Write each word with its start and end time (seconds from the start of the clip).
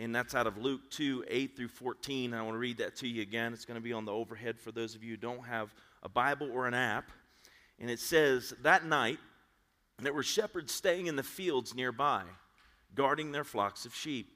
and 0.00 0.14
that's 0.14 0.34
out 0.34 0.46
of 0.46 0.56
Luke 0.56 0.90
2 0.90 1.26
8 1.28 1.56
through 1.56 1.68
14. 1.68 2.32
I 2.32 2.40
want 2.40 2.54
to 2.54 2.58
read 2.58 2.78
that 2.78 2.96
to 2.96 3.08
you 3.08 3.20
again. 3.20 3.52
It's 3.52 3.66
going 3.66 3.78
to 3.78 3.84
be 3.84 3.92
on 3.92 4.06
the 4.06 4.12
overhead 4.12 4.58
for 4.58 4.72
those 4.72 4.94
of 4.94 5.04
you 5.04 5.10
who 5.10 5.16
don't 5.18 5.44
have 5.44 5.74
a 6.02 6.08
Bible 6.08 6.50
or 6.50 6.66
an 6.66 6.72
app. 6.72 7.10
And 7.78 7.90
it 7.90 8.00
says, 8.00 8.54
That 8.62 8.86
night, 8.86 9.18
there 9.98 10.14
were 10.14 10.22
shepherds 10.22 10.72
staying 10.72 11.06
in 11.06 11.16
the 11.16 11.22
fields 11.22 11.74
nearby, 11.74 12.22
guarding 12.94 13.30
their 13.30 13.44
flocks 13.44 13.84
of 13.84 13.94
sheep. 13.94 14.30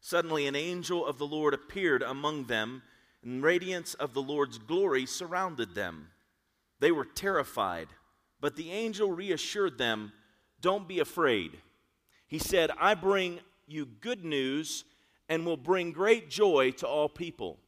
Suddenly, 0.00 0.48
an 0.48 0.56
angel 0.56 1.06
of 1.06 1.18
the 1.18 1.26
Lord 1.26 1.54
appeared 1.54 2.02
among 2.02 2.46
them, 2.46 2.82
and 3.22 3.44
radiance 3.44 3.94
of 3.94 4.12
the 4.12 4.22
Lord's 4.22 4.58
glory 4.58 5.06
surrounded 5.06 5.76
them. 5.76 6.08
They 6.80 6.90
were 6.90 7.04
terrified, 7.04 7.88
but 8.40 8.56
the 8.56 8.72
angel 8.72 9.12
reassured 9.12 9.78
them 9.78 10.12
Don't 10.60 10.88
be 10.88 10.98
afraid. 10.98 11.52
He 12.26 12.38
said, 12.38 12.70
I 12.78 12.94
bring 12.94 13.40
you 13.70 13.86
good 13.86 14.24
news 14.24 14.84
and 15.28 15.46
will 15.46 15.56
bring 15.56 15.92
great 15.92 16.28
joy 16.28 16.72
to 16.72 16.86
all 16.86 17.08
people. 17.08 17.58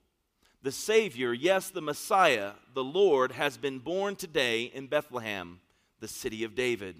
The 0.63 0.73
Savior, 0.73 1.33
yes, 1.33 1.71
the 1.71 1.81
Messiah, 1.81 2.53
the 2.75 2.85
Lord, 2.85 3.33
has 3.33 3.57
been 3.57 3.79
born 3.79 4.17
today 4.17 4.65
in 4.65 4.87
Bethlehem, 4.87 5.61
the 6.01 6.09
city 6.09 6.45
of 6.45 6.55
David. 6.55 6.97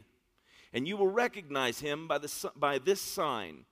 And 0.73 0.89
you 0.89 0.97
will 0.97 1.09
recognize 1.09 1.81
him 1.81 2.09
by, 2.09 2.19
the, 2.19 2.51
by 2.57 2.79
this 2.79 3.01
sign. 3.01 3.65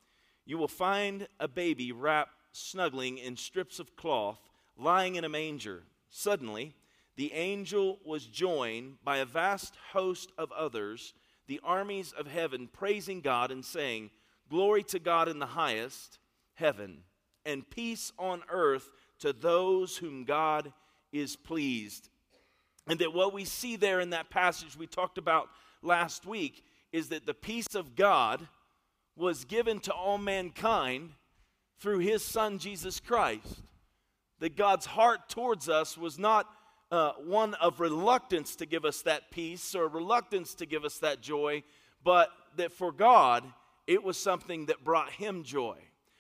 You 0.47 0.59
will 0.59 0.69
find 0.69 1.27
a 1.39 1.49
baby 1.49 1.93
wrapped, 1.93 2.35
snuggling 2.53 3.19
in 3.19 3.37
strips 3.37 3.79
of 3.79 3.97
cloth, 3.97 4.39
lying 4.77 5.17
in 5.17 5.25
a 5.25 5.29
manger. 5.29 5.85
Suddenly, 6.11 6.75
the 7.17 7.33
angel 7.33 7.99
was 8.05 8.27
joined 8.27 8.97
by 9.05 9.19
a 9.19 9.25
vast 9.25 9.75
host 9.93 10.33
of 10.39 10.53
others, 10.53 11.15
the 11.47 11.61
armies 11.63 12.13
of 12.13 12.27
heaven, 12.27 12.69
praising 12.73 13.21
God 13.21 13.51
and 13.51 13.65
saying, 13.65 14.11
Glory 14.51 14.83
to 14.83 14.99
God 14.99 15.29
in 15.29 15.39
the 15.39 15.47
highest 15.47 16.19
heaven, 16.55 17.05
and 17.47 17.69
peace 17.71 18.13
on 18.19 18.43
earth 18.51 18.91
to 19.21 19.33
those 19.33 19.97
whom 19.97 20.25
God 20.25 20.73
is 21.13 21.37
pleased. 21.37 22.11
And 22.89 22.99
that 22.99 23.15
what 23.15 23.33
we 23.33 23.45
see 23.45 23.77
there 23.77 24.01
in 24.01 24.11
that 24.11 24.29
passage 24.29 24.77
we 24.77 24.89
talked 24.89 25.19
about 25.19 25.49
last 25.83 26.27
week 26.27 26.65
is 26.93 27.09
that 27.11 27.27
the 27.27 27.35
peace 27.35 27.75
of 27.75 27.95
God 27.95 28.49
was 29.17 29.45
given 29.45 29.79
to 29.81 29.93
all 29.93 30.19
mankind 30.19 31.11
through 31.79 31.99
his 31.99 32.25
son 32.25 32.59
Jesus 32.59 32.99
Christ. 32.99 33.63
That 34.41 34.57
God's 34.57 34.87
heart 34.87 35.29
towards 35.29 35.69
us 35.69 35.97
was 35.97 36.19
not 36.19 36.47
uh, 36.91 37.13
one 37.25 37.55
of 37.55 37.79
reluctance 37.79 38.57
to 38.57 38.67
give 38.67 38.85
us 38.85 39.03
that 39.03 39.31
peace 39.31 39.75
or 39.75 39.87
reluctance 39.87 40.55
to 40.57 40.67
give 40.67 40.85
us 40.85 40.99
that 40.99 41.21
joy, 41.21 41.63
but 42.03 42.31
that 42.57 42.73
for 42.73 42.91
God, 42.91 43.45
it 43.91 44.05
was 44.05 44.17
something 44.17 44.67
that 44.67 44.85
brought 44.85 45.11
him 45.11 45.43
joy. 45.43 45.77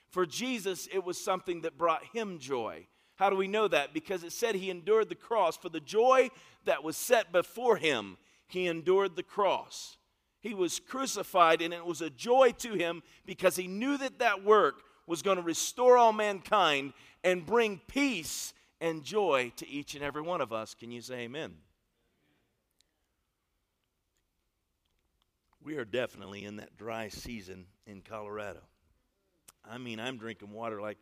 For 0.08 0.26
Jesus, 0.26 0.88
it 0.92 1.04
was 1.04 1.22
something 1.22 1.60
that 1.60 1.78
brought 1.78 2.02
him 2.12 2.40
joy. 2.40 2.88
How 3.14 3.30
do 3.30 3.36
we 3.36 3.46
know 3.46 3.68
that? 3.68 3.94
Because 3.94 4.24
it 4.24 4.32
said 4.32 4.56
he 4.56 4.70
endured 4.70 5.08
the 5.08 5.14
cross. 5.14 5.56
For 5.56 5.68
the 5.68 5.78
joy 5.78 6.30
that 6.64 6.82
was 6.82 6.96
set 6.96 7.30
before 7.30 7.76
him, 7.76 8.16
he 8.48 8.66
endured 8.66 9.14
the 9.14 9.22
cross. 9.22 9.98
He 10.40 10.52
was 10.52 10.80
crucified, 10.80 11.62
and 11.62 11.72
it 11.72 11.86
was 11.86 12.00
a 12.00 12.10
joy 12.10 12.50
to 12.58 12.74
him 12.74 13.04
because 13.24 13.54
he 13.54 13.68
knew 13.68 13.96
that 13.98 14.18
that 14.18 14.42
work 14.42 14.82
was 15.06 15.22
going 15.22 15.36
to 15.36 15.42
restore 15.42 15.96
all 15.96 16.12
mankind 16.12 16.92
and 17.22 17.46
bring 17.46 17.80
peace 17.86 18.52
and 18.80 19.04
joy 19.04 19.52
to 19.58 19.68
each 19.68 19.94
and 19.94 20.02
every 20.02 20.22
one 20.22 20.40
of 20.40 20.52
us. 20.52 20.74
Can 20.74 20.90
you 20.90 21.02
say 21.02 21.20
amen? 21.20 21.54
We 25.70 25.76
are 25.76 25.84
definitely 25.84 26.44
in 26.44 26.56
that 26.56 26.76
dry 26.76 27.06
season 27.10 27.64
in 27.86 28.00
Colorado. 28.00 28.58
I 29.64 29.78
mean, 29.78 30.00
I'm 30.00 30.18
drinking 30.18 30.50
water 30.50 30.80
like 30.80 30.98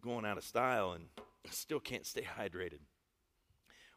going 0.00 0.24
out 0.24 0.38
of 0.38 0.44
style 0.44 0.92
and 0.92 1.04
still 1.50 1.80
can't 1.80 2.06
stay 2.06 2.22
hydrated. 2.22 2.78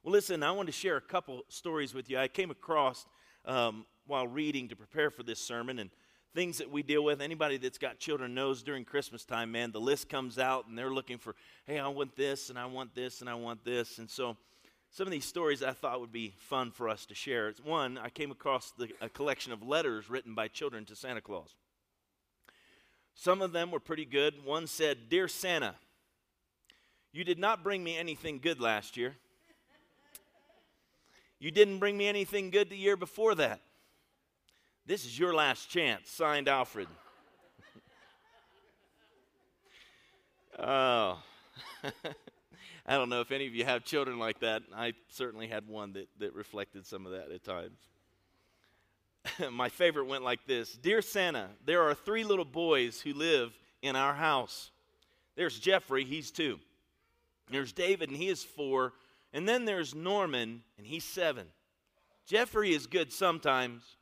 Well, 0.03 0.11
listen, 0.11 0.43
I 0.43 0.51
want 0.51 0.67
to 0.67 0.73
share 0.73 0.97
a 0.97 1.01
couple 1.01 1.43
stories 1.47 1.93
with 1.93 2.09
you. 2.09 2.17
I 2.17 2.27
came 2.27 2.51
across 2.51 3.05
um, 3.45 3.85
while 4.05 4.27
reading 4.27 4.67
to 4.67 4.75
prepare 4.75 5.09
for 5.09 5.23
this 5.23 5.39
sermon 5.39 5.79
and 5.79 5.89
things 6.35 6.57
that 6.57 6.69
we 6.69 6.83
deal 6.83 7.05
with. 7.05 7.21
Anybody 7.21 7.55
that's 7.55 7.77
got 7.77 7.97
children 7.97 8.33
knows 8.33 8.61
during 8.61 8.83
Christmas 8.83 9.23
time, 9.23 9.53
man, 9.53 9.71
the 9.71 9.79
list 9.79 10.09
comes 10.09 10.37
out 10.37 10.67
and 10.67 10.77
they're 10.77 10.93
looking 10.93 11.17
for, 11.17 11.33
hey, 11.65 11.79
I 11.79 11.87
want 11.87 12.17
this 12.17 12.49
and 12.49 12.59
I 12.59 12.65
want 12.65 12.93
this 12.93 13.21
and 13.21 13.29
I 13.29 13.35
want 13.35 13.63
this. 13.63 13.99
And 13.99 14.09
so 14.09 14.35
some 14.93 15.07
of 15.07 15.11
these 15.11 15.25
stories 15.25 15.63
I 15.63 15.71
thought 15.71 15.99
would 16.01 16.11
be 16.11 16.35
fun 16.37 16.69
for 16.69 16.87
us 16.87 17.07
to 17.07 17.15
share. 17.15 17.51
One, 17.63 17.97
I 17.97 18.09
came 18.09 18.29
across 18.29 18.71
the, 18.77 18.89
a 19.01 19.09
collection 19.09 19.51
of 19.51 19.63
letters 19.63 20.07
written 20.07 20.35
by 20.35 20.47
children 20.47 20.85
to 20.85 20.95
Santa 20.95 21.19
Claus. 21.19 21.55
Some 23.15 23.41
of 23.41 23.53
them 23.53 23.71
were 23.71 23.79
pretty 23.79 24.05
good. 24.05 24.45
One 24.45 24.67
said, 24.67 25.09
Dear 25.09 25.27
Santa, 25.27 25.73
you 27.11 27.23
did 27.23 27.39
not 27.39 27.63
bring 27.63 27.83
me 27.83 27.97
anything 27.97 28.37
good 28.37 28.61
last 28.61 28.95
year. 28.95 29.15
You 31.39 31.49
didn't 31.49 31.79
bring 31.79 31.97
me 31.97 32.07
anything 32.07 32.51
good 32.51 32.69
the 32.69 32.77
year 32.77 32.95
before 32.95 33.33
that. 33.35 33.61
This 34.85 35.05
is 35.05 35.17
your 35.17 35.33
last 35.33 35.71
chance. 35.71 36.07
Signed, 36.11 36.47
Alfred. 36.47 36.87
oh. 40.59 41.17
I 42.85 42.97
don't 42.97 43.09
know 43.09 43.21
if 43.21 43.31
any 43.31 43.47
of 43.47 43.55
you 43.55 43.63
have 43.63 43.85
children 43.85 44.19
like 44.19 44.39
that. 44.39 44.63
I 44.75 44.93
certainly 45.09 45.47
had 45.47 45.67
one 45.67 45.93
that, 45.93 46.07
that 46.19 46.33
reflected 46.33 46.85
some 46.85 47.05
of 47.05 47.13
that 47.13 47.31
at 47.31 47.43
times. 47.43 47.77
My 49.51 49.69
favorite 49.69 50.05
went 50.05 50.23
like 50.23 50.45
this 50.45 50.73
Dear 50.73 51.01
Santa, 51.01 51.49
there 51.65 51.81
are 51.83 51.93
three 51.93 52.23
little 52.23 52.45
boys 52.45 52.99
who 52.99 53.13
live 53.13 53.53
in 53.81 53.95
our 53.95 54.13
house. 54.13 54.71
There's 55.35 55.59
Jeffrey, 55.59 56.03
he's 56.03 56.29
two. 56.29 56.59
There's 57.49 57.71
David, 57.71 58.09
and 58.09 58.17
he 58.17 58.29
is 58.29 58.43
four. 58.43 58.93
And 59.33 59.47
then 59.47 59.65
there's 59.65 59.95
Norman, 59.95 60.61
and 60.77 60.85
he's 60.85 61.03
seven. 61.03 61.47
Jeffrey 62.25 62.73
is 62.73 62.87
good 62.87 63.11
sometimes, 63.11 63.97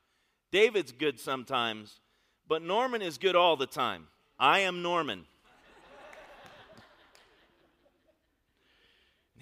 David's 0.52 0.92
good 0.92 1.18
sometimes, 1.18 2.00
but 2.46 2.62
Norman 2.62 3.02
is 3.02 3.18
good 3.18 3.34
all 3.34 3.56
the 3.56 3.66
time. 3.66 4.06
I 4.38 4.60
am 4.60 4.82
Norman. 4.82 5.24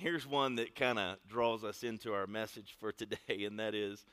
Here's 0.01 0.27
one 0.27 0.55
that 0.55 0.75
kind 0.75 0.99
of 0.99 1.19
draws 1.29 1.63
us 1.63 1.83
into 1.83 2.15
our 2.15 2.27
message 2.27 2.75
for 2.81 2.91
today, 2.91 3.19
and 3.45 3.59
that 3.59 3.75
is 3.75 4.07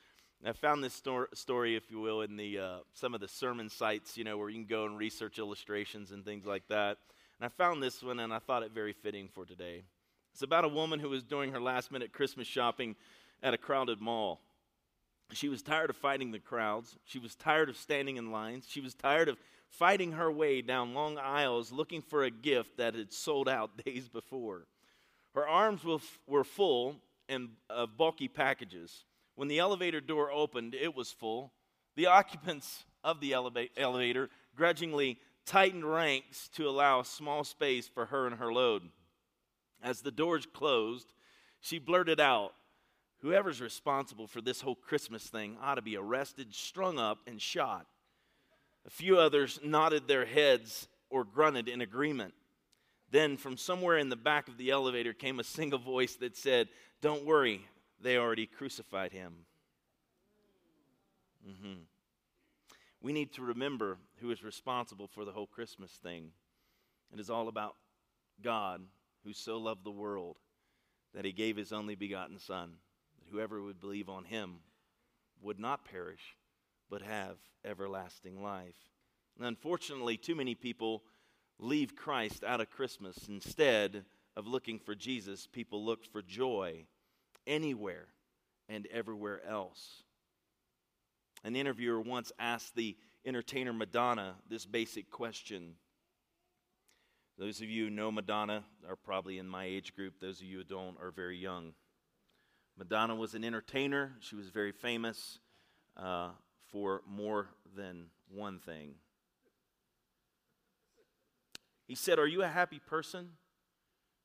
I 0.44 0.52
found 0.52 0.84
this 0.84 0.92
stor- 0.92 1.30
story, 1.32 1.76
if 1.76 1.90
you 1.90 1.98
will, 1.98 2.20
in 2.20 2.36
the 2.36 2.58
uh, 2.58 2.76
some 2.92 3.14
of 3.14 3.22
the 3.22 3.26
sermon 3.26 3.70
sites, 3.70 4.14
you 4.14 4.22
know, 4.22 4.36
where 4.36 4.50
you 4.50 4.56
can 4.56 4.66
go 4.66 4.84
and 4.84 4.98
research 4.98 5.38
illustrations 5.38 6.10
and 6.10 6.26
things 6.26 6.44
like 6.44 6.68
that. 6.68 6.98
And 7.40 7.46
I 7.46 7.48
found 7.48 7.82
this 7.82 8.02
one, 8.02 8.20
and 8.20 8.34
I 8.34 8.38
thought 8.38 8.62
it 8.62 8.72
very 8.72 8.92
fitting 8.92 9.30
for 9.32 9.46
today. 9.46 9.82
It's 10.34 10.42
about 10.42 10.66
a 10.66 10.68
woman 10.68 11.00
who 11.00 11.08
was 11.08 11.22
doing 11.22 11.52
her 11.52 11.60
last 11.60 11.90
minute 11.90 12.12
Christmas 12.12 12.46
shopping 12.46 12.94
at 13.42 13.54
a 13.54 13.58
crowded 13.58 13.98
mall. 13.98 14.42
She 15.32 15.48
was 15.48 15.62
tired 15.62 15.88
of 15.88 15.96
fighting 15.96 16.32
the 16.32 16.38
crowds. 16.38 16.98
She 17.06 17.18
was 17.18 17.34
tired 17.34 17.70
of 17.70 17.78
standing 17.78 18.18
in 18.18 18.30
lines. 18.30 18.66
She 18.68 18.82
was 18.82 18.94
tired 18.94 19.30
of 19.30 19.38
fighting 19.70 20.12
her 20.12 20.30
way 20.30 20.60
down 20.60 20.92
long 20.92 21.16
aisles 21.16 21.72
looking 21.72 22.02
for 22.02 22.24
a 22.24 22.30
gift 22.30 22.76
that 22.76 22.94
had 22.94 23.10
sold 23.10 23.48
out 23.48 23.82
days 23.86 24.06
before. 24.06 24.66
Her 25.34 25.46
arms 25.46 25.82
were 26.26 26.44
full 26.44 26.96
and 27.28 27.50
of 27.68 27.96
bulky 27.96 28.28
packages. 28.28 29.04
When 29.34 29.48
the 29.48 29.58
elevator 29.58 30.00
door 30.00 30.30
opened, 30.32 30.74
it 30.74 30.94
was 30.94 31.12
full. 31.12 31.52
The 31.96 32.06
occupants 32.18 32.84
of 33.04 33.20
the 33.20 33.32
eleva- 33.32 33.70
elevator 33.76 34.30
grudgingly 34.56 35.18
tightened 35.46 35.84
ranks 35.84 36.48
to 36.54 36.68
allow 36.68 37.00
a 37.00 37.04
small 37.04 37.44
space 37.44 37.88
for 37.88 38.06
her 38.06 38.26
and 38.26 38.36
her 38.36 38.52
load. 38.52 38.82
As 39.82 40.00
the 40.00 40.10
doors 40.10 40.46
closed, 40.46 41.12
she 41.60 41.78
blurted 41.78 42.20
out, 42.20 42.52
Whoever's 43.20 43.60
responsible 43.60 44.28
for 44.28 44.40
this 44.40 44.60
whole 44.60 44.76
Christmas 44.76 45.24
thing 45.24 45.56
ought 45.60 45.74
to 45.74 45.82
be 45.82 45.96
arrested, 45.96 46.54
strung 46.54 47.00
up, 47.00 47.18
and 47.26 47.42
shot. 47.42 47.86
A 48.86 48.90
few 48.90 49.18
others 49.18 49.58
nodded 49.64 50.06
their 50.06 50.24
heads 50.24 50.86
or 51.10 51.24
grunted 51.24 51.68
in 51.68 51.80
agreement. 51.80 52.32
Then, 53.10 53.36
from 53.36 53.56
somewhere 53.56 53.96
in 53.98 54.10
the 54.10 54.16
back 54.16 54.48
of 54.48 54.58
the 54.58 54.70
elevator, 54.70 55.12
came 55.12 55.40
a 55.40 55.44
single 55.44 55.78
voice 55.78 56.14
that 56.16 56.36
said, 56.36 56.68
Don't 57.00 57.24
worry, 57.24 57.64
they 58.00 58.18
already 58.18 58.46
crucified 58.46 59.12
him. 59.12 59.46
Mm-hmm. 61.48 61.80
We 63.00 63.12
need 63.12 63.32
to 63.34 63.42
remember 63.42 63.98
who 64.20 64.30
is 64.30 64.42
responsible 64.42 65.06
for 65.06 65.24
the 65.24 65.32
whole 65.32 65.46
Christmas 65.46 65.92
thing. 65.92 66.32
It 67.12 67.20
is 67.20 67.30
all 67.30 67.48
about 67.48 67.76
God, 68.42 68.82
who 69.24 69.32
so 69.32 69.56
loved 69.56 69.84
the 69.84 69.90
world 69.90 70.36
that 71.14 71.24
he 71.24 71.32
gave 71.32 71.56
his 71.56 71.72
only 71.72 71.94
begotten 71.94 72.38
Son 72.38 72.72
that 73.18 73.30
whoever 73.30 73.62
would 73.62 73.80
believe 73.80 74.08
on 74.08 74.24
him 74.24 74.56
would 75.40 75.58
not 75.58 75.84
perish, 75.84 76.36
but 76.90 77.02
have 77.02 77.36
everlasting 77.64 78.42
life. 78.42 78.76
And 79.36 79.46
unfortunately, 79.46 80.16
too 80.16 80.34
many 80.34 80.54
people 80.54 81.02
leave 81.58 81.96
Christ 81.96 82.44
out 82.44 82.60
of 82.60 82.70
Christmas. 82.70 83.28
Instead 83.28 84.04
of 84.36 84.46
looking 84.46 84.78
for 84.78 84.94
Jesus, 84.94 85.46
people 85.46 85.84
look 85.84 86.04
for 86.04 86.22
joy 86.22 86.84
anywhere 87.46 88.06
and 88.68 88.86
everywhere 88.92 89.44
else. 89.46 90.02
An 91.44 91.56
interviewer 91.56 92.00
once 92.00 92.32
asked 92.38 92.74
the 92.74 92.96
entertainer 93.24 93.72
Madonna 93.72 94.36
this 94.48 94.66
basic 94.66 95.10
question 95.10 95.74
Those 97.38 97.60
of 97.60 97.68
you 97.68 97.84
who 97.84 97.90
know 97.90 98.10
Madonna 98.10 98.64
are 98.88 98.96
probably 98.96 99.38
in 99.38 99.48
my 99.48 99.64
age 99.64 99.94
group. 99.94 100.14
Those 100.20 100.40
of 100.40 100.46
you 100.46 100.58
who 100.58 100.64
don't 100.64 100.96
are 101.00 101.10
very 101.10 101.38
young. 101.38 101.72
Madonna 102.76 103.14
was 103.14 103.34
an 103.34 103.44
entertainer. 103.44 104.12
She 104.20 104.36
was 104.36 104.50
very 104.50 104.72
famous 104.72 105.38
uh, 105.96 106.30
for 106.70 107.02
more 107.06 107.48
than 107.76 108.06
one 108.28 108.58
thing. 108.58 108.94
He 111.88 111.94
said, 111.94 112.18
Are 112.18 112.26
you 112.26 112.42
a 112.42 112.48
happy 112.48 112.78
person? 112.78 113.30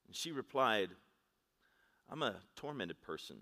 And 0.06 0.16
she 0.16 0.32
replied, 0.32 0.90
I'm 2.12 2.22
a 2.22 2.36
tormented 2.56 3.02
person. 3.02 3.38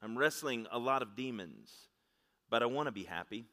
I'm 0.00 0.16
wrestling 0.16 0.68
a 0.70 0.78
lot 0.78 1.02
of 1.02 1.16
demons, 1.16 1.70
but 2.48 2.62
I 2.62 2.66
want 2.66 2.86
to 2.86 2.92
be 2.92 3.02
happy. 3.02 3.44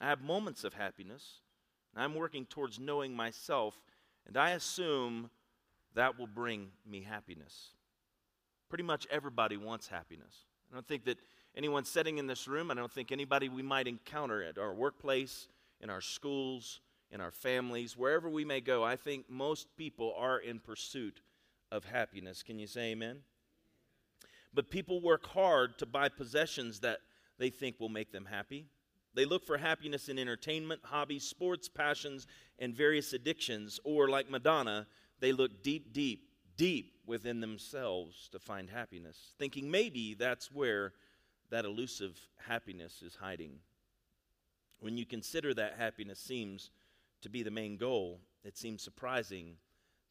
I 0.00 0.08
have 0.08 0.22
moments 0.22 0.64
of 0.64 0.72
happiness. 0.72 1.40
I'm 1.94 2.14
working 2.14 2.46
towards 2.46 2.78
knowing 2.78 3.14
myself, 3.14 3.76
and 4.26 4.36
I 4.36 4.50
assume 4.50 5.30
that 5.94 6.18
will 6.18 6.26
bring 6.26 6.68
me 6.88 7.02
happiness. 7.02 7.72
Pretty 8.68 8.84
much 8.84 9.06
everybody 9.10 9.56
wants 9.56 9.88
happiness. 9.88 10.44
I 10.70 10.74
don't 10.74 10.86
think 10.86 11.04
that 11.04 11.18
anyone 11.56 11.84
sitting 11.84 12.18
in 12.18 12.26
this 12.26 12.46
room, 12.46 12.70
I 12.70 12.74
don't 12.74 12.92
think 12.92 13.10
anybody 13.12 13.48
we 13.48 13.62
might 13.62 13.88
encounter 13.88 14.42
at 14.42 14.58
our 14.58 14.72
workplace, 14.72 15.48
in 15.80 15.90
our 15.90 16.00
schools, 16.00 16.80
in 17.10 17.20
our 17.20 17.30
families, 17.30 17.96
wherever 17.96 18.28
we 18.28 18.44
may 18.44 18.60
go, 18.60 18.84
I 18.84 18.96
think 18.96 19.30
most 19.30 19.68
people 19.76 20.14
are 20.16 20.38
in 20.38 20.58
pursuit 20.58 21.20
of 21.70 21.84
happiness. 21.84 22.42
Can 22.42 22.58
you 22.58 22.66
say 22.66 22.90
amen? 22.92 23.18
But 24.52 24.70
people 24.70 25.00
work 25.00 25.26
hard 25.26 25.78
to 25.78 25.86
buy 25.86 26.08
possessions 26.08 26.80
that 26.80 26.98
they 27.38 27.50
think 27.50 27.78
will 27.78 27.88
make 27.88 28.12
them 28.12 28.26
happy. 28.26 28.66
They 29.14 29.24
look 29.24 29.44
for 29.44 29.56
happiness 29.56 30.08
in 30.08 30.18
entertainment, 30.18 30.80
hobbies, 30.84 31.24
sports, 31.24 31.68
passions, 31.68 32.26
and 32.58 32.74
various 32.74 33.12
addictions. 33.12 33.80
Or, 33.84 34.08
like 34.08 34.30
Madonna, 34.30 34.86
they 35.20 35.32
look 35.32 35.62
deep, 35.62 35.92
deep, 35.92 36.28
deep 36.56 36.92
within 37.06 37.40
themselves 37.40 38.28
to 38.32 38.38
find 38.38 38.68
happiness, 38.68 39.16
thinking 39.38 39.70
maybe 39.70 40.14
that's 40.14 40.52
where 40.52 40.92
that 41.50 41.64
elusive 41.64 42.18
happiness 42.46 43.02
is 43.02 43.16
hiding. 43.16 43.58
When 44.80 44.96
you 44.96 45.06
consider 45.06 45.54
that 45.54 45.76
happiness 45.78 46.18
seems 46.18 46.70
to 47.22 47.28
be 47.28 47.42
the 47.42 47.50
main 47.50 47.76
goal, 47.76 48.20
it 48.44 48.56
seems 48.56 48.82
surprising 48.82 49.56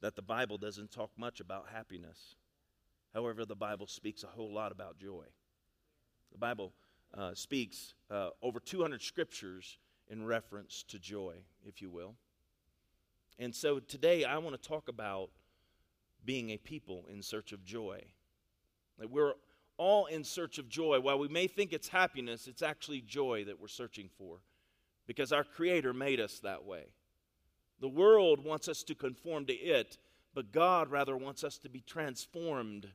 that 0.01 0.15
the 0.15 0.21
Bible 0.21 0.57
doesn't 0.57 0.91
talk 0.91 1.11
much 1.17 1.39
about 1.39 1.67
happiness. 1.73 2.35
However, 3.13 3.45
the 3.45 3.55
Bible 3.55 3.87
speaks 3.87 4.23
a 4.23 4.27
whole 4.27 4.53
lot 4.53 4.71
about 4.71 4.99
joy. 4.99 5.25
The 6.31 6.37
Bible 6.37 6.73
uh, 7.13 7.33
speaks 7.33 7.95
uh, 8.11 8.29
over 8.41 8.59
200 8.59 9.01
scriptures 9.01 9.79
in 10.09 10.25
reference 10.25 10.83
to 10.89 10.99
joy, 10.99 11.35
if 11.65 11.81
you 11.81 11.89
will. 11.89 12.15
And 13.39 13.53
so 13.53 13.79
today 13.79 14.23
I 14.23 14.37
want 14.37 14.61
to 14.61 14.69
talk 14.69 14.87
about 14.87 15.29
being 16.25 16.51
a 16.51 16.57
people 16.57 17.05
in 17.11 17.21
search 17.21 17.51
of 17.51 17.63
joy. 17.63 18.01
We're 19.09 19.33
all 19.77 20.07
in 20.07 20.23
search 20.23 20.57
of 20.57 20.69
joy. 20.69 20.99
While 20.99 21.19
we 21.19 21.27
may 21.27 21.47
think 21.47 21.71
it's 21.71 21.87
happiness, 21.87 22.47
it's 22.47 22.61
actually 22.61 23.01
joy 23.01 23.45
that 23.45 23.59
we're 23.59 23.67
searching 23.67 24.09
for 24.17 24.39
because 25.05 25.31
our 25.31 25.43
Creator 25.43 25.93
made 25.93 26.19
us 26.19 26.39
that 26.39 26.65
way. 26.65 26.87
The 27.79 27.87
world 27.87 28.43
wants 28.43 28.67
us 28.67 28.83
to 28.83 28.95
conform 28.95 29.45
to 29.45 29.53
it, 29.53 29.97
but 30.33 30.51
God 30.51 30.89
rather 30.89 31.15
wants 31.15 31.43
us 31.43 31.57
to 31.59 31.69
be 31.69 31.81
transformed 31.81 32.87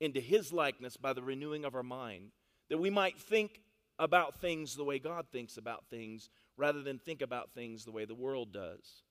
into 0.00 0.20
His 0.20 0.52
likeness 0.52 0.96
by 0.96 1.12
the 1.12 1.22
renewing 1.22 1.64
of 1.64 1.74
our 1.74 1.82
mind, 1.82 2.32
that 2.68 2.78
we 2.78 2.90
might 2.90 3.18
think 3.18 3.62
about 3.98 4.40
things 4.40 4.76
the 4.76 4.84
way 4.84 4.98
God 4.98 5.26
thinks 5.32 5.56
about 5.56 5.86
things 5.88 6.28
rather 6.56 6.82
than 6.82 6.98
think 6.98 7.22
about 7.22 7.50
things 7.54 7.84
the 7.84 7.92
way 7.92 8.04
the 8.04 8.14
world 8.14 8.52
does. 8.52 9.02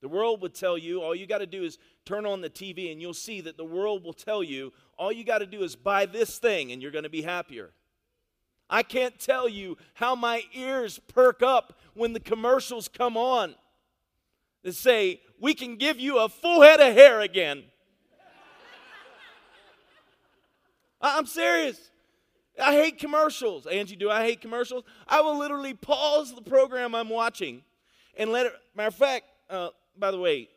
The 0.00 0.08
world 0.08 0.40
would 0.42 0.54
tell 0.54 0.78
you 0.78 1.02
all 1.02 1.14
you 1.14 1.26
got 1.26 1.38
to 1.38 1.46
do 1.46 1.64
is 1.64 1.78
turn 2.04 2.24
on 2.24 2.40
the 2.40 2.50
TV 2.50 2.92
and 2.92 3.00
you'll 3.00 3.14
see 3.14 3.40
that 3.40 3.56
the 3.56 3.64
world 3.64 4.04
will 4.04 4.12
tell 4.12 4.44
you 4.44 4.72
all 4.96 5.10
you 5.10 5.24
got 5.24 5.38
to 5.38 5.46
do 5.46 5.62
is 5.62 5.74
buy 5.74 6.06
this 6.06 6.38
thing 6.38 6.70
and 6.70 6.80
you're 6.80 6.92
going 6.92 7.02
to 7.02 7.10
be 7.10 7.22
happier. 7.22 7.72
I 8.70 8.84
can't 8.84 9.18
tell 9.18 9.48
you 9.48 9.76
how 9.94 10.14
my 10.14 10.42
ears 10.54 11.00
perk 11.08 11.42
up 11.42 11.80
when 11.94 12.12
the 12.12 12.20
commercials 12.20 12.86
come 12.86 13.16
on 13.16 13.56
that 14.68 14.76
say, 14.76 15.20
We 15.40 15.54
can 15.54 15.76
give 15.76 15.98
you 15.98 16.18
a 16.18 16.28
full 16.28 16.62
head 16.62 16.80
of 16.80 16.94
hair 16.94 17.20
again. 17.20 17.64
I'm 21.00 21.26
serious. 21.26 21.90
I 22.60 22.72
hate 22.72 22.98
commercials. 22.98 23.66
Angie, 23.66 23.96
do 23.96 24.10
I 24.10 24.24
hate 24.24 24.40
commercials? 24.40 24.84
I 25.06 25.20
will 25.20 25.38
literally 25.38 25.74
pause 25.74 26.34
the 26.34 26.42
program 26.42 26.94
I'm 26.94 27.08
watching 27.08 27.62
and 28.16 28.30
let 28.30 28.46
it. 28.46 28.52
Matter 28.74 28.88
of 28.88 28.94
fact, 28.94 29.26
uh, 29.48 29.68
by 29.96 30.10
the 30.10 30.18
way, 30.18 30.48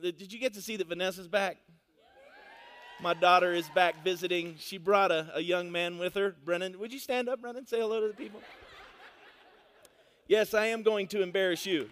did 0.00 0.32
you 0.32 0.38
get 0.38 0.54
to 0.54 0.62
see 0.62 0.76
that 0.76 0.88
Vanessa's 0.88 1.28
back? 1.28 1.58
My 3.02 3.14
daughter 3.14 3.52
is 3.52 3.68
back 3.70 4.04
visiting. 4.04 4.56
She 4.58 4.78
brought 4.78 5.10
a, 5.10 5.30
a 5.34 5.40
young 5.40 5.72
man 5.72 5.98
with 5.98 6.14
her. 6.14 6.36
Brennan, 6.44 6.78
would 6.78 6.92
you 6.92 6.98
stand 6.98 7.28
up, 7.28 7.40
Brennan? 7.40 7.66
Say 7.66 7.80
hello 7.80 8.00
to 8.00 8.08
the 8.08 8.14
people. 8.14 8.40
Yes, 10.28 10.54
I 10.54 10.66
am 10.66 10.82
going 10.82 11.08
to 11.08 11.22
embarrass 11.22 11.66
you. 11.66 11.90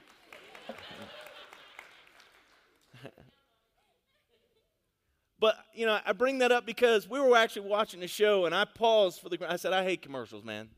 But, 5.40 5.56
you 5.73 5.87
know, 5.87 6.00
I 6.05 6.12
bring 6.12 6.38
that 6.38 6.50
up 6.50 6.67
because 6.67 7.08
we 7.08 7.20
were 7.20 7.37
actually 7.37 7.69
watching 7.69 8.00
the 8.00 8.08
show 8.08 8.46
and 8.46 8.55
I 8.55 8.64
paused 8.64 9.20
for 9.20 9.29
the, 9.29 9.38
I 9.49 9.56
said, 9.56 9.73
I 9.73 9.85
hate 9.85 10.02
commercials, 10.02 10.44
man. 10.44 10.69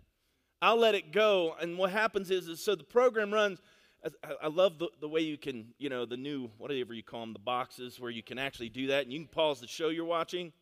I'll 0.61 0.77
let 0.77 0.95
it 0.95 1.13
go. 1.13 1.57
And 1.61 1.79
what 1.79 1.91
happens 1.91 2.31
is, 2.31 2.47
is 2.47 2.63
so 2.63 2.75
the 2.75 2.85
program 2.85 3.33
runs. 3.33 3.61
I, 4.05 4.35
I 4.45 4.47
love 4.49 4.79
the, 4.79 4.89
the 5.01 5.09
way 5.09 5.21
you 5.21 5.39
can, 5.39 5.69
you 5.79 5.89
know, 5.89 6.05
the 6.05 6.19
new, 6.19 6.51
whatever 6.59 6.93
you 6.93 7.03
call 7.03 7.21
them, 7.21 7.33
the 7.33 7.39
boxes 7.39 7.99
where 7.99 8.11
you 8.11 8.23
can 8.23 8.39
actually 8.39 8.69
do 8.69 8.89
that. 8.89 9.05
And 9.05 9.13
you 9.13 9.21
can 9.21 9.29
pause 9.29 9.61
the 9.61 9.67
show 9.67 9.89
you're 9.89 10.05
watching 10.05 10.53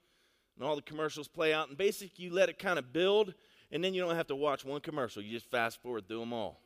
and 0.57 0.65
all 0.67 0.77
the 0.77 0.83
commercials 0.83 1.27
play 1.27 1.53
out. 1.53 1.69
And 1.69 1.77
basically, 1.77 2.25
you 2.25 2.33
let 2.33 2.49
it 2.49 2.59
kind 2.61 2.79
of 2.79 2.93
build 2.93 3.35
and 3.73 3.83
then 3.83 3.95
you 3.95 4.01
don't 4.01 4.15
have 4.15 4.29
to 4.29 4.37
watch 4.37 4.65
one 4.65 4.81
commercial. 4.81 5.23
You 5.23 5.33
just 5.33 5.51
fast 5.51 5.83
forward 5.83 6.07
through 6.07 6.21
them 6.21 6.33
all. 6.33 6.61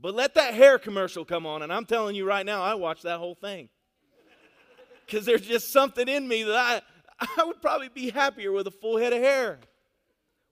But 0.00 0.14
let 0.14 0.34
that 0.34 0.54
hair 0.54 0.78
commercial 0.78 1.26
come 1.26 1.44
on. 1.44 1.62
And 1.62 1.72
I'm 1.72 1.84
telling 1.84 2.16
you 2.16 2.24
right 2.24 2.44
now, 2.44 2.62
I 2.62 2.74
watched 2.74 3.02
that 3.02 3.18
whole 3.18 3.34
thing 3.34 3.68
because 5.06 5.24
there's 5.24 5.42
just 5.42 5.72
something 5.72 6.08
in 6.08 6.26
me 6.26 6.42
that 6.44 6.82
I, 7.20 7.26
I 7.38 7.44
would 7.44 7.60
probably 7.60 7.88
be 7.88 8.10
happier 8.10 8.52
with 8.52 8.66
a 8.66 8.70
full 8.70 8.98
head 8.98 9.12
of 9.12 9.20
hair. 9.20 9.58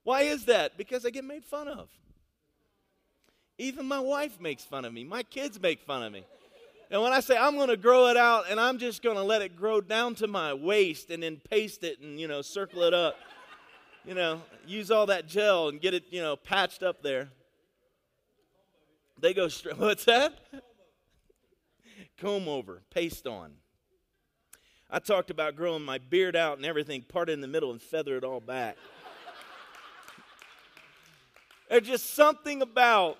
Why 0.03 0.23
is 0.23 0.45
that? 0.45 0.77
Because 0.77 1.05
I 1.05 1.09
get 1.09 1.23
made 1.23 1.45
fun 1.45 1.67
of. 1.67 1.89
Even 3.57 3.85
my 3.85 3.99
wife 3.99 4.39
makes 4.39 4.63
fun 4.63 4.83
of 4.85 4.93
me. 4.93 5.03
My 5.03 5.23
kids 5.23 5.61
make 5.61 5.81
fun 5.81 6.03
of 6.03 6.11
me. 6.11 6.25
And 6.91 7.01
when 7.01 7.13
I 7.13 7.21
say 7.21 7.37
I'm 7.37 7.55
going 7.55 7.69
to 7.69 7.77
grow 7.77 8.07
it 8.07 8.17
out 8.17 8.45
and 8.49 8.59
I'm 8.59 8.77
just 8.77 9.01
going 9.01 9.15
to 9.15 9.23
let 9.23 9.41
it 9.41 9.55
grow 9.55 9.81
down 9.81 10.15
to 10.15 10.27
my 10.27 10.53
waist 10.53 11.09
and 11.09 11.23
then 11.23 11.41
paste 11.49 11.83
it 11.83 11.99
and, 11.99 12.19
you 12.19 12.27
know, 12.27 12.41
circle 12.41 12.83
it 12.83 12.93
up, 12.93 13.15
you 14.05 14.13
know, 14.13 14.41
use 14.67 14.91
all 14.91 15.05
that 15.07 15.27
gel 15.27 15.69
and 15.69 15.79
get 15.79 15.93
it, 15.93 16.03
you 16.11 16.21
know, 16.21 16.35
patched 16.35 16.83
up 16.83 17.01
there. 17.01 17.29
They 19.19 19.33
go 19.33 19.47
straight. 19.47 19.77
What's 19.79 20.05
that? 20.05 20.33
Comb 22.17 22.47
over, 22.47 22.81
paste 22.93 23.25
on. 23.25 23.53
I 24.93 24.99
talked 24.99 25.31
about 25.31 25.55
growing 25.55 25.81
my 25.81 25.97
beard 25.97 26.35
out 26.35 26.57
and 26.57 26.65
everything, 26.67 27.01
part 27.01 27.27
in 27.27 27.41
the 27.41 27.47
middle 27.47 27.71
and 27.71 27.81
feather 27.81 28.15
it 28.15 28.23
all 28.23 28.39
back. 28.39 28.77
There's 31.67 31.87
just 31.87 32.13
something 32.13 32.61
about 32.61 33.17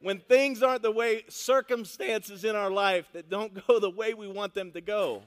when 0.00 0.20
things 0.20 0.62
aren't 0.62 0.82
the 0.82 0.92
way 0.92 1.24
circumstances 1.28 2.44
in 2.44 2.54
our 2.54 2.70
life 2.70 3.06
that 3.12 3.28
don't 3.28 3.52
go 3.66 3.80
the 3.80 3.90
way 3.90 4.14
we 4.14 4.28
want 4.28 4.54
them 4.54 4.70
to 4.70 4.80
go. 4.80 5.24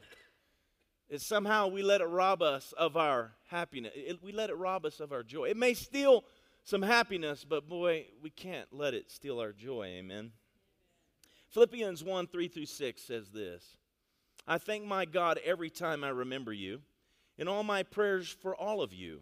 Is 1.09 1.25
somehow 1.25 1.67
we 1.67 1.83
let 1.83 1.99
it 1.99 2.05
rob 2.05 2.41
us 2.41 2.73
of 2.77 2.95
our 2.95 3.33
happiness. 3.49 3.91
It, 3.93 4.23
we 4.23 4.31
let 4.31 4.49
it 4.49 4.55
rob 4.55 4.85
us 4.85 5.01
of 5.01 5.11
our 5.11 5.21
joy. 5.21 5.49
It 5.49 5.57
may 5.57 5.73
steal 5.73 6.23
some 6.63 6.81
happiness, 6.81 7.43
but 7.43 7.67
boy, 7.67 8.05
we 8.21 8.29
can't 8.29 8.69
let 8.71 8.93
it 8.93 9.11
steal 9.11 9.37
our 9.41 9.51
joy. 9.51 9.87
Amen. 9.87 10.31
Philippians 11.49 12.05
1 12.05 12.27
3 12.27 12.47
through 12.47 12.67
6 12.67 13.01
says 13.01 13.31
this 13.31 13.75
I 14.45 14.57
thank 14.57 14.85
my 14.85 15.05
God 15.05 15.39
every 15.43 15.69
time 15.69 16.03
I 16.03 16.09
remember 16.09 16.51
you 16.51 16.81
in 17.37 17.47
all 17.47 17.63
my 17.63 17.83
prayers 17.83 18.29
for 18.41 18.55
all 18.55 18.81
of 18.81 18.93
you. 18.93 19.21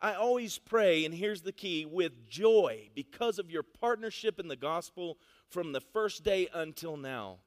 I 0.00 0.14
always 0.14 0.58
pray, 0.58 1.04
and 1.04 1.14
here's 1.14 1.42
the 1.42 1.52
key, 1.52 1.86
with 1.86 2.28
joy 2.28 2.90
because 2.94 3.38
of 3.38 3.50
your 3.50 3.62
partnership 3.62 4.38
in 4.38 4.48
the 4.48 4.56
gospel 4.56 5.18
from 5.48 5.72
the 5.72 5.80
first 5.80 6.22
day 6.22 6.48
until 6.52 6.96
now. 6.96 7.38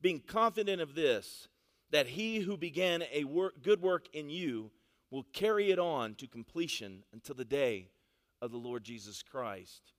Being 0.00 0.20
confident 0.20 0.80
of 0.80 0.94
this, 0.94 1.48
that 1.90 2.06
he 2.06 2.38
who 2.38 2.56
began 2.56 3.02
a 3.12 3.24
work, 3.24 3.62
good 3.62 3.82
work 3.82 4.06
in 4.12 4.30
you 4.30 4.70
will 5.10 5.24
carry 5.32 5.70
it 5.72 5.78
on 5.78 6.14
to 6.14 6.26
completion 6.28 7.02
until 7.12 7.34
the 7.34 7.44
day 7.44 7.88
of 8.40 8.52
the 8.52 8.56
Lord 8.56 8.84
Jesus 8.84 9.22
Christ. 9.22 9.92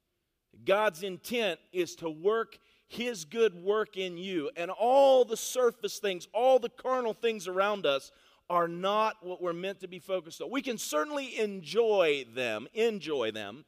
God's 0.65 1.03
intent 1.03 1.60
is 1.71 1.95
to 1.98 2.10
work 2.10 2.57
his 2.91 3.24
good 3.24 3.55
work 3.55 3.95
in 3.95 4.17
you. 4.17 4.50
And 4.57 4.69
all 4.69 5.24
the 5.24 5.38
surface 5.38 6.00
things, 6.00 6.27
all 6.33 6.60
the 6.60 6.69
carnal 6.69 7.13
things 7.13 7.48
around 7.48 7.86
us 7.86 8.12
are 8.50 8.67
not 8.67 9.15
what 9.21 9.41
we're 9.41 9.53
meant 9.53 9.79
to 9.79 9.88
be 9.88 10.00
focused 10.00 10.41
on. 10.41 10.50
We 10.50 10.62
can 10.62 10.77
certainly 10.77 11.39
enjoy 11.39 12.25
them, 12.36 12.67
enjoy 12.74 13.31
them, 13.31 13.63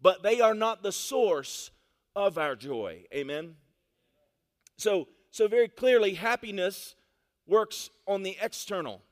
but 0.00 0.22
they 0.22 0.40
are 0.40 0.54
not 0.54 0.82
the 0.82 0.92
source 0.92 1.70
of 2.14 2.38
our 2.38 2.56
joy. 2.56 3.04
Amen. 3.14 3.56
So, 4.78 5.08
so 5.30 5.48
very 5.48 5.68
clearly, 5.68 6.14
happiness 6.14 6.94
works 7.46 7.90
on 8.06 8.22
the 8.22 8.38
external. 8.40 9.02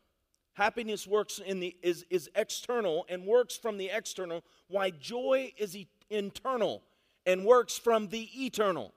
Happiness 0.55 1.07
works 1.07 1.39
in 1.39 1.61
the 1.61 1.77
is, 1.83 2.07
is 2.09 2.31
external 2.35 3.05
and 3.11 3.27
works 3.27 3.57
from 3.57 3.77
the 3.77 3.91
external, 3.93 4.43
why 4.69 4.89
joy 4.89 5.53
is 5.59 5.77
e- 5.77 5.89
internal 6.09 6.83
and 7.27 7.45
works 7.45 7.77
from 7.77 8.09
the 8.09 8.29
eternal. 8.43 8.95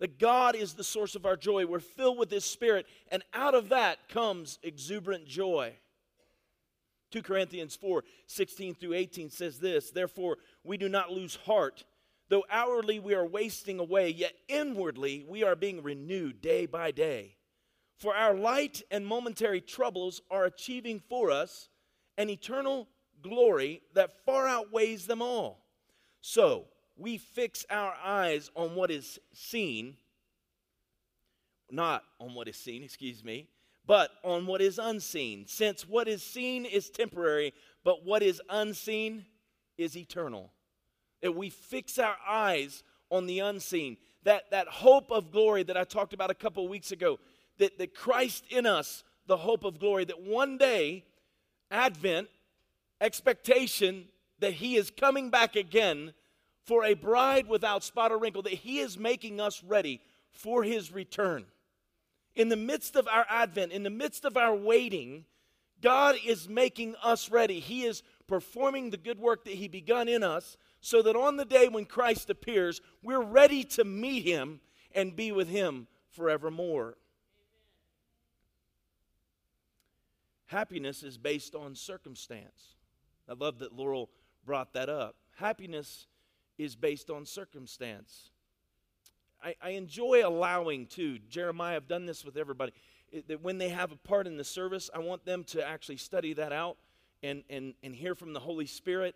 That 0.00 0.18
God 0.18 0.56
is 0.56 0.72
the 0.74 0.84
source 0.84 1.14
of 1.14 1.26
our 1.26 1.36
joy. 1.36 1.66
We're 1.66 1.78
filled 1.78 2.18
with 2.18 2.30
His 2.30 2.44
Spirit, 2.44 2.86
and 3.12 3.22
out 3.32 3.54
of 3.54 3.68
that 3.68 4.08
comes 4.08 4.58
exuberant 4.62 5.26
joy. 5.26 5.74
2 7.12 7.22
Corinthians 7.22 7.76
4 7.76 8.04
16 8.26 8.74
through 8.74 8.94
18 8.94 9.30
says 9.30 9.58
this 9.58 9.90
Therefore, 9.90 10.38
we 10.64 10.76
do 10.76 10.88
not 10.88 11.12
lose 11.12 11.36
heart. 11.36 11.84
Though 12.28 12.44
outwardly 12.48 13.00
we 13.00 13.14
are 13.14 13.26
wasting 13.26 13.80
away, 13.80 14.10
yet 14.10 14.32
inwardly 14.48 15.24
we 15.28 15.42
are 15.42 15.56
being 15.56 15.82
renewed 15.82 16.40
day 16.40 16.66
by 16.66 16.92
day. 16.92 17.36
For 17.98 18.14
our 18.14 18.34
light 18.34 18.82
and 18.90 19.04
momentary 19.04 19.60
troubles 19.60 20.22
are 20.30 20.44
achieving 20.44 21.00
for 21.00 21.30
us 21.30 21.68
an 22.16 22.30
eternal 22.30 22.88
glory 23.20 23.82
that 23.94 24.24
far 24.24 24.46
outweighs 24.46 25.06
them 25.06 25.20
all. 25.20 25.66
So 26.20 26.68
we 27.00 27.16
fix 27.16 27.64
our 27.70 27.94
eyes 28.04 28.50
on 28.54 28.74
what 28.74 28.90
is 28.90 29.18
seen, 29.32 29.96
not 31.70 32.04
on 32.20 32.34
what 32.34 32.46
is 32.46 32.56
seen, 32.56 32.82
excuse 32.84 33.24
me, 33.24 33.48
but 33.86 34.10
on 34.22 34.46
what 34.46 34.60
is 34.60 34.78
unseen. 34.78 35.46
Since 35.46 35.88
what 35.88 36.06
is 36.06 36.22
seen 36.22 36.64
is 36.64 36.90
temporary, 36.90 37.54
but 37.82 38.04
what 38.04 38.22
is 38.22 38.40
unseen 38.50 39.24
is 39.78 39.96
eternal. 39.96 40.52
That 41.22 41.34
we 41.34 41.50
fix 41.50 41.98
our 41.98 42.16
eyes 42.28 42.82
on 43.10 43.26
the 43.26 43.40
unseen. 43.40 43.96
That, 44.24 44.50
that 44.50 44.68
hope 44.68 45.10
of 45.10 45.32
glory 45.32 45.62
that 45.64 45.76
I 45.76 45.84
talked 45.84 46.12
about 46.12 46.30
a 46.30 46.34
couple 46.34 46.68
weeks 46.68 46.92
ago 46.92 47.18
that, 47.58 47.78
that 47.78 47.94
Christ 47.94 48.44
in 48.50 48.66
us, 48.66 49.02
the 49.26 49.38
hope 49.38 49.64
of 49.64 49.78
glory, 49.78 50.04
that 50.04 50.20
one 50.20 50.58
day, 50.58 51.04
Advent, 51.70 52.28
expectation 53.00 54.06
that 54.38 54.54
He 54.54 54.76
is 54.76 54.90
coming 54.90 55.30
back 55.30 55.56
again 55.56 56.12
for 56.70 56.84
a 56.84 56.94
bride 56.94 57.48
without 57.48 57.82
spot 57.82 58.12
or 58.12 58.18
wrinkle, 58.18 58.42
that 58.42 58.52
He 58.52 58.78
is 58.78 58.96
making 58.96 59.40
us 59.40 59.64
ready 59.64 60.00
for 60.30 60.62
His 60.62 60.92
return. 60.92 61.46
In 62.36 62.48
the 62.48 62.54
midst 62.54 62.94
of 62.94 63.08
our 63.08 63.26
Advent, 63.28 63.72
in 63.72 63.82
the 63.82 63.90
midst 63.90 64.24
of 64.24 64.36
our 64.36 64.54
waiting, 64.54 65.24
God 65.82 66.14
is 66.24 66.48
making 66.48 66.94
us 67.02 67.28
ready. 67.28 67.58
He 67.58 67.82
is 67.82 68.04
performing 68.28 68.90
the 68.90 68.96
good 68.96 69.18
work 69.18 69.46
that 69.46 69.54
He 69.54 69.66
begun 69.66 70.06
in 70.06 70.22
us 70.22 70.56
so 70.80 71.02
that 71.02 71.16
on 71.16 71.38
the 71.38 71.44
day 71.44 71.66
when 71.66 71.86
Christ 71.86 72.30
appears, 72.30 72.80
we're 73.02 73.20
ready 73.20 73.64
to 73.64 73.82
meet 73.82 74.24
Him 74.24 74.60
and 74.94 75.16
be 75.16 75.32
with 75.32 75.48
Him 75.48 75.88
forevermore. 76.12 76.96
Happiness 80.46 81.02
is 81.02 81.18
based 81.18 81.56
on 81.56 81.74
circumstance. 81.74 82.76
I 83.28 83.32
love 83.32 83.58
that 83.58 83.74
Laurel 83.74 84.08
brought 84.46 84.72
that 84.74 84.88
up. 84.88 85.16
Happiness 85.34 86.06
is 86.60 86.76
based 86.76 87.10
on 87.10 87.24
circumstance. 87.24 88.30
I, 89.42 89.54
I 89.62 89.70
enjoy 89.70 90.22
allowing, 90.24 90.86
too, 90.86 91.18
Jeremiah, 91.30 91.76
I've 91.76 91.88
done 91.88 92.04
this 92.04 92.24
with 92.24 92.36
everybody, 92.36 92.72
that 93.28 93.42
when 93.42 93.58
they 93.58 93.70
have 93.70 93.92
a 93.92 93.96
part 93.96 94.26
in 94.26 94.36
the 94.36 94.44
service, 94.44 94.90
I 94.94 94.98
want 94.98 95.24
them 95.24 95.44
to 95.44 95.66
actually 95.66 95.96
study 95.96 96.34
that 96.34 96.52
out 96.52 96.76
and, 97.22 97.42
and, 97.48 97.74
and 97.82 97.94
hear 97.94 98.14
from 98.14 98.34
the 98.34 98.40
Holy 98.40 98.66
Spirit 98.66 99.14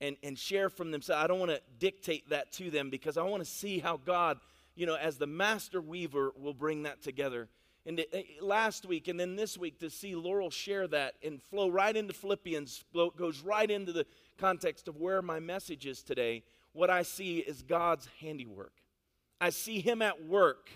and, 0.00 0.16
and 0.22 0.38
share 0.38 0.68
from 0.68 0.90
themselves. 0.90 1.24
I 1.24 1.26
don't 1.26 1.38
want 1.38 1.52
to 1.52 1.60
dictate 1.78 2.28
that 2.28 2.52
to 2.52 2.70
them 2.70 2.90
because 2.90 3.16
I 3.16 3.22
want 3.22 3.42
to 3.42 3.50
see 3.50 3.78
how 3.78 3.96
God, 3.96 4.38
you 4.74 4.84
know, 4.84 4.96
as 4.96 5.16
the 5.16 5.26
master 5.26 5.80
weaver, 5.80 6.32
will 6.36 6.54
bring 6.54 6.82
that 6.82 7.02
together 7.02 7.48
and 7.86 8.00
uh, 8.00 8.18
last 8.40 8.86
week 8.86 9.08
and 9.08 9.20
then 9.20 9.36
this 9.36 9.58
week 9.58 9.78
to 9.80 9.90
see 9.90 10.14
Laurel 10.14 10.50
share 10.50 10.88
that 10.88 11.14
and 11.22 11.42
flow 11.42 11.68
right 11.68 11.94
into 11.94 12.14
Philippians, 12.14 12.84
goes 13.16 13.40
right 13.40 13.70
into 13.70 13.92
the 13.92 14.06
context 14.38 14.88
of 14.88 14.96
where 14.96 15.20
my 15.20 15.38
message 15.38 15.86
is 15.86 16.02
today. 16.02 16.42
What 16.74 16.90
I 16.90 17.02
see 17.02 17.38
is 17.38 17.62
God's 17.62 18.06
handiwork. 18.20 18.74
I 19.40 19.50
see 19.50 19.80
Him 19.80 20.02
at 20.02 20.26
work, 20.26 20.68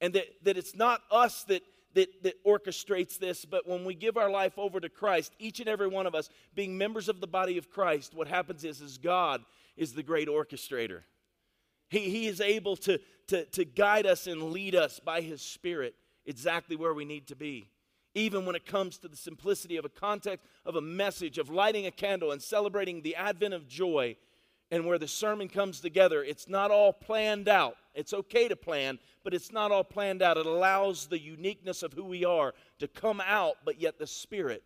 and 0.00 0.14
that, 0.14 0.26
that 0.44 0.56
it's 0.56 0.74
not 0.74 1.02
us 1.10 1.44
that, 1.44 1.62
that, 1.94 2.22
that 2.22 2.44
orchestrates 2.44 3.18
this, 3.18 3.44
but 3.44 3.68
when 3.68 3.84
we 3.84 3.94
give 3.94 4.16
our 4.16 4.30
life 4.30 4.58
over 4.58 4.80
to 4.80 4.88
Christ, 4.88 5.34
each 5.38 5.60
and 5.60 5.68
every 5.68 5.88
one 5.88 6.06
of 6.06 6.14
us 6.14 6.30
being 6.54 6.78
members 6.78 7.08
of 7.08 7.20
the 7.20 7.26
body 7.26 7.58
of 7.58 7.70
Christ, 7.70 8.14
what 8.14 8.28
happens 8.28 8.64
is, 8.64 8.80
is 8.80 8.98
God 8.98 9.42
is 9.76 9.92
the 9.92 10.02
great 10.02 10.28
orchestrator. 10.28 11.02
He, 11.88 12.10
he 12.10 12.26
is 12.26 12.40
able 12.40 12.76
to, 12.76 12.98
to, 13.28 13.44
to 13.46 13.64
guide 13.64 14.06
us 14.06 14.26
and 14.26 14.52
lead 14.52 14.74
us 14.74 15.00
by 15.00 15.20
His 15.20 15.42
Spirit 15.42 15.94
exactly 16.24 16.76
where 16.76 16.94
we 16.94 17.04
need 17.04 17.26
to 17.28 17.36
be. 17.36 17.68
Even 18.14 18.46
when 18.46 18.56
it 18.56 18.64
comes 18.64 18.96
to 18.98 19.08
the 19.08 19.16
simplicity 19.16 19.76
of 19.76 19.84
a 19.84 19.90
context 19.90 20.46
of 20.64 20.76
a 20.76 20.80
message, 20.80 21.36
of 21.36 21.50
lighting 21.50 21.86
a 21.86 21.90
candle 21.90 22.32
and 22.32 22.40
celebrating 22.40 23.02
the 23.02 23.14
advent 23.14 23.54
of 23.54 23.68
joy, 23.68 24.16
and 24.70 24.84
where 24.84 24.98
the 24.98 25.08
sermon 25.08 25.48
comes 25.48 25.80
together, 25.80 26.24
it's 26.24 26.48
not 26.48 26.70
all 26.70 26.92
planned 26.92 27.48
out. 27.48 27.76
It's 27.94 28.12
okay 28.12 28.48
to 28.48 28.56
plan, 28.56 28.98
but 29.22 29.32
it's 29.32 29.52
not 29.52 29.70
all 29.70 29.84
planned 29.84 30.22
out. 30.22 30.36
It 30.36 30.46
allows 30.46 31.06
the 31.06 31.20
uniqueness 31.20 31.82
of 31.82 31.92
who 31.92 32.04
we 32.04 32.24
are 32.24 32.52
to 32.78 32.88
come 32.88 33.22
out, 33.24 33.56
but 33.64 33.80
yet 33.80 33.98
the 33.98 34.06
Spirit 34.06 34.64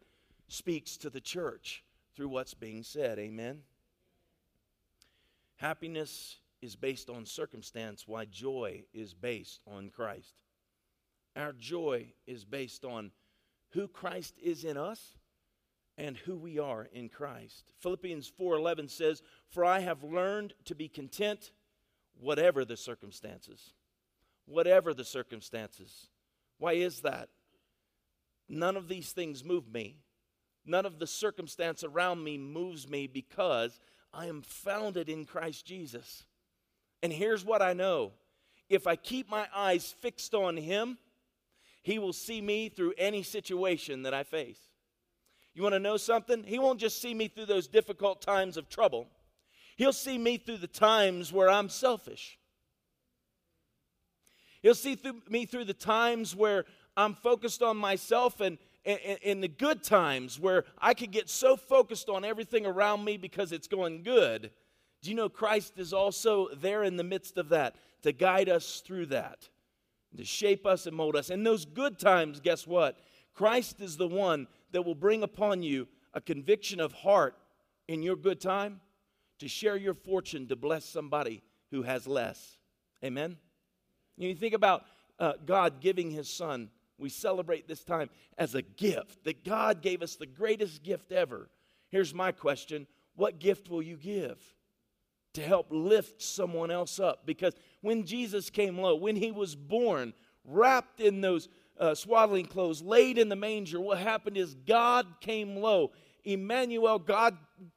speaks 0.48 0.96
to 0.98 1.10
the 1.10 1.20
church 1.20 1.84
through 2.16 2.28
what's 2.28 2.54
being 2.54 2.82
said. 2.82 3.18
Amen. 3.18 3.60
Happiness 5.56 6.38
is 6.62 6.76
based 6.76 7.10
on 7.10 7.24
circumstance, 7.24 8.08
while 8.08 8.24
joy 8.30 8.82
is 8.92 9.14
based 9.14 9.60
on 9.66 9.90
Christ. 9.90 10.34
Our 11.36 11.52
joy 11.52 12.06
is 12.26 12.44
based 12.44 12.84
on 12.84 13.12
who 13.70 13.86
Christ 13.86 14.34
is 14.42 14.64
in 14.64 14.76
us 14.76 15.18
and 16.00 16.16
who 16.16 16.34
we 16.34 16.58
are 16.58 16.88
in 16.92 17.10
Christ. 17.10 17.74
Philippians 17.76 18.26
4:11 18.26 18.88
says, 18.88 19.22
"For 19.48 19.66
I 19.66 19.80
have 19.80 20.02
learned 20.02 20.54
to 20.64 20.74
be 20.74 20.88
content 20.88 21.52
whatever 22.14 22.64
the 22.64 22.76
circumstances." 22.76 23.74
Whatever 24.46 24.94
the 24.94 25.04
circumstances. 25.04 26.08
Why 26.56 26.72
is 26.72 27.02
that? 27.02 27.28
None 28.48 28.76
of 28.76 28.88
these 28.88 29.12
things 29.12 29.44
move 29.44 29.68
me. 29.68 30.02
None 30.64 30.86
of 30.86 30.98
the 30.98 31.06
circumstance 31.06 31.84
around 31.84 32.24
me 32.24 32.36
moves 32.36 32.88
me 32.88 33.06
because 33.06 33.78
I 34.12 34.26
am 34.26 34.42
founded 34.42 35.08
in 35.08 35.26
Christ 35.26 35.66
Jesus. 35.66 36.26
And 37.02 37.12
here's 37.12 37.44
what 37.44 37.62
I 37.62 37.74
know 37.74 38.14
if 38.68 38.86
I 38.86 38.96
keep 38.96 39.28
my 39.28 39.48
eyes 39.54 39.92
fixed 39.92 40.34
on 40.34 40.56
Him, 40.56 40.98
he 41.82 41.98
will 41.98 42.14
see 42.14 42.40
me 42.40 42.68
through 42.70 42.94
any 42.96 43.22
situation 43.22 44.02
that 44.02 44.14
I 44.14 44.24
face. 44.24 44.69
You 45.54 45.62
want 45.62 45.74
to 45.74 45.80
know 45.80 45.96
something? 45.96 46.44
He 46.44 46.58
won't 46.58 46.80
just 46.80 47.00
see 47.00 47.14
me 47.14 47.28
through 47.28 47.46
those 47.46 47.66
difficult 47.66 48.22
times 48.22 48.56
of 48.56 48.68
trouble, 48.68 49.08
He'll 49.76 49.92
see 49.92 50.18
me 50.18 50.36
through 50.36 50.58
the 50.58 50.66
times 50.66 51.32
where 51.32 51.48
I'm 51.48 51.68
selfish. 51.68 52.38
He'll 54.62 54.74
see 54.74 54.94
through 54.94 55.22
me 55.30 55.46
through 55.46 55.64
the 55.64 55.72
times 55.72 56.36
where 56.36 56.66
I'm 56.96 57.14
focused 57.14 57.62
on 57.62 57.78
myself 57.78 58.40
and 58.40 58.58
in 58.84 59.40
the 59.40 59.48
good 59.48 59.82
times 59.82 60.38
where 60.38 60.64
I 60.78 60.94
could 60.94 61.10
get 61.10 61.28
so 61.30 61.56
focused 61.56 62.08
on 62.08 62.24
everything 62.24 62.66
around 62.66 63.04
me 63.04 63.16
because 63.16 63.52
it's 63.52 63.68
going 63.68 64.02
good. 64.02 64.50
Do 65.02 65.10
you 65.10 65.16
know 65.16 65.28
Christ 65.28 65.78
is 65.78 65.92
also 65.92 66.48
there 66.54 66.82
in 66.82 66.96
the 66.96 67.04
midst 67.04 67.38
of 67.38 67.50
that 67.50 67.76
to 68.02 68.12
guide 68.12 68.48
us 68.48 68.82
through 68.84 69.06
that? 69.06 69.48
to 70.16 70.24
shape 70.24 70.66
us 70.66 70.86
and 70.86 70.96
mold 70.96 71.16
us. 71.16 71.30
In 71.30 71.44
those 71.44 71.64
good 71.64 71.98
times, 71.98 72.40
guess 72.40 72.66
what? 72.66 72.98
Christ 73.34 73.80
is 73.80 73.96
the 73.96 74.08
one 74.08 74.48
that 74.72 74.82
will 74.82 74.94
bring 74.94 75.22
upon 75.22 75.62
you 75.62 75.88
a 76.14 76.20
conviction 76.20 76.80
of 76.80 76.92
heart 76.92 77.36
in 77.88 78.02
your 78.02 78.16
good 78.16 78.40
time 78.40 78.80
to 79.38 79.48
share 79.48 79.76
your 79.76 79.94
fortune 79.94 80.46
to 80.48 80.56
bless 80.56 80.84
somebody 80.84 81.42
who 81.70 81.82
has 81.82 82.06
less. 82.06 82.58
Amen? 83.04 83.36
You 84.16 84.34
think 84.34 84.54
about 84.54 84.84
uh, 85.18 85.34
God 85.44 85.80
giving 85.80 86.10
his 86.10 86.28
son. 86.28 86.70
We 86.98 87.08
celebrate 87.08 87.66
this 87.66 87.82
time 87.82 88.10
as 88.36 88.54
a 88.54 88.62
gift, 88.62 89.24
that 89.24 89.44
God 89.44 89.80
gave 89.80 90.02
us 90.02 90.16
the 90.16 90.26
greatest 90.26 90.82
gift 90.82 91.12
ever. 91.12 91.48
Here's 91.88 92.12
my 92.12 92.32
question 92.32 92.86
What 93.16 93.38
gift 93.38 93.68
will 93.68 93.82
you 93.82 93.96
give? 93.96 94.38
to 95.34 95.42
help 95.42 95.66
lift 95.70 96.20
someone 96.20 96.70
else 96.70 96.98
up. 96.98 97.24
Because 97.24 97.54
when 97.82 98.04
Jesus 98.04 98.50
came 98.50 98.78
low, 98.78 98.96
when 98.96 99.16
he 99.16 99.30
was 99.30 99.54
born, 99.54 100.12
wrapped 100.44 101.00
in 101.00 101.20
those 101.20 101.48
uh, 101.80 101.94
swaddling 101.94 102.44
clothes, 102.44 102.82
laid 102.82 103.18
in 103.18 103.28
the 103.28 103.36
manger, 103.36 103.80
what 103.80 103.98
happened 103.98 104.36
is 104.36 104.54
God 104.54 105.06
came 105.20 105.56
low. 105.56 105.92
Emmanuel, 106.24 106.98
God 106.98 107.36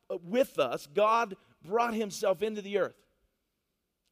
uh, 0.09 0.17
with 0.21 0.59
us, 0.59 0.87
God 0.93 1.35
brought 1.63 1.93
himself 1.93 2.41
into 2.41 2.61
the 2.61 2.77
earth 2.77 2.95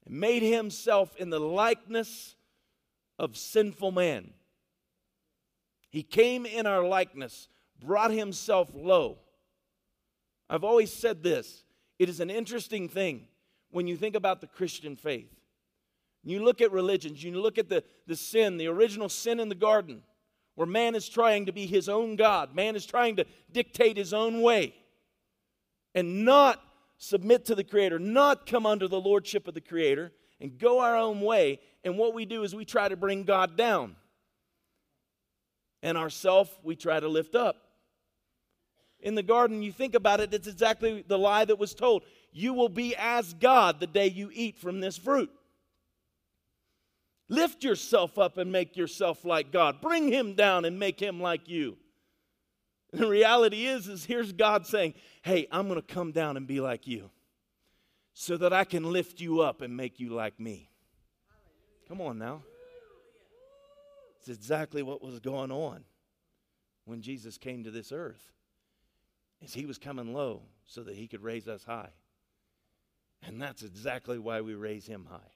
and 0.06 0.20
made 0.20 0.42
himself 0.42 1.16
in 1.18 1.30
the 1.30 1.40
likeness 1.40 2.36
of 3.20 3.36
sinful 3.36 3.92
man. 3.92 4.32
He 5.90 6.04
came 6.04 6.46
in 6.46 6.66
our 6.66 6.84
likeness, 6.84 7.50
brought 7.78 8.12
himself 8.12 8.72
low. 8.74 9.18
I've 10.50 10.64
always 10.64 10.92
said 10.92 11.22
this 11.22 11.64
it 12.00 12.08
is 12.08 12.22
an 12.22 12.30
interesting 12.30 12.88
thing 12.88 13.28
when 13.72 13.88
you 13.88 13.98
think 13.98 14.16
about 14.16 14.40
the 14.40 14.48
Christian 14.48 14.96
faith. 14.96 15.41
You 16.24 16.44
look 16.44 16.62
at 16.62 16.72
religions, 16.72 17.24
you 17.24 17.40
look 17.40 17.58
at 17.58 17.70
the, 17.70 17.84
the 18.06 18.16
sin, 18.16 18.58
the 18.58 18.68
original 18.68 19.10
sin 19.10 19.40
in 19.40 19.50
the 19.50 19.56
garden, 19.56 20.04
where 20.56 20.68
man 20.68 20.94
is 20.94 21.10
trying 21.10 21.48
to 21.48 21.52
be 21.52 21.66
his 21.66 21.90
own 21.90 22.16
God, 22.16 22.56
man 22.56 22.76
is 22.76 22.86
trying 22.86 23.16
to 23.16 23.26
dictate 23.52 23.98
his 23.98 24.14
own 24.14 24.42
way, 24.42 24.76
and 25.96 26.24
not 26.24 26.62
submit 26.98 27.46
to 27.46 27.56
the 27.56 27.64
Creator, 27.64 27.98
not 27.98 28.46
come 28.46 28.68
under 28.68 28.88
the 28.88 29.02
lordship 29.02 29.48
of 29.48 29.56
the 29.56 29.62
Creator, 29.62 30.12
and 30.40 30.60
go 30.60 30.80
our 30.80 30.96
own 30.96 31.22
way. 31.22 31.60
And 31.84 31.98
what 31.98 32.14
we 32.14 32.26
do 32.26 32.44
is 32.44 32.54
we 32.54 32.66
try 32.66 32.88
to 32.88 32.96
bring 32.96 33.24
God 33.24 33.58
down. 33.58 33.96
And 35.82 35.98
ourself, 35.98 36.56
we 36.64 36.76
try 36.76 37.00
to 37.00 37.08
lift 37.08 37.34
up. 37.34 37.56
In 39.00 39.16
the 39.16 39.24
garden, 39.24 39.64
you 39.64 39.72
think 39.72 39.96
about 39.96 40.20
it, 40.20 40.32
it's 40.32 40.48
exactly 40.48 41.04
the 41.08 41.18
lie 41.18 41.46
that 41.46 41.58
was 41.58 41.74
told. 41.74 42.04
You 42.32 42.54
will 42.54 42.70
be 42.70 42.96
as 42.96 43.34
God 43.34 43.80
the 43.80 43.88
day 43.88 44.08
you 44.08 44.30
eat 44.32 44.60
from 44.60 44.80
this 44.80 44.96
fruit. 44.96 45.32
Lift 47.32 47.64
yourself 47.64 48.20
up 48.20 48.38
and 48.38 48.52
make 48.52 48.76
yourself 48.76 49.24
like 49.24 49.54
God. 49.54 49.80
Bring 49.80 50.12
him 50.12 50.34
down 50.34 50.66
and 50.66 50.78
make 50.78 51.00
him 51.00 51.22
like 51.22 51.48
you. 51.48 51.78
The 52.92 53.08
reality 53.08 53.68
is, 53.68 53.88
is 53.88 54.04
here's 54.04 54.34
God 54.34 54.68
saying, 54.68 54.96
Hey, 55.22 55.48
I'm 55.50 55.70
going 55.70 55.80
to 55.80 55.94
come 55.94 56.12
down 56.12 56.36
and 56.36 56.46
be 56.46 56.60
like 56.60 56.88
you 56.88 57.10
so 58.14 58.36
that 58.36 58.52
I 58.52 58.66
can 58.66 58.92
lift 58.92 59.22
you 59.22 59.40
up 59.40 59.62
and 59.62 59.78
make 59.78 59.98
you 59.98 60.10
like 60.10 60.42
me. 60.42 60.70
Come 61.88 62.02
on 62.02 62.18
now. 62.18 62.44
It's 64.20 64.28
exactly 64.28 64.84
what 64.84 65.02
was 65.02 65.22
going 65.22 65.54
on 65.54 65.86
when 66.84 67.02
Jesus 67.02 67.38
came 67.38 67.64
to 67.64 67.72
this 67.72 67.94
earth. 67.94 68.34
Is 69.42 69.54
he 69.54 69.66
was 69.66 69.78
coming 69.78 70.14
low 70.14 70.42
so 70.66 70.84
that 70.84 70.98
he 70.98 71.08
could 71.08 71.24
raise 71.24 71.48
us 71.48 71.64
high. 71.64 71.92
And 73.24 73.42
that's 73.42 73.64
exactly 73.64 74.20
why 74.20 74.42
we 74.42 74.54
raise 74.54 74.86
him 74.86 75.08
high. 75.10 75.32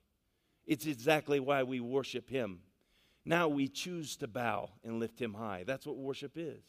It's 0.65 0.85
exactly 0.85 1.39
why 1.39 1.63
we 1.63 1.79
worship 1.79 2.29
him. 2.29 2.59
Now 3.23 3.47
we 3.47 3.67
choose 3.67 4.15
to 4.17 4.27
bow 4.27 4.69
and 4.83 4.99
lift 4.99 5.19
him 5.19 5.33
high. 5.33 5.63
That's 5.65 5.85
what 5.85 5.97
worship 5.97 6.33
is. 6.35 6.63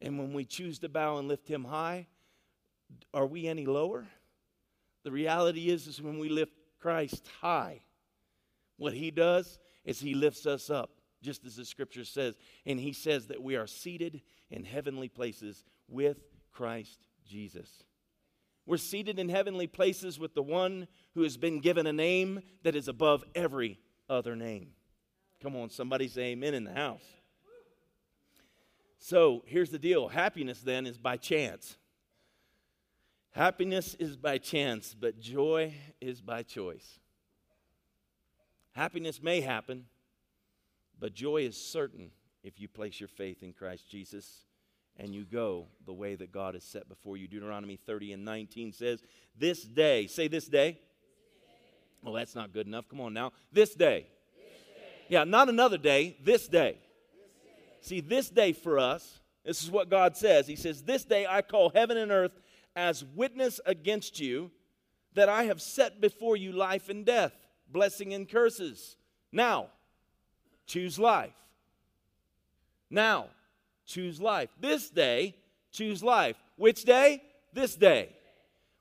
And 0.00 0.18
when 0.18 0.32
we 0.32 0.44
choose 0.44 0.78
to 0.80 0.88
bow 0.88 1.18
and 1.18 1.26
lift 1.26 1.48
him 1.48 1.64
high, 1.64 2.06
are 3.14 3.26
we 3.26 3.46
any 3.46 3.66
lower? 3.66 4.06
The 5.04 5.10
reality 5.10 5.68
is, 5.68 5.86
is 5.86 6.02
when 6.02 6.18
we 6.18 6.28
lift 6.28 6.52
Christ 6.78 7.28
high, 7.40 7.80
what 8.76 8.92
he 8.92 9.10
does 9.10 9.58
is 9.84 10.00
he 10.00 10.14
lifts 10.14 10.46
us 10.46 10.68
up, 10.68 10.90
just 11.22 11.44
as 11.44 11.56
the 11.56 11.64
scripture 11.64 12.04
says. 12.04 12.36
And 12.66 12.78
he 12.78 12.92
says 12.92 13.28
that 13.28 13.42
we 13.42 13.56
are 13.56 13.66
seated 13.66 14.22
in 14.50 14.64
heavenly 14.64 15.08
places 15.08 15.64
with 15.88 16.18
Christ 16.52 17.06
Jesus. 17.24 17.84
We're 18.66 18.78
seated 18.78 19.20
in 19.20 19.28
heavenly 19.28 19.68
places 19.68 20.18
with 20.18 20.34
the 20.34 20.42
one 20.42 20.88
who 21.14 21.22
has 21.22 21.36
been 21.36 21.60
given 21.60 21.86
a 21.86 21.92
name 21.92 22.42
that 22.64 22.74
is 22.74 22.88
above 22.88 23.24
every 23.34 23.78
other 24.10 24.34
name. 24.34 24.70
Come 25.40 25.54
on, 25.54 25.70
somebody 25.70 26.08
say 26.08 26.32
amen 26.32 26.54
in 26.54 26.64
the 26.64 26.72
house. 26.72 27.04
So 28.98 29.44
here's 29.46 29.70
the 29.70 29.78
deal 29.78 30.08
happiness 30.08 30.60
then 30.60 30.84
is 30.84 30.98
by 30.98 31.16
chance. 31.16 31.76
Happiness 33.30 33.94
is 33.94 34.16
by 34.16 34.38
chance, 34.38 34.96
but 34.98 35.20
joy 35.20 35.74
is 36.00 36.20
by 36.20 36.42
choice. 36.42 36.98
Happiness 38.72 39.22
may 39.22 39.42
happen, 39.42 39.84
but 40.98 41.14
joy 41.14 41.42
is 41.42 41.56
certain 41.56 42.10
if 42.42 42.58
you 42.58 42.66
place 42.66 42.98
your 42.98 43.08
faith 43.08 43.42
in 43.42 43.52
Christ 43.52 43.88
Jesus 43.88 44.45
and 44.98 45.14
you 45.14 45.24
go 45.24 45.66
the 45.84 45.92
way 45.92 46.14
that 46.14 46.32
God 46.32 46.54
has 46.54 46.64
set 46.64 46.88
before 46.88 47.16
you. 47.16 47.28
Deuteronomy 47.28 47.76
30 47.76 48.12
and 48.12 48.24
19 48.24 48.72
says, 48.72 49.02
This 49.38 49.62
day, 49.62 50.06
say 50.06 50.28
this 50.28 50.46
day. 50.46 50.78
Well, 52.02 52.14
that's 52.14 52.34
not 52.34 52.52
good 52.52 52.66
enough. 52.66 52.88
Come 52.88 53.00
on 53.00 53.12
now. 53.12 53.32
This 53.52 53.74
day. 53.74 54.06
This 54.36 54.60
day. 54.74 55.04
Yeah, 55.08 55.24
not 55.24 55.48
another 55.48 55.78
day, 55.78 56.16
this 56.22 56.48
day. 56.48 56.78
See, 57.80 58.00
this 58.00 58.30
day 58.30 58.52
for 58.52 58.78
us, 58.78 59.20
this 59.44 59.62
is 59.62 59.70
what 59.70 59.88
God 59.88 60.16
says. 60.16 60.46
He 60.46 60.56
says, 60.56 60.82
This 60.82 61.04
day 61.04 61.26
I 61.28 61.42
call 61.42 61.70
heaven 61.70 61.96
and 61.96 62.10
earth 62.10 62.40
as 62.74 63.04
witness 63.04 63.60
against 63.64 64.18
you 64.18 64.50
that 65.14 65.28
I 65.28 65.44
have 65.44 65.62
set 65.62 66.00
before 66.00 66.36
you 66.36 66.52
life 66.52 66.88
and 66.88 67.04
death, 67.04 67.32
blessing 67.70 68.12
and 68.12 68.28
curses. 68.28 68.96
Now, 69.32 69.68
choose 70.66 70.98
life. 70.98 71.34
Now, 72.90 73.28
choose 73.86 74.20
life. 74.20 74.50
This 74.60 74.90
day, 74.90 75.34
choose 75.72 76.02
life. 76.02 76.36
Which 76.56 76.84
day? 76.84 77.22
This 77.52 77.74
day. 77.74 78.10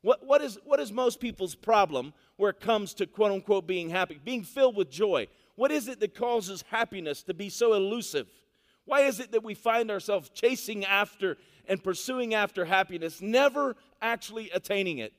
What, 0.01 0.25
what, 0.25 0.41
is, 0.41 0.59
what 0.65 0.79
is 0.79 0.91
most 0.91 1.19
people's 1.19 1.55
problem 1.55 2.13
where 2.37 2.51
it 2.51 2.59
comes 2.59 2.93
to 2.95 3.07
quote 3.07 3.31
unquote 3.31 3.65
being 3.65 3.89
happy? 3.89 4.19
Being 4.23 4.43
filled 4.43 4.75
with 4.75 4.91
joy. 4.91 5.27
What 5.55 5.71
is 5.71 5.87
it 5.87 5.99
that 6.01 6.13
causes 6.15 6.63
happiness 6.69 7.23
to 7.23 7.33
be 7.33 7.49
so 7.49 7.73
elusive? 7.73 8.27
Why 8.85 9.01
is 9.01 9.19
it 9.19 9.31
that 9.31 9.43
we 9.43 9.55
find 9.55 9.89
ourselves 9.89 10.29
chasing 10.29 10.85
after 10.85 11.37
and 11.67 11.83
pursuing 11.83 12.35
after 12.35 12.65
happiness, 12.65 13.21
never 13.21 13.75
actually 14.01 14.51
attaining 14.51 14.99
it? 14.99 15.13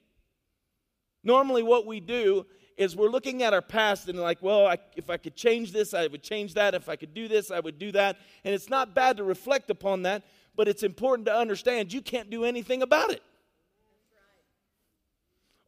Normally, 1.24 1.64
what 1.64 1.86
we 1.86 1.98
do 1.98 2.46
is 2.76 2.94
we're 2.94 3.08
looking 3.08 3.42
at 3.42 3.54
our 3.54 3.62
past 3.62 4.08
and 4.08 4.18
like, 4.18 4.42
well, 4.42 4.66
I, 4.66 4.78
if 4.96 5.08
I 5.08 5.16
could 5.16 5.34
change 5.34 5.72
this, 5.72 5.94
I 5.94 6.06
would 6.06 6.22
change 6.22 6.54
that. 6.54 6.74
If 6.74 6.88
I 6.88 6.96
could 6.96 7.14
do 7.14 7.26
this, 7.26 7.50
I 7.50 7.60
would 7.60 7.78
do 7.78 7.90
that. 7.92 8.18
And 8.44 8.54
it's 8.54 8.68
not 8.68 8.94
bad 8.94 9.16
to 9.16 9.24
reflect 9.24 9.70
upon 9.70 10.02
that, 10.02 10.24
but 10.54 10.68
it's 10.68 10.82
important 10.82 11.26
to 11.26 11.34
understand 11.34 11.92
you 11.92 12.02
can't 12.02 12.28
do 12.28 12.44
anything 12.44 12.82
about 12.82 13.10
it. 13.10 13.22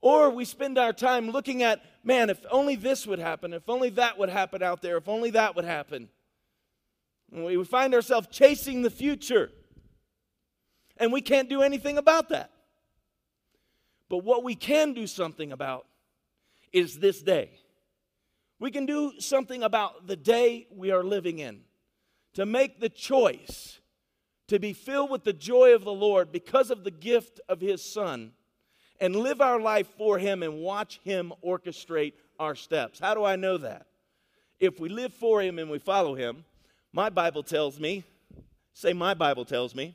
Or 0.01 0.31
we 0.31 0.45
spend 0.45 0.79
our 0.79 0.93
time 0.93 1.31
looking 1.31 1.63
at, 1.63 1.83
man, 2.05 2.31
if 2.31 2.45
only 2.51 2.77
this 2.77 3.07
would 3.07 3.19
happen, 3.19 3.53
if 3.53 3.69
only 3.69 3.91
that 3.91 4.19
would 4.19 4.29
happen 4.29 4.63
out 4.63 4.83
there, 4.83 4.99
if 4.99 5.09
only 5.09 5.31
that 5.31 5.57
would 5.57 5.65
happen. 5.65 6.09
We 7.33 7.63
find 7.65 7.95
ourselves 7.95 8.29
chasing 8.31 8.83
the 8.83 8.91
future. 8.91 9.51
And 10.99 11.13
we 11.13 11.21
can't 11.21 11.49
do 11.49 11.63
anything 11.63 11.97
about 11.97 12.29
that. 12.31 12.51
But 14.09 14.25
what 14.25 14.45
we 14.45 14.55
can 14.55 14.95
do 14.95 15.07
something 15.07 15.53
about 15.53 15.87
is 16.73 16.99
this 16.99 17.23
day. 17.23 17.51
We 18.61 18.71
can 18.71 18.87
do 18.87 19.13
something 19.21 19.63
about 19.63 20.07
the 20.07 20.17
day 20.17 20.67
we 20.75 20.91
are 20.91 21.05
living 21.05 21.39
in. 21.39 21.61
To 22.35 22.47
make 22.47 22.81
the 22.81 22.89
choice 22.89 23.81
to 24.49 24.59
be 24.59 24.73
filled 24.73 25.11
with 25.11 25.25
the 25.25 25.33
joy 25.33 25.75
of 25.75 25.85
the 25.85 25.93
Lord 25.93 26.33
because 26.33 26.71
of 26.71 26.85
the 26.85 26.91
gift 26.91 27.41
of 27.49 27.61
His 27.61 27.85
Son 27.85 28.33
and 29.01 29.15
live 29.15 29.41
our 29.41 29.61
life 29.61 29.89
for 29.97 30.19
Him 30.19 30.43
and 30.43 30.61
watch 30.61 31.01
Him 31.05 31.33
orchestrate 31.45 32.15
our 32.39 32.55
steps. 32.55 32.99
How 32.99 33.15
do 33.15 33.25
I 33.25 33.37
know 33.37 33.59
that? 33.59 33.87
If 34.61 34.81
we 34.81 34.89
live 34.89 35.13
for 35.13 35.41
Him 35.41 35.59
and 35.59 35.71
we 35.71 35.79
follow 35.79 36.15
Him, 36.15 36.45
my 36.93 37.11
Bible 37.11 37.43
tells 37.43 37.79
me, 37.79 38.05
say, 38.73 38.93
my 38.93 39.15
Bible 39.15 39.45
tells 39.45 39.75
me, 39.75 39.95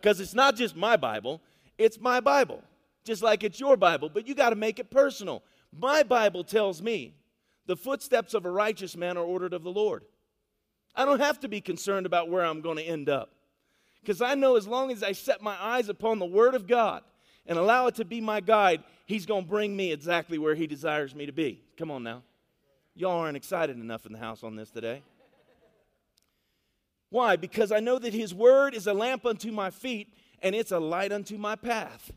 because 0.00 0.20
it's 0.20 0.34
not 0.34 0.56
just 0.56 0.76
my 0.76 0.96
Bible, 0.96 1.40
it's 1.78 1.98
my 2.00 2.20
Bible, 2.20 2.62
just 3.04 3.22
like 3.22 3.42
it's 3.44 3.58
your 3.58 3.76
Bible, 3.76 4.10
but 4.12 4.26
you 4.26 4.34
got 4.34 4.50
to 4.50 4.56
make 4.56 4.78
it 4.78 4.90
personal. 4.90 5.42
My 5.76 6.02
Bible 6.02 6.44
tells 6.44 6.82
me 6.82 7.14
the 7.66 7.76
footsteps 7.76 8.34
of 8.34 8.44
a 8.44 8.50
righteous 8.50 8.96
man 8.96 9.16
are 9.16 9.24
ordered 9.24 9.54
of 9.54 9.62
the 9.62 9.70
Lord. 9.70 10.04
I 10.94 11.04
don't 11.04 11.20
have 11.20 11.40
to 11.40 11.48
be 11.48 11.60
concerned 11.60 12.06
about 12.06 12.28
where 12.28 12.44
I'm 12.44 12.60
going 12.60 12.76
to 12.76 12.82
end 12.82 13.08
up. 13.08 13.30
Because 14.00 14.20
I 14.20 14.34
know 14.34 14.56
as 14.56 14.66
long 14.66 14.90
as 14.90 15.02
I 15.02 15.12
set 15.12 15.42
my 15.42 15.56
eyes 15.60 15.88
upon 15.88 16.18
the 16.18 16.26
Word 16.26 16.54
of 16.54 16.66
God 16.66 17.02
and 17.46 17.56
allow 17.56 17.86
it 17.86 17.94
to 17.96 18.04
be 18.04 18.20
my 18.20 18.40
guide, 18.40 18.82
He's 19.06 19.26
going 19.26 19.44
to 19.44 19.48
bring 19.48 19.76
me 19.76 19.92
exactly 19.92 20.38
where 20.38 20.54
He 20.54 20.66
desires 20.66 21.14
me 21.14 21.26
to 21.26 21.32
be. 21.32 21.62
Come 21.76 21.90
on 21.90 22.02
now. 22.02 22.22
Y'all 22.94 23.20
aren't 23.20 23.36
excited 23.36 23.78
enough 23.78 24.04
in 24.04 24.12
the 24.12 24.18
house 24.18 24.42
on 24.42 24.56
this 24.56 24.70
today. 24.70 25.02
Why? 27.08 27.36
Because 27.36 27.72
I 27.72 27.80
know 27.80 27.98
that 27.98 28.12
His 28.12 28.34
word 28.34 28.74
is 28.74 28.86
a 28.86 28.94
lamp 28.94 29.24
unto 29.24 29.50
my 29.52 29.70
feet 29.70 30.12
and 30.42 30.54
it's 30.54 30.72
a 30.72 30.80
light 30.80 31.12
unto 31.12 31.38
my 31.38 31.56
path. 31.56 32.12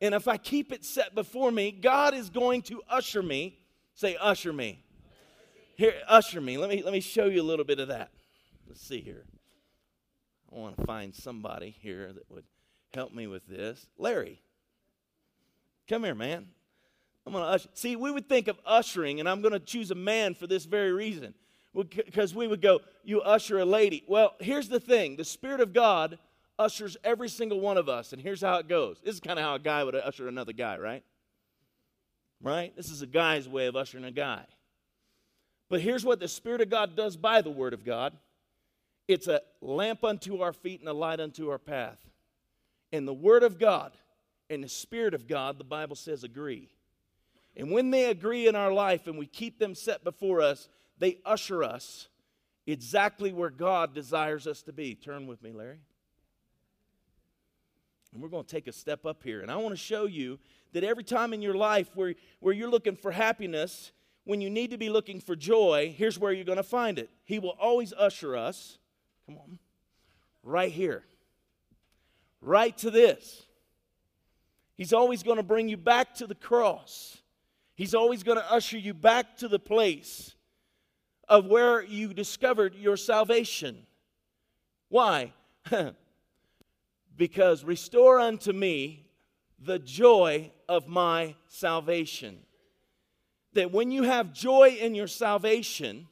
And 0.00 0.14
if 0.14 0.28
I 0.28 0.36
keep 0.36 0.72
it 0.72 0.84
set 0.84 1.14
before 1.14 1.50
me, 1.50 1.72
God 1.72 2.14
is 2.14 2.30
going 2.30 2.62
to 2.62 2.82
usher 2.88 3.22
me. 3.22 3.58
Say, 3.94 4.16
usher 4.16 4.52
me. 4.52 4.84
Here, 5.76 5.94
usher 6.08 6.40
me. 6.40 6.56
Let 6.58 6.70
me 6.70 6.82
let 6.82 6.92
me 6.92 7.00
show 7.00 7.26
you 7.26 7.40
a 7.40 7.44
little 7.44 7.64
bit 7.64 7.78
of 7.80 7.88
that. 7.88 8.10
Let's 8.66 8.80
see 8.80 9.00
here. 9.00 9.24
I 10.52 10.58
want 10.58 10.76
to 10.76 10.84
find 10.84 11.14
somebody 11.14 11.76
here 11.80 12.12
that 12.12 12.30
would 12.30 12.44
help 12.94 13.12
me 13.12 13.26
with 13.26 13.46
this. 13.46 13.86
Larry, 13.98 14.40
come 15.88 16.04
here, 16.04 16.14
man. 16.14 16.46
I'm 17.26 17.32
going 17.32 17.44
to 17.44 17.50
usher. 17.50 17.68
See, 17.74 17.96
we 17.96 18.10
would 18.10 18.28
think 18.28 18.48
of 18.48 18.58
ushering, 18.64 19.20
and 19.20 19.28
I'm 19.28 19.42
going 19.42 19.52
to 19.52 19.60
choose 19.60 19.90
a 19.90 19.94
man 19.94 20.34
for 20.34 20.46
this 20.46 20.64
very 20.64 20.92
reason 20.92 21.34
because 21.74 22.34
we 22.34 22.46
would 22.46 22.62
go, 22.62 22.80
You 23.04 23.20
usher 23.20 23.58
a 23.58 23.64
lady. 23.64 24.04
Well, 24.08 24.34
here's 24.40 24.68
the 24.68 24.80
thing 24.80 25.16
the 25.16 25.24
Spirit 25.24 25.60
of 25.60 25.72
God 25.72 26.18
ushers 26.58 26.96
every 27.04 27.28
single 27.28 27.60
one 27.60 27.76
of 27.76 27.88
us, 27.88 28.12
and 28.12 28.20
here's 28.20 28.40
how 28.40 28.58
it 28.58 28.68
goes. 28.68 28.98
This 29.04 29.14
is 29.14 29.20
kind 29.20 29.38
of 29.38 29.44
how 29.44 29.54
a 29.54 29.58
guy 29.58 29.84
would 29.84 29.94
usher 29.94 30.28
another 30.28 30.52
guy, 30.52 30.78
right? 30.78 31.04
Right? 32.42 32.74
This 32.76 32.90
is 32.90 33.02
a 33.02 33.06
guy's 33.06 33.48
way 33.48 33.66
of 33.66 33.76
ushering 33.76 34.04
a 34.04 34.10
guy. 34.10 34.44
But 35.68 35.80
here's 35.80 36.04
what 36.04 36.20
the 36.20 36.28
Spirit 36.28 36.60
of 36.60 36.70
God 36.70 36.96
does 36.96 37.16
by 37.16 37.42
the 37.42 37.50
Word 37.50 37.74
of 37.74 37.84
God 37.84 38.14
it's 39.06 39.26
a 39.26 39.40
lamp 39.62 40.04
unto 40.04 40.42
our 40.42 40.52
feet 40.52 40.80
and 40.80 40.88
a 40.88 40.92
light 40.92 41.18
unto 41.18 41.48
our 41.50 41.58
path. 41.58 41.98
And 42.92 43.08
the 43.08 43.14
Word 43.14 43.42
of 43.42 43.58
God 43.58 43.92
and 44.50 44.62
the 44.62 44.68
Spirit 44.68 45.14
of 45.14 45.26
God, 45.26 45.58
the 45.58 45.64
Bible 45.64 45.96
says, 45.96 46.24
agree. 46.24 46.68
And 47.56 47.70
when 47.70 47.90
they 47.90 48.04
agree 48.10 48.46
in 48.46 48.54
our 48.54 48.72
life 48.72 49.06
and 49.06 49.18
we 49.18 49.26
keep 49.26 49.58
them 49.58 49.74
set 49.74 50.04
before 50.04 50.42
us, 50.42 50.68
they 50.98 51.18
usher 51.24 51.64
us 51.64 52.08
exactly 52.66 53.32
where 53.32 53.50
God 53.50 53.94
desires 53.94 54.46
us 54.46 54.62
to 54.62 54.72
be. 54.72 54.94
Turn 54.94 55.26
with 55.26 55.42
me, 55.42 55.52
Larry. 55.52 55.80
And 58.12 58.22
we're 58.22 58.28
going 58.28 58.44
to 58.44 58.50
take 58.50 58.66
a 58.66 58.72
step 58.72 59.04
up 59.04 59.22
here. 59.22 59.40
And 59.40 59.50
I 59.50 59.56
want 59.56 59.74
to 59.74 59.80
show 59.80 60.06
you 60.06 60.38
that 60.72 60.84
every 60.84 61.04
time 61.04 61.32
in 61.32 61.42
your 61.42 61.54
life 61.54 61.90
where, 61.94 62.14
where 62.40 62.54
you're 62.54 62.70
looking 62.70 62.96
for 62.96 63.10
happiness, 63.10 63.92
when 64.24 64.40
you 64.40 64.50
need 64.50 64.70
to 64.70 64.78
be 64.78 64.90
looking 64.90 65.20
for 65.20 65.36
joy, 65.36 65.94
here's 65.96 66.18
where 66.18 66.32
you're 66.32 66.44
going 66.44 66.56
to 66.56 66.62
find 66.62 66.98
it. 66.98 67.10
He 67.24 67.38
will 67.38 67.56
always 67.60 67.92
usher 67.96 68.36
us, 68.36 68.78
come 69.26 69.38
on, 69.38 69.58
right 70.42 70.72
here, 70.72 71.04
right 72.40 72.76
to 72.78 72.90
this. 72.90 73.46
He's 74.74 74.92
always 74.92 75.22
going 75.22 75.38
to 75.38 75.42
bring 75.42 75.68
you 75.68 75.76
back 75.76 76.14
to 76.16 76.26
the 76.26 76.34
cross. 76.34 77.18
He's 77.74 77.94
always 77.94 78.22
going 78.22 78.38
to 78.38 78.52
usher 78.52 78.78
you 78.78 78.94
back 78.94 79.36
to 79.38 79.48
the 79.48 79.58
place 79.58 80.34
of 81.28 81.46
where 81.46 81.82
you 81.82 82.14
discovered 82.14 82.74
your 82.74 82.96
salvation. 82.96 83.86
Why? 84.88 85.32
because 87.18 87.64
restore 87.64 88.20
unto 88.20 88.52
me 88.52 89.04
the 89.58 89.78
joy 89.78 90.50
of 90.68 90.86
my 90.86 91.34
salvation. 91.48 92.38
That 93.54 93.72
when 93.72 93.90
you 93.90 94.04
have 94.04 94.32
joy 94.32 94.78
in 94.80 94.94
your 94.94 95.08
salvation, 95.08 96.06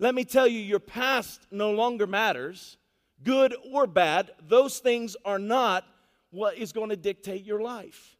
let 0.00 0.14
me 0.14 0.24
tell 0.24 0.48
you, 0.48 0.58
your 0.58 0.80
past 0.80 1.46
no 1.52 1.70
longer 1.70 2.08
matters, 2.08 2.76
good 3.22 3.54
or 3.72 3.86
bad. 3.86 4.32
Those 4.48 4.80
things 4.80 5.16
are 5.24 5.38
not 5.38 5.84
what 6.30 6.58
is 6.58 6.72
going 6.72 6.90
to 6.90 6.96
dictate 6.96 7.44
your 7.44 7.60
life. 7.60 8.16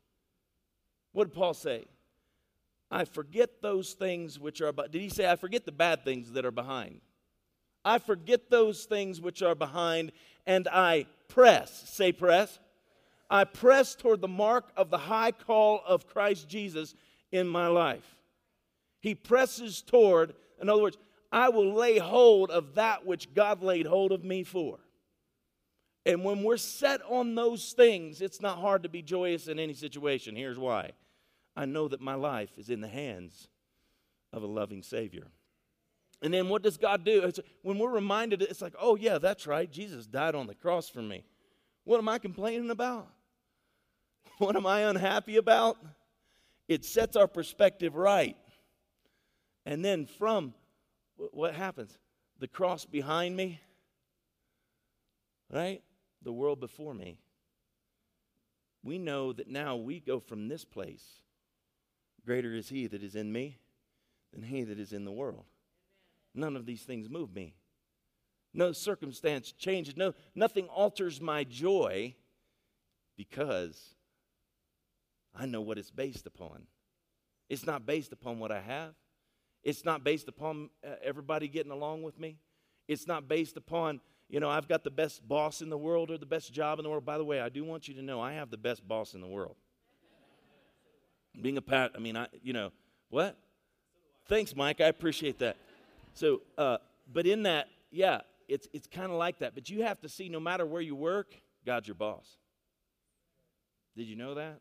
What 1.13 1.25
did 1.25 1.35
Paul 1.35 1.55
say? 1.55 1.87
I 2.89 3.05
forget 3.05 3.63
those 3.63 3.95
things 3.95 4.39
which 4.39 4.61
are, 4.61 4.71
did 4.73 5.01
he 5.01 5.09
say, 5.09 5.29
I 5.29 5.37
forget 5.37 5.67
the 5.67 5.73
bad 5.73 6.05
things 6.05 6.31
that 6.33 6.45
are 6.45 6.53
behind? 6.53 7.01
I 7.85 7.99
forget 7.99 8.49
those 8.49 8.85
things 8.85 9.21
which 9.21 9.43
are 9.43 9.57
behind 9.57 10.13
and 10.47 10.69
I 10.69 11.07
press. 11.33 11.89
Say, 11.89 12.13
press. 12.13 12.59
I 13.31 13.45
press 13.45 13.95
toward 13.95 14.21
the 14.21 14.29
mark 14.29 14.71
of 14.77 14.91
the 14.91 14.99
high 14.99 15.33
call 15.33 15.81
of 15.87 16.07
Christ 16.07 16.49
Jesus 16.49 16.95
in 17.31 17.49
my 17.49 17.69
life. 17.69 18.17
He 19.01 19.15
presses 19.15 19.81
toward, 19.81 20.35
in 20.61 20.69
other 20.69 20.83
words, 20.83 20.99
I 21.33 21.49
will 21.49 21.73
lay 21.73 21.99
hold 21.99 22.51
of 22.51 22.75
that 22.75 23.07
which 23.07 23.33
God 23.33 23.63
laid 23.63 23.87
hold 23.87 24.13
of 24.13 24.23
me 24.23 24.45
for. 24.45 24.79
And 26.05 26.25
when 26.25 26.43
we're 26.43 26.59
set 26.59 27.01
on 27.09 27.35
those 27.35 27.73
things, 27.73 28.21
it's 28.21 28.43
not 28.43 28.59
hard 28.59 28.83
to 28.83 28.89
be 28.89 29.03
joyous 29.03 29.49
in 29.49 29.59
any 29.59 29.73
situation. 29.73 30.37
Here's 30.37 30.59
why 30.59 30.91
I 31.57 31.65
know 31.65 31.89
that 31.89 32.01
my 32.01 32.15
life 32.15 32.51
is 32.59 32.69
in 32.69 32.81
the 32.81 32.89
hands 32.89 33.49
of 34.33 34.43
a 34.43 34.47
loving 34.47 34.83
Savior. 34.83 35.29
And 36.23 36.33
then 36.33 36.49
what 36.49 36.63
does 36.63 36.77
God 36.77 37.05
do? 37.05 37.25
It's, 37.25 37.41
when 37.63 37.79
we're 37.79 37.91
reminded, 37.91 38.43
it's 38.43 38.63
like, 38.63 38.75
oh, 38.79 38.95
yeah, 38.95 39.19
that's 39.19 39.47
right. 39.47 39.71
Jesus 39.71 40.07
died 40.07 40.37
on 40.37 40.47
the 40.47 40.55
cross 40.55 40.89
for 40.89 41.03
me. 41.03 41.25
What 41.85 41.99
am 41.99 42.09
I 42.09 42.19
complaining 42.19 42.71
about? 42.71 43.09
What 44.39 44.57
am 44.57 44.67
I 44.67 44.81
unhappy 44.81 45.37
about? 45.37 45.77
It 46.67 46.85
sets 46.85 47.17
our 47.17 47.29
perspective 47.29 47.95
right. 47.95 48.37
And 49.67 49.85
then 49.85 50.07
from 50.07 50.55
what 51.17 51.55
happens? 51.55 51.97
The 52.39 52.49
cross 52.49 52.85
behind 52.85 53.37
me, 53.37 53.61
right? 55.53 55.83
The 56.23 56.33
world 56.33 56.61
before 56.61 56.95
me. 56.95 57.19
We 58.83 58.99
know 58.99 59.33
that 59.33 59.49
now 59.49 59.77
we 59.77 60.01
go 60.01 60.19
from 60.19 60.49
this 60.49 60.65
place. 60.65 61.05
Greater 62.25 62.55
is 62.55 62.69
He 62.69 62.87
that 62.87 63.03
is 63.03 63.15
in 63.15 63.33
me 63.33 63.59
than 64.33 64.43
He 64.43 64.65
that 64.65 64.79
is 64.79 64.93
in 64.93 65.05
the 65.05 65.13
world. 65.13 65.45
None 66.35 66.57
of 66.57 66.67
these 66.67 66.83
things 66.83 67.09
move 67.09 67.35
me. 67.35 67.55
No 68.55 68.73
circumstance 68.73 69.53
changes. 69.53 69.97
No, 69.97 70.15
nothing 70.35 70.67
alters 70.67 71.21
my 71.21 71.45
joy 71.45 72.15
because 73.17 73.95
I 75.35 75.47
know 75.47 75.61
what 75.61 75.79
it's 75.79 75.91
based 75.91 76.27
upon. 76.27 76.67
It's 77.49 77.67
not 77.67 77.87
based 77.87 78.13
upon 78.13 78.39
what 78.39 78.53
I 78.53 78.61
have. 78.61 78.95
It's 79.63 79.85
not 79.85 80.05
based 80.05 80.29
upon 80.29 80.71
uh, 80.87 80.95
everybody 81.03 81.49
getting 81.49 81.73
along 81.73 82.03
with 82.03 82.19
me. 82.19 82.39
It's 82.89 83.07
not 83.07 83.29
based 83.29 83.57
upon, 83.57 84.01
you 84.29 84.41
know, 84.41 84.51
I've 84.51 84.69
got 84.69 84.85
the 84.85 84.91
best 84.91 85.27
boss 85.27 85.63
in 85.63 85.71
the 85.71 85.79
world 85.79 86.11
or 86.11 86.19
the 86.19 86.27
best 86.27 86.53
job 86.53 86.79
in 86.79 86.83
the 86.83 86.91
world. 86.91 87.05
By 87.05 87.17
the 87.17 87.25
way, 87.25 87.41
I 87.41 87.49
do 87.49 87.65
want 87.65 87.89
you 87.89 87.95
to 87.95 88.03
know 88.03 88.21
I 88.21 88.33
have 88.33 88.51
the 88.51 88.57
best 88.57 88.87
boss 88.87 89.15
in 89.15 89.21
the 89.21 89.27
world. 89.27 89.57
Being 91.41 91.57
a 91.57 91.63
pat, 91.63 91.93
I 91.95 91.99
mean, 91.99 92.17
I, 92.17 92.27
you 92.43 92.53
know, 92.53 92.73
what? 93.09 93.39
Thanks, 94.27 94.55
Mike. 94.55 94.81
I 94.81 94.87
appreciate 94.87 95.39
that. 95.39 95.57
So, 96.15 96.43
uh, 96.59 96.79
but 97.13 97.27
in 97.27 97.45
that, 97.45 97.69
yeah, 97.91 98.21
it's, 98.49 98.69
it's 98.73 98.87
kind 98.87 99.11
of 99.11 99.19
like 99.19 99.39
that. 99.39 99.55
But 99.55 99.71
you 99.71 99.83
have 99.83 100.01
to 100.01 100.09
see 100.09 100.29
no 100.29 100.41
matter 100.41 100.67
where 100.67 100.83
you 100.83 100.95
work, 100.95 101.35
God's 101.65 101.89
your 101.89 101.95
boss. 101.95 102.37
Did 103.97 104.07
you 104.07 104.17
know 104.17 104.35
that? 104.35 104.61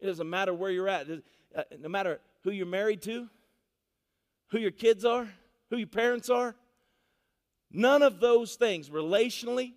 It 0.00 0.06
doesn't 0.06 0.28
matter 0.28 0.52
where 0.52 0.70
you're 0.70 0.88
at, 0.88 1.06
uh, 1.54 1.62
no 1.78 1.88
matter 1.88 2.20
who 2.42 2.50
you're 2.50 2.66
married 2.66 3.02
to, 3.02 3.28
who 4.48 4.58
your 4.58 4.70
kids 4.70 5.04
are, 5.04 5.28
who 5.70 5.76
your 5.76 5.86
parents 5.86 6.28
are. 6.28 6.54
None 7.70 8.02
of 8.02 8.20
those 8.20 8.56
things, 8.56 8.90
relationally, 8.90 9.72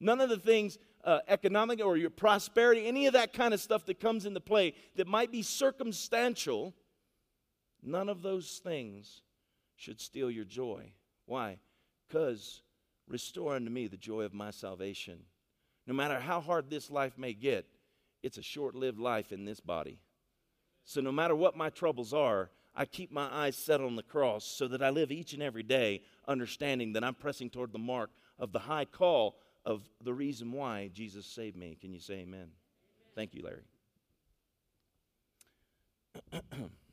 none 0.00 0.20
of 0.20 0.28
the 0.28 0.38
things 0.38 0.78
uh, 1.04 1.20
economic 1.28 1.80
or 1.84 1.96
your 1.96 2.10
prosperity, 2.10 2.86
any 2.86 3.06
of 3.06 3.12
that 3.12 3.32
kind 3.32 3.54
of 3.54 3.60
stuff 3.60 3.86
that 3.86 4.00
comes 4.00 4.26
into 4.26 4.40
play 4.40 4.74
that 4.96 5.06
might 5.06 5.30
be 5.30 5.42
circumstantial, 5.42 6.74
none 7.82 8.08
of 8.08 8.22
those 8.22 8.60
things 8.64 9.22
should 9.76 10.00
steal 10.00 10.30
your 10.30 10.44
joy. 10.44 10.92
Why? 11.26 11.58
Because 12.06 12.62
restore 13.06 13.54
unto 13.54 13.70
me 13.70 13.86
the 13.86 13.96
joy 13.96 14.22
of 14.22 14.34
my 14.34 14.50
salvation. 14.50 15.20
No 15.86 15.94
matter 15.94 16.18
how 16.18 16.40
hard 16.40 16.68
this 16.68 16.90
life 16.90 17.16
may 17.16 17.32
get, 17.32 17.66
it's 18.22 18.38
a 18.38 18.42
short 18.42 18.74
lived 18.74 18.98
life 18.98 19.30
in 19.30 19.44
this 19.44 19.60
body. 19.60 20.00
So, 20.84 21.00
no 21.00 21.12
matter 21.12 21.36
what 21.36 21.56
my 21.56 21.70
troubles 21.70 22.12
are, 22.12 22.50
I 22.74 22.84
keep 22.84 23.10
my 23.10 23.28
eyes 23.32 23.56
set 23.56 23.80
on 23.80 23.96
the 23.96 24.02
cross 24.02 24.44
so 24.44 24.68
that 24.68 24.82
I 24.82 24.90
live 24.90 25.10
each 25.10 25.32
and 25.32 25.42
every 25.42 25.62
day 25.62 26.02
understanding 26.28 26.92
that 26.92 27.04
I'm 27.04 27.14
pressing 27.14 27.50
toward 27.50 27.72
the 27.72 27.78
mark 27.78 28.10
of 28.38 28.52
the 28.52 28.58
high 28.58 28.84
call 28.84 29.36
of 29.64 29.82
the 30.02 30.12
reason 30.12 30.52
why 30.52 30.90
Jesus 30.92 31.26
saved 31.26 31.56
me. 31.56 31.76
Can 31.80 31.92
you 31.92 32.00
say 32.00 32.14
amen? 32.14 32.40
amen. 32.40 32.50
Thank 33.14 33.34
you, 33.34 33.42
Larry. 33.42 33.64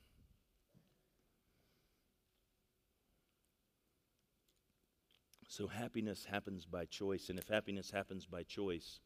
So 5.53 5.67
happiness 5.67 6.25
happens 6.25 6.65
by 6.65 6.85
choice. 6.85 7.29
And 7.29 7.37
if 7.37 7.47
happiness 7.47 7.91
happens 7.91 8.25
by 8.25 8.41
choice, 8.41 9.01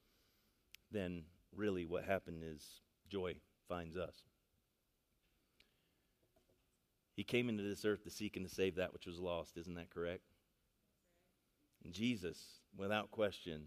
then 0.94 1.24
really 1.54 1.84
what 1.84 2.06
happened 2.06 2.42
is 2.42 2.64
joy 3.10 3.36
finds 3.68 3.98
us. 3.98 4.16
He 7.18 7.26
came 7.26 7.50
into 7.50 7.64
this 7.64 7.84
earth 7.84 8.06
to 8.06 8.10
seek 8.10 8.38
and 8.38 8.48
to 8.48 8.56
save 8.56 8.76
that 8.76 8.94
which 8.94 9.06
was 9.06 9.20
lost. 9.20 9.58
Isn't 9.58 9.74
that 9.74 9.90
correct? 9.90 10.24
And 11.84 11.92
Jesus, 11.92 12.62
without 12.78 13.12
question, 13.12 13.64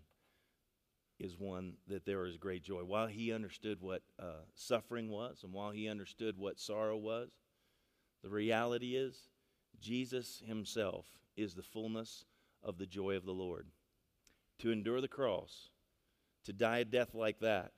is 1.19 1.37
one 1.37 1.75
that 1.87 2.07
there 2.07 2.25
is 2.25 2.38
great 2.38 2.62
joy. 2.62 2.81
While 2.81 3.09
he 3.09 3.31
understood 3.31 3.83
what 3.83 4.01
uh, 4.19 4.45
suffering 4.55 5.11
was 5.11 5.43
and 5.45 5.53
while 5.53 5.71
he 5.71 5.87
understood 5.87 6.38
what 6.38 6.59
sorrow 6.59 6.97
was, 6.97 7.29
the 8.23 8.31
reality 8.31 8.97
is 8.97 9.29
Jesus 9.79 10.43
himself 10.47 11.05
is 11.37 11.53
the 11.53 11.62
fullness 11.62 12.25
of 12.62 12.79
the 12.79 12.87
joy 12.87 13.16
of 13.16 13.25
the 13.25 13.33
Lord. 13.33 13.66
To 14.61 14.70
endure 14.70 15.01
the 15.01 15.09
cross, 15.09 15.70
to 16.44 16.53
die 16.53 16.79
a 16.79 16.85
death 16.85 17.14
like 17.14 17.40
that, 17.40 17.73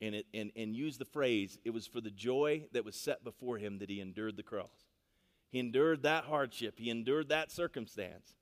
and, 0.00 0.14
it, 0.14 0.26
and, 0.34 0.50
and 0.56 0.74
use 0.74 0.98
the 0.98 1.04
phrase, 1.04 1.58
it 1.64 1.70
was 1.70 1.86
for 1.86 2.00
the 2.00 2.10
joy 2.10 2.64
that 2.72 2.84
was 2.84 2.96
set 2.96 3.22
before 3.22 3.58
him 3.58 3.78
that 3.78 3.88
he 3.88 4.00
endured 4.00 4.36
the 4.36 4.42
cross. 4.42 4.88
He 5.50 5.60
endured 5.60 6.02
that 6.02 6.24
hardship, 6.24 6.78
he 6.78 6.90
endured 6.90 7.28
that 7.28 7.52
circumstance 7.52 8.34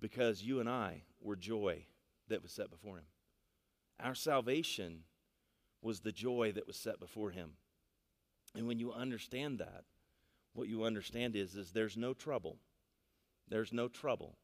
because 0.00 0.42
you 0.42 0.60
and 0.60 0.68
I 0.68 1.02
were 1.20 1.36
joy 1.36 1.86
that 2.28 2.42
was 2.42 2.52
set 2.52 2.70
before 2.70 2.98
him. 2.98 3.06
Our 3.98 4.14
salvation 4.14 5.00
was 5.82 6.00
the 6.00 6.12
joy 6.12 6.52
that 6.54 6.66
was 6.66 6.76
set 6.76 7.00
before 7.00 7.30
him. 7.30 7.52
And 8.54 8.66
when 8.66 8.78
you 8.78 8.92
understand 8.92 9.58
that, 9.58 9.84
what 10.52 10.68
you 10.68 10.84
understand 10.84 11.34
is, 11.34 11.54
is 11.54 11.72
there's 11.72 11.96
no 11.96 12.14
trouble. 12.14 12.58
There's 13.48 13.72
no 13.72 13.88
trouble 13.88 14.36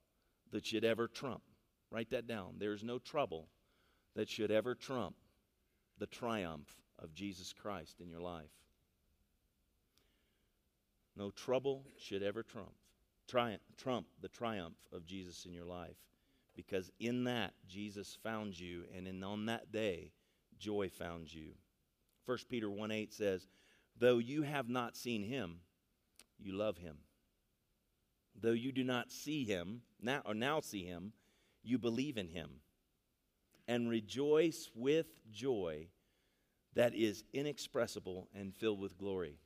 that 0.52 0.64
should 0.64 0.84
ever 0.84 1.08
trump. 1.08 1.42
Write 1.90 2.10
that 2.10 2.26
down. 2.26 2.54
There's 2.58 2.84
no 2.84 2.98
trouble 2.98 3.48
that 4.14 4.28
should 4.28 4.50
ever 4.50 4.74
trump 4.74 5.16
the 5.98 6.06
triumph 6.06 6.68
of 6.98 7.14
Jesus 7.14 7.52
Christ 7.52 8.00
in 8.00 8.08
your 8.08 8.20
life. 8.20 8.50
No 11.16 11.30
trouble 11.30 11.84
should 11.98 12.22
ever 12.22 12.42
trump, 12.42 12.72
tri- 13.28 13.58
trump 13.76 14.06
the 14.20 14.28
triumph 14.28 14.76
of 14.92 15.04
Jesus 15.04 15.44
in 15.44 15.52
your 15.52 15.66
life. 15.66 15.96
Because 16.54 16.90
in 17.00 17.24
that, 17.24 17.52
Jesus 17.66 18.16
found 18.22 18.58
you, 18.58 18.84
and 18.94 19.06
in, 19.06 19.22
on 19.22 19.46
that 19.46 19.72
day, 19.72 20.12
joy 20.58 20.88
found 20.88 21.32
you. 21.32 21.52
1 22.26 22.38
Peter 22.48 22.70
1 22.70 22.90
8 22.90 23.12
says, 23.12 23.46
Though 23.98 24.18
you 24.18 24.42
have 24.42 24.68
not 24.68 24.96
seen 24.96 25.22
him, 25.22 25.60
you 26.38 26.52
love 26.52 26.78
him. 26.78 26.96
Though 28.40 28.52
you 28.52 28.72
do 28.72 28.84
not 28.84 29.10
see 29.10 29.44
him 29.44 29.82
now 30.00 30.22
or 30.24 30.34
now 30.34 30.60
see 30.60 30.84
him, 30.84 31.12
you 31.62 31.78
believe 31.78 32.16
in 32.16 32.28
him 32.28 32.50
and 33.68 33.88
rejoice 33.88 34.70
with 34.74 35.06
joy 35.30 35.86
that 36.74 36.94
is 36.94 37.24
inexpressible 37.32 38.28
and 38.34 38.54
filled 38.54 38.80
with 38.80 38.98
glory. 38.98 39.36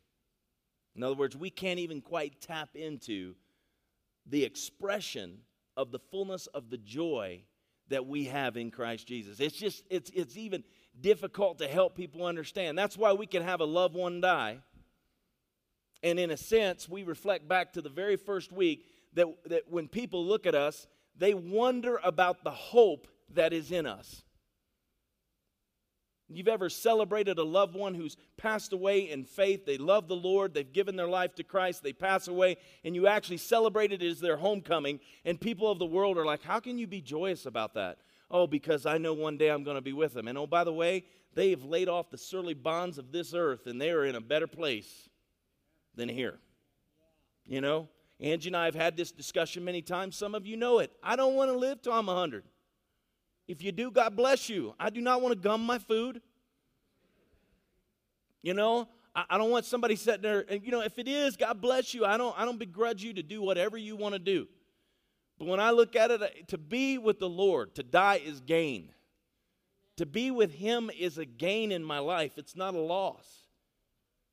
In 0.94 1.02
other 1.02 1.14
words, 1.14 1.36
we 1.36 1.50
can't 1.50 1.78
even 1.78 2.00
quite 2.00 2.40
tap 2.40 2.70
into 2.74 3.34
the 4.24 4.44
expression 4.44 5.38
of 5.76 5.92
the 5.92 5.98
fullness 5.98 6.46
of 6.48 6.70
the 6.70 6.78
joy 6.78 7.42
that 7.88 8.06
we 8.06 8.24
have 8.24 8.56
in 8.56 8.70
Christ 8.70 9.06
Jesus. 9.06 9.38
It's 9.38 9.56
just, 9.56 9.84
it's, 9.90 10.10
it's 10.14 10.36
even 10.36 10.64
difficult 11.00 11.58
to 11.58 11.68
help 11.68 11.94
people 11.94 12.24
understand. 12.24 12.78
That's 12.78 12.96
why 12.96 13.12
we 13.12 13.26
can 13.26 13.42
have 13.42 13.60
a 13.60 13.64
loved 13.64 13.94
one 13.94 14.20
die. 14.20 14.58
And 16.02 16.18
in 16.18 16.30
a 16.30 16.36
sense, 16.36 16.88
we 16.88 17.02
reflect 17.02 17.48
back 17.48 17.72
to 17.72 17.82
the 17.82 17.88
very 17.88 18.16
first 18.16 18.52
week 18.52 18.86
that, 19.14 19.26
that 19.46 19.62
when 19.70 19.88
people 19.88 20.24
look 20.24 20.46
at 20.46 20.54
us, 20.54 20.86
they 21.16 21.34
wonder 21.34 21.98
about 22.04 22.44
the 22.44 22.50
hope 22.50 23.08
that 23.34 23.52
is 23.52 23.72
in 23.72 23.86
us. 23.86 24.22
You've 26.28 26.48
ever 26.48 26.68
celebrated 26.68 27.38
a 27.38 27.44
loved 27.44 27.76
one 27.76 27.94
who's 27.94 28.16
passed 28.36 28.72
away 28.72 29.10
in 29.10 29.24
faith, 29.24 29.64
they 29.64 29.78
love 29.78 30.08
the 30.08 30.16
Lord, 30.16 30.54
they've 30.54 30.72
given 30.72 30.96
their 30.96 31.08
life 31.08 31.36
to 31.36 31.44
Christ, 31.44 31.84
they 31.84 31.92
pass 31.92 32.26
away, 32.26 32.56
and 32.84 32.96
you 32.96 33.06
actually 33.06 33.36
celebrate 33.36 33.92
it 33.92 34.02
as 34.02 34.18
their 34.18 34.36
homecoming, 34.36 34.98
and 35.24 35.40
people 35.40 35.70
of 35.70 35.78
the 35.78 35.86
world 35.86 36.18
are 36.18 36.26
like, 36.26 36.42
How 36.42 36.58
can 36.58 36.78
you 36.78 36.88
be 36.88 37.00
joyous 37.00 37.46
about 37.46 37.74
that? 37.74 37.98
Oh, 38.28 38.48
because 38.48 38.86
I 38.86 38.98
know 38.98 39.14
one 39.14 39.36
day 39.36 39.50
I'm 39.50 39.62
going 39.62 39.76
to 39.76 39.80
be 39.80 39.92
with 39.92 40.14
them. 40.14 40.26
And 40.26 40.36
oh, 40.36 40.48
by 40.48 40.64
the 40.64 40.72
way, 40.72 41.04
they 41.34 41.50
have 41.50 41.62
laid 41.62 41.88
off 41.88 42.10
the 42.10 42.18
surly 42.18 42.54
bonds 42.54 42.98
of 42.98 43.12
this 43.12 43.32
earth, 43.32 43.68
and 43.68 43.80
they 43.80 43.90
are 43.90 44.04
in 44.04 44.16
a 44.16 44.20
better 44.20 44.48
place 44.48 45.08
than 45.96 46.08
here. 46.08 46.38
You 47.46 47.60
know? 47.60 47.88
Angie 48.20 48.48
and 48.48 48.56
I 48.56 48.64
have 48.64 48.74
had 48.74 48.96
this 48.96 49.12
discussion 49.12 49.64
many 49.64 49.82
times. 49.82 50.16
Some 50.16 50.34
of 50.34 50.46
you 50.46 50.56
know 50.56 50.78
it. 50.78 50.90
I 51.02 51.16
don't 51.16 51.34
want 51.34 51.50
to 51.50 51.56
live 51.56 51.82
till 51.82 51.92
I'm 51.92 52.06
100. 52.06 52.44
If 53.46 53.62
you 53.62 53.72
do, 53.72 53.90
God 53.90 54.16
bless 54.16 54.48
you. 54.48 54.74
I 54.80 54.90
do 54.90 55.00
not 55.00 55.20
want 55.20 55.34
to 55.34 55.40
gum 55.40 55.64
my 55.64 55.78
food. 55.78 56.20
You 58.42 58.54
know, 58.54 58.88
I, 59.14 59.24
I 59.30 59.38
don't 59.38 59.50
want 59.50 59.64
somebody 59.64 59.96
sitting 59.96 60.22
there, 60.22 60.44
and 60.48 60.62
you 60.64 60.70
know, 60.70 60.80
if 60.80 60.98
it 60.98 61.08
is, 61.08 61.36
God 61.36 61.60
bless 61.60 61.94
you. 61.94 62.04
I 62.04 62.16
don't, 62.16 62.38
I 62.38 62.44
don't 62.44 62.58
begrudge 62.58 63.02
you 63.02 63.12
to 63.14 63.22
do 63.22 63.42
whatever 63.42 63.76
you 63.76 63.96
want 63.96 64.14
to 64.14 64.18
do. 64.18 64.48
But 65.38 65.48
when 65.48 65.60
I 65.60 65.70
look 65.70 65.94
at 65.94 66.10
it, 66.10 66.22
uh, 66.22 66.28
to 66.48 66.58
be 66.58 66.96
with 66.98 67.18
the 67.18 67.28
Lord, 67.28 67.74
to 67.74 67.82
die 67.82 68.20
is 68.24 68.40
gain. 68.40 68.90
To 69.98 70.06
be 70.06 70.30
with 70.30 70.54
Him 70.54 70.90
is 70.98 71.18
a 71.18 71.24
gain 71.24 71.70
in 71.70 71.84
my 71.84 71.98
life, 71.98 72.32
it's 72.36 72.56
not 72.56 72.74
a 72.74 72.80
loss. 72.80 73.45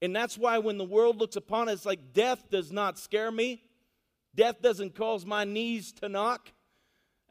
And 0.03 0.13
that's 0.13 0.37
why 0.37 0.57
when 0.57 0.77
the 0.77 0.83
world 0.83 1.17
looks 1.17 1.37
upon 1.37 1.69
us, 1.69 1.85
like 1.85 2.11
death 2.11 2.49
does 2.51 2.73
not 2.73 2.99
scare 2.99 3.31
me, 3.31 3.63
death 4.35 4.61
doesn't 4.61 4.95
cause 4.95 5.25
my 5.25 5.45
knees 5.45 5.93
to 5.93 6.09
knock. 6.09 6.51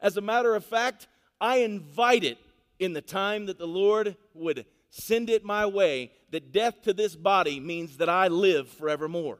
As 0.01 0.17
a 0.17 0.21
matter 0.21 0.55
of 0.55 0.65
fact, 0.65 1.07
I 1.39 1.57
invite 1.57 2.23
it 2.23 2.39
in 2.79 2.93
the 2.93 3.01
time 3.01 3.45
that 3.45 3.59
the 3.59 3.67
Lord 3.67 4.17
would 4.33 4.65
send 4.89 5.29
it 5.29 5.45
my 5.45 5.67
way 5.67 6.13
that 6.31 6.51
death 6.51 6.81
to 6.81 6.93
this 6.93 7.15
body 7.15 7.59
means 7.59 7.97
that 7.97 8.09
I 8.09 8.27
live 8.27 8.69
forevermore. 8.69 9.37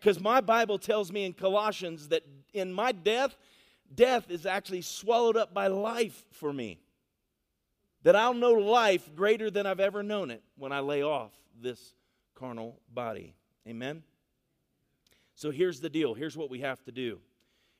Because 0.00 0.18
my 0.18 0.40
Bible 0.40 0.78
tells 0.78 1.12
me 1.12 1.24
in 1.24 1.34
Colossians 1.34 2.08
that 2.08 2.24
in 2.52 2.72
my 2.72 2.90
death, 2.90 3.36
death 3.94 4.28
is 4.28 4.44
actually 4.44 4.82
swallowed 4.82 5.36
up 5.36 5.54
by 5.54 5.68
life 5.68 6.24
for 6.32 6.52
me. 6.52 6.80
That 8.02 8.16
I'll 8.16 8.34
know 8.34 8.54
life 8.54 9.14
greater 9.14 9.52
than 9.52 9.66
I've 9.66 9.78
ever 9.78 10.02
known 10.02 10.32
it 10.32 10.42
when 10.56 10.72
I 10.72 10.80
lay 10.80 11.04
off 11.04 11.30
this 11.62 11.94
carnal 12.40 12.80
body. 12.92 13.34
Amen? 13.68 14.02
So 15.34 15.50
here's 15.50 15.80
the 15.80 15.90
deal. 15.90 16.14
Here's 16.14 16.36
what 16.36 16.50
we 16.50 16.60
have 16.60 16.82
to 16.84 16.92
do 16.92 17.20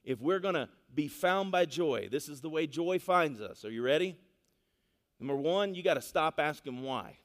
if 0.04 0.20
we're 0.20 0.38
going 0.38 0.54
to 0.54 0.68
be 0.94 1.08
found 1.08 1.52
by 1.52 1.64
joy, 1.66 2.08
this 2.10 2.28
is 2.28 2.40
the 2.40 2.48
way 2.48 2.66
joy 2.66 2.98
finds 2.98 3.40
us. 3.40 3.64
Are 3.64 3.70
you 3.70 3.82
ready? 3.82 4.16
Number 5.18 5.36
one, 5.36 5.74
you 5.74 5.82
got 5.82 5.94
to 5.94 6.00
stop 6.02 6.40
asking 6.40 6.82
why. 6.82 7.18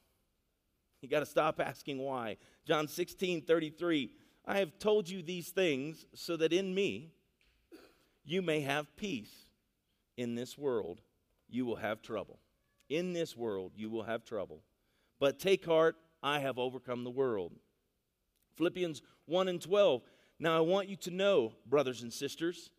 You 1.01 1.07
got 1.07 1.21
to 1.21 1.25
stop 1.25 1.59
asking 1.59 1.99
why. 1.99 2.37
John 2.65 2.87
16, 2.87 3.43
33. 3.43 4.11
I 4.45 4.59
have 4.59 4.77
told 4.77 5.09
you 5.09 5.21
these 5.21 5.49
things 5.49 6.05
so 6.13 6.35
that 6.37 6.51
in 6.51 6.73
me 6.75 7.11
you 8.25 8.41
may 8.41 8.61
have 8.61 8.95
peace. 8.95 9.33
In 10.17 10.35
this 10.35 10.57
world 10.57 11.01
you 11.49 11.65
will 11.65 11.77
have 11.77 12.01
trouble. 12.01 12.39
In 12.89 13.13
this 13.13 13.35
world 13.37 13.71
you 13.75 13.89
will 13.89 14.03
have 14.03 14.25
trouble. 14.25 14.61
But 15.19 15.39
take 15.39 15.65
heart, 15.65 15.95
I 16.25 16.39
have 16.39 16.57
overcome 16.57 17.03
the 17.03 17.11
world. 17.11 17.53
Philippians 18.57 19.03
1 19.27 19.47
and 19.47 19.61
12. 19.61 20.01
Now, 20.39 20.57
I 20.57 20.61
want 20.61 20.89
you 20.89 20.95
to 20.97 21.11
know, 21.11 21.53
brothers 21.67 22.01
and 22.01 22.11
sisters, 22.11 22.71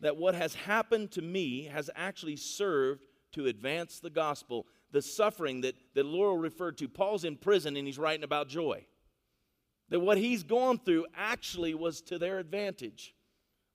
that 0.00 0.16
what 0.16 0.34
has 0.34 0.54
happened 0.56 1.12
to 1.12 1.22
me 1.22 1.66
has 1.66 1.88
actually 1.94 2.34
served 2.34 3.06
to 3.32 3.46
advance 3.46 4.00
the 4.00 4.10
gospel. 4.10 4.66
The 4.90 5.00
suffering 5.00 5.60
that, 5.60 5.76
that 5.94 6.04
Laurel 6.04 6.36
referred 6.36 6.76
to, 6.78 6.88
Paul's 6.88 7.24
in 7.24 7.36
prison 7.36 7.76
and 7.76 7.86
he's 7.86 8.00
writing 8.00 8.24
about 8.24 8.48
joy. 8.48 8.84
That 9.90 10.00
what 10.00 10.18
he's 10.18 10.42
gone 10.42 10.78
through 10.78 11.06
actually 11.16 11.74
was 11.74 12.02
to 12.02 12.18
their 12.18 12.40
advantage. 12.40 13.14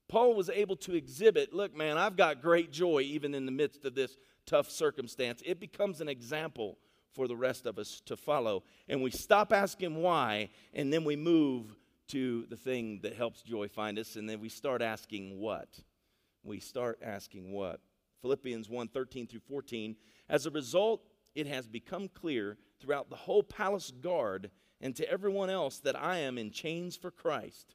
Paul 0.09 0.35
was 0.35 0.49
able 0.49 0.75
to 0.77 0.95
exhibit 0.95 1.53
look, 1.53 1.73
man, 1.73 1.97
I've 1.97 2.17
got 2.17 2.41
great 2.41 2.73
joy 2.73 3.01
even 3.01 3.33
in 3.33 3.45
the 3.45 3.53
midst 3.53 3.85
of 3.85 3.95
this 3.95 4.17
tough 4.45 4.69
circumstance. 4.69 5.41
It 5.45 5.61
becomes 5.61 6.01
an 6.01 6.09
example 6.09 6.77
for 7.17 7.27
the 7.27 7.35
rest 7.35 7.65
of 7.65 7.79
us 7.79 7.99
to 8.05 8.15
follow. 8.15 8.63
And 8.87 9.01
we 9.01 9.09
stop 9.09 9.51
asking 9.51 9.95
why, 9.95 10.49
and 10.71 10.93
then 10.93 11.03
we 11.03 11.15
move 11.15 11.75
to 12.09 12.45
the 12.45 12.55
thing 12.55 12.99
that 13.01 13.15
helps 13.15 13.41
joy 13.41 13.67
find 13.67 13.97
us, 13.97 14.15
and 14.15 14.29
then 14.29 14.39
we 14.39 14.49
start 14.49 14.83
asking 14.83 15.39
what. 15.39 15.67
We 16.43 16.59
start 16.59 16.99
asking 17.01 17.51
what. 17.51 17.81
Philippians 18.21 18.69
1 18.69 18.89
13 18.89 19.25
through 19.25 19.39
14. 19.41 19.95
As 20.29 20.45
a 20.45 20.51
result, 20.51 21.07
it 21.33 21.47
has 21.47 21.67
become 21.67 22.07
clear 22.07 22.59
throughout 22.79 23.09
the 23.09 23.15
whole 23.15 23.41
palace 23.41 23.91
guard 23.91 24.51
and 24.79 24.95
to 24.95 25.11
everyone 25.11 25.49
else 25.49 25.79
that 25.79 25.99
I 25.99 26.19
am 26.19 26.37
in 26.37 26.51
chains 26.51 26.95
for 26.95 27.09
Christ. 27.09 27.73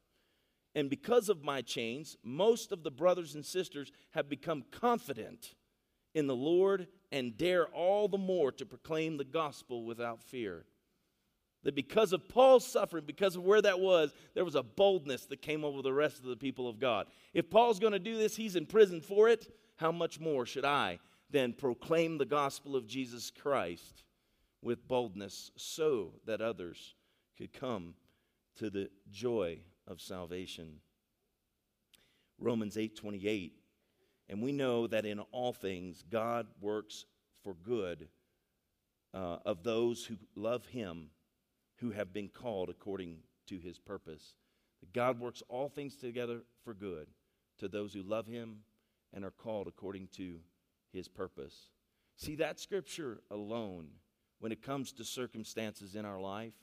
And 0.76 0.88
because 0.88 1.28
of 1.28 1.42
my 1.42 1.62
chains, 1.62 2.16
most 2.22 2.70
of 2.70 2.85
the 2.85 2.92
brothers 2.92 3.35
and 3.35 3.44
sisters 3.44 3.90
have 4.12 4.28
become 4.28 4.64
confident 4.70 5.55
in 6.14 6.27
the 6.27 6.37
Lord 6.37 6.87
and 7.11 7.37
dare 7.37 7.66
all 7.66 8.09
the 8.09 8.18
more 8.18 8.53
to 8.53 8.66
proclaim 8.66 9.16
the 9.16 9.25
gospel 9.25 9.85
without 9.85 10.22
fear. 10.22 10.64
That 11.62 11.75
because 11.75 12.12
of 12.12 12.29
Paul's 12.29 12.66
suffering, 12.66 13.05
because 13.07 13.37
of 13.37 13.44
where 13.44 13.62
that 13.62 13.79
was, 13.79 14.12
there 14.35 14.44
was 14.44 14.57
a 14.57 14.62
boldness 14.62 15.27
that 15.27 15.42
came 15.42 15.64
over 15.64 15.81
the 15.81 15.92
rest 15.92 16.18
of 16.18 16.25
the 16.25 16.37
people 16.37 16.68
of 16.68 16.81
God. 16.81 17.07
If 17.35 17.51
Paul's 17.51 17.79
going 17.79 17.92
to 17.92 17.98
do 18.01 18.16
this, 18.16 18.35
he's 18.35 18.57
in 18.57 18.66
prison 18.66 19.01
for 19.01 19.29
it. 19.29 19.55
How 19.77 19.92
much 19.92 20.18
more 20.18 20.44
should 20.44 20.64
I 20.64 20.98
then 21.31 21.53
proclaim 21.53 22.18
the 22.18 22.25
gospel 22.25 22.75
of 22.75 22.87
Jesus 22.87 23.31
Christ 23.31 24.05
with 24.61 24.88
boldness 24.88 25.51
so 25.57 26.14
that 26.27 26.40
others 26.40 26.94
could 27.38 27.53
come 27.53 27.94
to 28.57 28.68
the 28.68 28.90
joy 29.11 29.61
of 29.87 30.01
salvation? 30.01 30.81
Romans 32.38 32.77
8 32.77 32.96
28. 32.96 33.62
And 34.33 34.40
we 34.40 34.51
know 34.51 34.87
that 34.87 35.05
in 35.05 35.21
all 35.31 35.53
things 35.53 36.03
God 36.11 36.47
works 36.59 37.05
for 37.45 37.53
good 37.53 38.09
uh, 39.12 39.37
of 39.45 39.62
those 39.62 40.07
who 40.07 40.16
love 40.35 40.64
him 40.64 41.11
who 41.77 41.90
have 41.90 42.14
been 42.14 42.29
called 42.29 42.71
according 42.71 43.18
to 43.49 43.59
his 43.59 43.79
purpose. 43.79 44.33
God 44.95 45.21
works 45.21 45.42
all 45.51 45.68
things 45.68 45.97
together 45.97 46.45
for 46.64 46.73
good 46.73 47.09
to 47.59 47.68
those 47.68 47.92
who 47.92 48.03
love 48.03 48.27
him 48.27 48.61
and 49.12 49.23
are 49.23 49.31
called 49.31 49.68
according 49.68 50.09
to 50.16 50.37
his 50.95 51.09
purpose. 51.09 51.68
See, 52.16 52.37
that 52.37 52.59
scripture 52.59 53.21
alone, 53.31 53.88
when 54.38 54.51
it 54.51 54.62
comes 54.62 54.92
to 54.92 55.05
circumstances 55.05 55.95
in 55.95 56.07
our 56.07 56.18
life, 56.18 56.55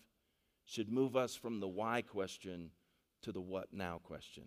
should 0.66 0.92
move 0.92 1.16
us 1.16 1.36
from 1.36 1.60
the 1.60 1.68
why 1.68 2.02
question 2.02 2.72
to 3.22 3.32
the 3.32 3.42
what 3.42 3.72
now 3.72 4.00
question. 4.04 4.46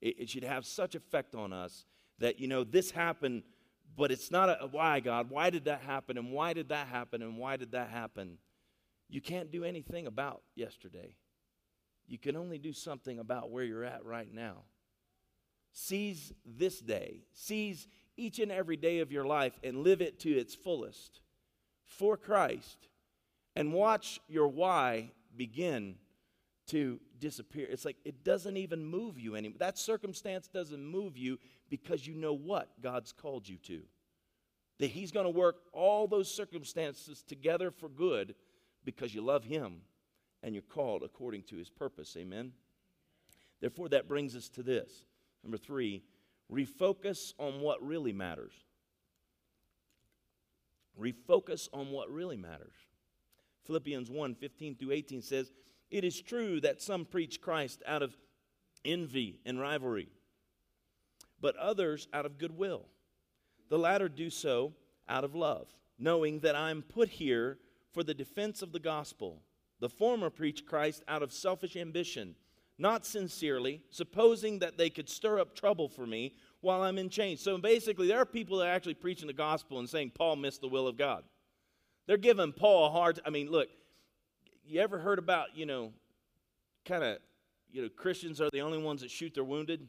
It, 0.00 0.20
it 0.20 0.30
should 0.30 0.44
have 0.44 0.64
such 0.64 0.94
effect 0.94 1.34
on 1.34 1.52
us 1.52 1.84
that, 2.18 2.38
you 2.38 2.48
know, 2.48 2.64
this 2.64 2.90
happened, 2.90 3.42
but 3.96 4.10
it's 4.10 4.30
not 4.30 4.48
a 4.48 4.66
why, 4.66 5.00
God. 5.00 5.30
Why 5.30 5.50
did 5.50 5.66
that 5.66 5.80
happen? 5.82 6.18
And 6.18 6.32
why 6.32 6.52
did 6.52 6.68
that 6.70 6.88
happen? 6.88 7.22
And 7.22 7.38
why 7.38 7.56
did 7.56 7.72
that 7.72 7.90
happen? 7.90 8.38
you 9.08 9.20
can't 9.20 9.52
do 9.52 9.64
anything 9.64 10.06
about 10.06 10.42
yesterday. 10.54 11.14
You 12.06 12.18
can 12.18 12.36
only 12.36 12.58
do 12.58 12.72
something 12.72 13.18
about 13.18 13.50
where 13.50 13.64
you're 13.64 13.84
at 13.84 14.04
right 14.04 14.32
now. 14.32 14.64
Seize 15.72 16.32
this 16.44 16.80
day, 16.80 17.22
seize 17.32 17.88
each 18.16 18.38
and 18.38 18.52
every 18.52 18.76
day 18.76 19.00
of 19.00 19.10
your 19.10 19.24
life 19.24 19.58
and 19.64 19.78
live 19.78 20.00
it 20.00 20.20
to 20.20 20.30
its 20.30 20.54
fullest 20.54 21.20
for 21.84 22.16
Christ. 22.16 22.88
And 23.56 23.72
watch 23.72 24.20
your 24.28 24.48
why 24.48 25.12
begin 25.36 25.96
to 26.68 26.98
disappear. 27.18 27.66
It's 27.70 27.84
like 27.84 27.96
it 28.04 28.24
doesn't 28.24 28.56
even 28.56 28.84
move 28.84 29.18
you 29.18 29.36
anymore. 29.36 29.58
That 29.58 29.78
circumstance 29.78 30.48
doesn't 30.48 30.84
move 30.84 31.16
you 31.16 31.38
because 31.68 32.06
you 32.06 32.14
know 32.14 32.32
what 32.32 32.80
God's 32.80 33.12
called 33.12 33.48
you 33.48 33.58
to. 33.64 33.82
That 34.78 34.90
He's 34.90 35.12
going 35.12 35.26
to 35.26 35.30
work 35.30 35.56
all 35.72 36.06
those 36.06 36.32
circumstances 36.32 37.22
together 37.22 37.70
for 37.70 37.88
good 37.88 38.34
because 38.84 39.14
you 39.14 39.22
love 39.22 39.44
Him 39.44 39.82
and 40.42 40.54
you're 40.54 40.62
called 40.62 41.02
according 41.02 41.42
to 41.44 41.56
His 41.56 41.70
purpose. 41.70 42.16
Amen? 42.18 42.52
Therefore, 43.60 43.88
that 43.90 44.08
brings 44.08 44.34
us 44.34 44.48
to 44.50 44.62
this. 44.62 44.90
Number 45.42 45.58
three, 45.58 46.02
refocus 46.52 47.32
on 47.38 47.60
what 47.60 47.84
really 47.84 48.12
matters. 48.12 48.52
Refocus 51.00 51.68
on 51.72 51.90
what 51.90 52.10
really 52.10 52.36
matters. 52.36 52.74
Philippians 53.64 54.10
1 54.10 54.34
15 54.34 54.76
through 54.76 54.92
18 54.92 55.22
says, 55.22 55.52
It 55.90 56.04
is 56.04 56.20
true 56.20 56.60
that 56.60 56.82
some 56.82 57.04
preach 57.04 57.40
Christ 57.40 57.82
out 57.86 58.02
of 58.02 58.16
envy 58.84 59.40
and 59.46 59.60
rivalry, 59.60 60.08
but 61.40 61.56
others 61.56 62.08
out 62.12 62.26
of 62.26 62.38
goodwill. 62.38 62.86
The 63.68 63.78
latter 63.78 64.08
do 64.08 64.30
so 64.30 64.72
out 65.08 65.24
of 65.24 65.34
love, 65.34 65.68
knowing 65.98 66.40
that 66.40 66.56
I 66.56 66.70
am 66.70 66.82
put 66.82 67.08
here 67.08 67.58
for 67.92 68.02
the 68.02 68.14
defense 68.14 68.62
of 68.62 68.72
the 68.72 68.80
gospel. 68.80 69.40
The 69.80 69.88
former 69.88 70.30
preach 70.30 70.66
Christ 70.66 71.02
out 71.08 71.22
of 71.22 71.32
selfish 71.32 71.76
ambition, 71.76 72.34
not 72.78 73.06
sincerely, 73.06 73.82
supposing 73.90 74.58
that 74.58 74.76
they 74.76 74.90
could 74.90 75.08
stir 75.08 75.38
up 75.38 75.54
trouble 75.54 75.88
for 75.88 76.06
me 76.06 76.34
while 76.60 76.82
I'm 76.82 76.98
in 76.98 77.08
chains. 77.08 77.40
So 77.40 77.56
basically, 77.58 78.08
there 78.08 78.18
are 78.18 78.26
people 78.26 78.58
that 78.58 78.66
are 78.66 78.74
actually 78.74 78.94
preaching 78.94 79.26
the 79.26 79.32
gospel 79.32 79.78
and 79.78 79.88
saying 79.88 80.12
Paul 80.14 80.36
missed 80.36 80.60
the 80.60 80.68
will 80.68 80.88
of 80.88 80.96
God. 80.96 81.24
They're 82.06 82.16
giving 82.16 82.52
Paul 82.52 82.86
a 82.86 82.90
hard. 82.90 83.20
I 83.24 83.30
mean, 83.30 83.50
look, 83.50 83.68
you 84.66 84.80
ever 84.80 84.98
heard 84.98 85.18
about 85.18 85.56
you 85.56 85.66
know, 85.66 85.92
kind 86.84 87.04
of, 87.04 87.18
you 87.70 87.82
know, 87.82 87.88
Christians 87.88 88.40
are 88.40 88.50
the 88.50 88.60
only 88.60 88.78
ones 88.78 89.02
that 89.02 89.10
shoot 89.10 89.34
their 89.34 89.44
wounded, 89.44 89.86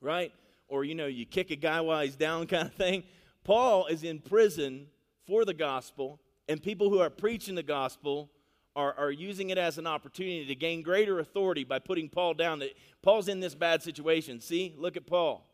right? 0.00 0.32
Or 0.68 0.84
you 0.84 0.94
know, 0.94 1.06
you 1.06 1.26
kick 1.26 1.50
a 1.50 1.56
guy 1.56 1.80
while 1.80 2.02
he's 2.02 2.16
down, 2.16 2.46
kind 2.48 2.68
of 2.68 2.74
thing. 2.74 3.04
Paul 3.44 3.86
is 3.86 4.04
in 4.04 4.20
prison 4.20 4.86
for 5.26 5.44
the 5.44 5.54
gospel, 5.54 6.20
and 6.48 6.62
people 6.62 6.90
who 6.90 7.00
are 7.00 7.10
preaching 7.10 7.54
the 7.54 7.62
gospel 7.62 8.30
are, 8.74 8.94
are 8.94 9.10
using 9.10 9.50
it 9.50 9.58
as 9.58 9.78
an 9.78 9.86
opportunity 9.86 10.46
to 10.46 10.54
gain 10.54 10.82
greater 10.82 11.18
authority 11.18 11.64
by 11.64 11.78
putting 11.78 12.08
Paul 12.08 12.34
down. 12.34 12.60
That 12.60 12.70
Paul's 13.02 13.28
in 13.28 13.40
this 13.40 13.54
bad 13.54 13.82
situation. 13.82 14.40
See, 14.40 14.74
look 14.78 14.96
at 14.96 15.06
Paul. 15.06 15.46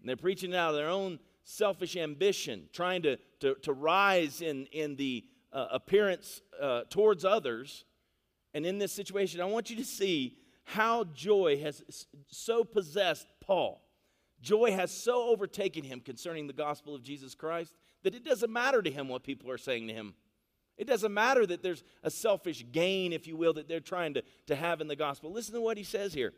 And 0.00 0.08
they're 0.08 0.16
preaching 0.16 0.54
out 0.54 0.70
of 0.70 0.76
their 0.76 0.88
own 0.88 1.18
selfish 1.44 1.96
ambition, 1.96 2.68
trying 2.72 3.02
to, 3.02 3.18
to, 3.40 3.54
to 3.62 3.72
rise 3.72 4.40
in, 4.40 4.66
in 4.66 4.96
the 4.96 5.24
uh, 5.54 5.68
appearance 5.70 6.42
uh, 6.60 6.82
towards 6.90 7.24
others. 7.24 7.84
And 8.52 8.66
in 8.66 8.78
this 8.78 8.92
situation, 8.92 9.40
I 9.40 9.44
want 9.44 9.70
you 9.70 9.76
to 9.76 9.84
see 9.84 10.36
how 10.64 11.04
joy 11.14 11.58
has 11.62 12.06
so 12.28 12.64
possessed 12.64 13.26
Paul. 13.40 13.80
Joy 14.40 14.72
has 14.72 14.90
so 14.90 15.28
overtaken 15.28 15.84
him 15.84 16.00
concerning 16.00 16.46
the 16.46 16.52
gospel 16.52 16.94
of 16.94 17.02
Jesus 17.02 17.34
Christ 17.34 17.72
that 18.02 18.14
it 18.14 18.24
doesn't 18.24 18.52
matter 18.52 18.82
to 18.82 18.90
him 18.90 19.08
what 19.08 19.22
people 19.22 19.50
are 19.50 19.58
saying 19.58 19.88
to 19.88 19.94
him. 19.94 20.14
It 20.76 20.86
doesn't 20.86 21.14
matter 21.14 21.46
that 21.46 21.62
there's 21.62 21.84
a 22.02 22.10
selfish 22.10 22.64
gain, 22.72 23.12
if 23.12 23.26
you 23.26 23.36
will, 23.36 23.54
that 23.54 23.68
they're 23.68 23.80
trying 23.80 24.14
to, 24.14 24.22
to 24.46 24.56
have 24.56 24.80
in 24.80 24.88
the 24.88 24.96
gospel. 24.96 25.32
Listen 25.32 25.54
to 25.54 25.60
what 25.60 25.78
he 25.78 25.84
says 25.84 26.12
here. 26.12 26.32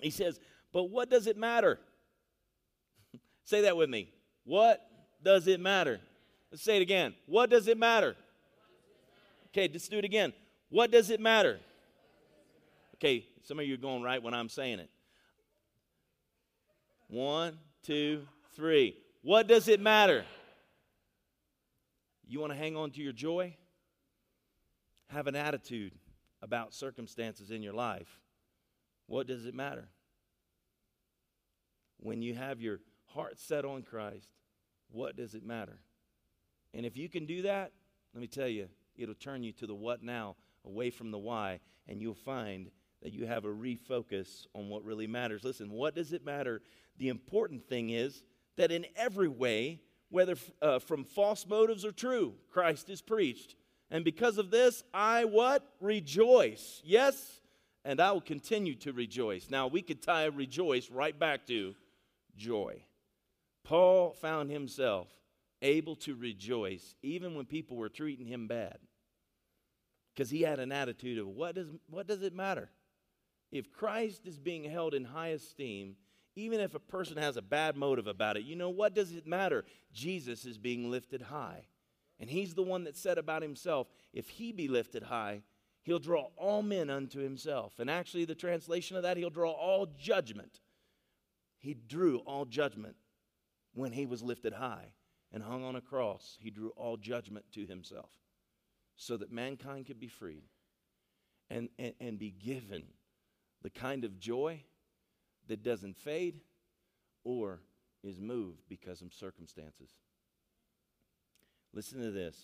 He 0.00 0.10
says, 0.10 0.40
But 0.72 0.84
what 0.84 1.10
does 1.10 1.26
it 1.26 1.36
matter? 1.36 1.78
say 3.44 3.62
that 3.62 3.76
with 3.76 3.90
me. 3.90 4.08
What 4.44 4.80
does 5.22 5.46
it 5.46 5.60
matter? 5.60 6.00
Let's 6.50 6.62
say 6.62 6.76
it 6.76 6.82
again. 6.82 7.14
What 7.26 7.50
does 7.50 7.68
it 7.68 7.78
matter? 7.78 8.16
Okay, 9.52 9.68
let's 9.70 9.88
do 9.88 9.98
it 9.98 10.04
again. 10.04 10.32
What 10.70 10.90
does 10.90 11.10
it 11.10 11.20
matter? 11.20 11.60
Okay, 12.96 13.26
some 13.42 13.58
of 13.58 13.66
you 13.66 13.74
are 13.74 13.78
going 13.78 14.02
right 14.02 14.22
when 14.22 14.32
I'm 14.32 14.48
saying 14.48 14.78
it. 14.78 14.88
One, 17.08 17.58
two, 17.82 18.22
three. 18.56 18.96
What 19.20 19.46
does 19.46 19.68
it 19.68 19.80
matter? 19.80 20.24
You 22.26 22.40
want 22.40 22.52
to 22.52 22.58
hang 22.58 22.76
on 22.76 22.92
to 22.92 23.02
your 23.02 23.12
joy? 23.12 23.54
Have 25.08 25.26
an 25.26 25.36
attitude 25.36 25.92
about 26.40 26.72
circumstances 26.72 27.50
in 27.50 27.62
your 27.62 27.74
life. 27.74 28.18
What 29.06 29.26
does 29.26 29.44
it 29.44 29.54
matter? 29.54 29.88
When 31.98 32.22
you 32.22 32.34
have 32.34 32.60
your 32.60 32.80
heart 33.08 33.38
set 33.38 33.66
on 33.66 33.82
Christ, 33.82 34.28
what 34.90 35.16
does 35.16 35.34
it 35.34 35.44
matter? 35.44 35.78
And 36.72 36.86
if 36.86 36.96
you 36.96 37.10
can 37.10 37.26
do 37.26 37.42
that, 37.42 37.72
let 38.14 38.20
me 38.20 38.26
tell 38.26 38.48
you, 38.48 38.68
it'll 38.96 39.14
turn 39.14 39.42
you 39.42 39.52
to 39.52 39.66
the 39.66 39.74
what 39.74 40.02
now, 40.02 40.36
away 40.64 40.90
from 40.90 41.10
the 41.10 41.18
why, 41.18 41.60
and 41.88 42.00
you'll 42.00 42.14
find 42.14 42.70
that 43.02 43.12
you 43.12 43.26
have 43.26 43.44
a 43.44 43.48
refocus 43.48 44.46
on 44.54 44.68
what 44.68 44.84
really 44.84 45.06
matters. 45.06 45.44
Listen, 45.44 45.70
what 45.70 45.94
does 45.94 46.12
it 46.12 46.24
matter? 46.24 46.62
The 46.98 47.08
important 47.08 47.68
thing 47.68 47.90
is 47.90 48.22
that 48.56 48.70
in 48.70 48.86
every 48.96 49.28
way, 49.28 49.80
whether 50.08 50.36
uh, 50.60 50.78
from 50.78 51.04
false 51.04 51.46
motives 51.46 51.84
or 51.84 51.92
true, 51.92 52.34
Christ 52.50 52.90
is 52.90 53.00
preached. 53.00 53.56
And 53.90 54.04
because 54.04 54.38
of 54.38 54.50
this, 54.50 54.84
I 54.94 55.24
what? 55.24 55.66
Rejoice. 55.80 56.80
Yes, 56.84 57.40
and 57.84 58.00
I 58.00 58.12
will 58.12 58.20
continue 58.20 58.74
to 58.76 58.92
rejoice. 58.92 59.48
Now, 59.50 59.66
we 59.66 59.82
could 59.82 60.02
tie 60.02 60.26
rejoice 60.26 60.90
right 60.90 61.18
back 61.18 61.46
to 61.48 61.74
joy. 62.36 62.84
Paul 63.64 64.12
found 64.12 64.50
himself 64.50 65.08
able 65.62 65.96
to 65.96 66.14
rejoice 66.14 66.96
even 67.02 67.34
when 67.34 67.46
people 67.46 67.76
were 67.76 67.88
treating 67.88 68.26
him 68.26 68.48
bad 68.48 68.78
because 70.14 70.30
he 70.30 70.42
had 70.42 70.58
an 70.58 70.72
attitude 70.72 71.18
of 71.18 71.28
what 71.28 71.54
does, 71.54 71.68
what 71.88 72.06
does 72.06 72.22
it 72.22 72.34
matter? 72.34 72.70
If 73.50 73.72
Christ 73.72 74.26
is 74.26 74.38
being 74.38 74.64
held 74.64 74.94
in 74.94 75.04
high 75.04 75.28
esteem, 75.28 75.96
even 76.34 76.60
if 76.60 76.74
a 76.74 76.80
person 76.80 77.16
has 77.16 77.36
a 77.36 77.42
bad 77.42 77.76
motive 77.76 78.06
about 78.06 78.36
it, 78.36 78.44
you 78.44 78.56
know, 78.56 78.70
what 78.70 78.94
does 78.94 79.12
it 79.12 79.26
matter? 79.26 79.64
Jesus 79.92 80.44
is 80.44 80.58
being 80.58 80.90
lifted 80.90 81.22
high. 81.22 81.66
And 82.18 82.30
he's 82.30 82.54
the 82.54 82.62
one 82.62 82.84
that 82.84 82.96
said 82.96 83.18
about 83.18 83.42
himself, 83.42 83.88
if 84.12 84.28
he 84.28 84.52
be 84.52 84.68
lifted 84.68 85.02
high, 85.02 85.42
he'll 85.82 85.98
draw 85.98 86.28
all 86.36 86.62
men 86.62 86.88
unto 86.88 87.20
himself. 87.20 87.78
And 87.78 87.90
actually, 87.90 88.24
the 88.24 88.34
translation 88.34 88.96
of 88.96 89.02
that, 89.02 89.16
he'll 89.16 89.30
draw 89.30 89.50
all 89.50 89.86
judgment. 89.98 90.60
He 91.58 91.74
drew 91.74 92.18
all 92.18 92.44
judgment 92.44 92.96
when 93.74 93.92
he 93.92 94.06
was 94.06 94.22
lifted 94.22 94.54
high 94.54 94.92
and 95.32 95.42
hung 95.42 95.64
on 95.64 95.76
a 95.76 95.80
cross. 95.80 96.36
He 96.40 96.50
drew 96.50 96.70
all 96.76 96.96
judgment 96.96 97.46
to 97.52 97.66
himself 97.66 98.10
so 98.96 99.16
that 99.16 99.32
mankind 99.32 99.86
could 99.86 100.00
be 100.00 100.08
freed 100.08 100.44
and, 101.50 101.68
and, 101.78 101.94
and 102.00 102.18
be 102.18 102.30
given 102.30 102.84
the 103.62 103.70
kind 103.70 104.04
of 104.04 104.18
joy 104.18 104.62
that 105.48 105.62
doesn't 105.62 105.96
fade 105.96 106.40
or 107.24 107.60
is 108.02 108.20
moved 108.20 108.62
because 108.68 109.00
of 109.02 109.12
circumstances. 109.12 109.90
Listen 111.72 112.00
to 112.02 112.10
this. 112.10 112.36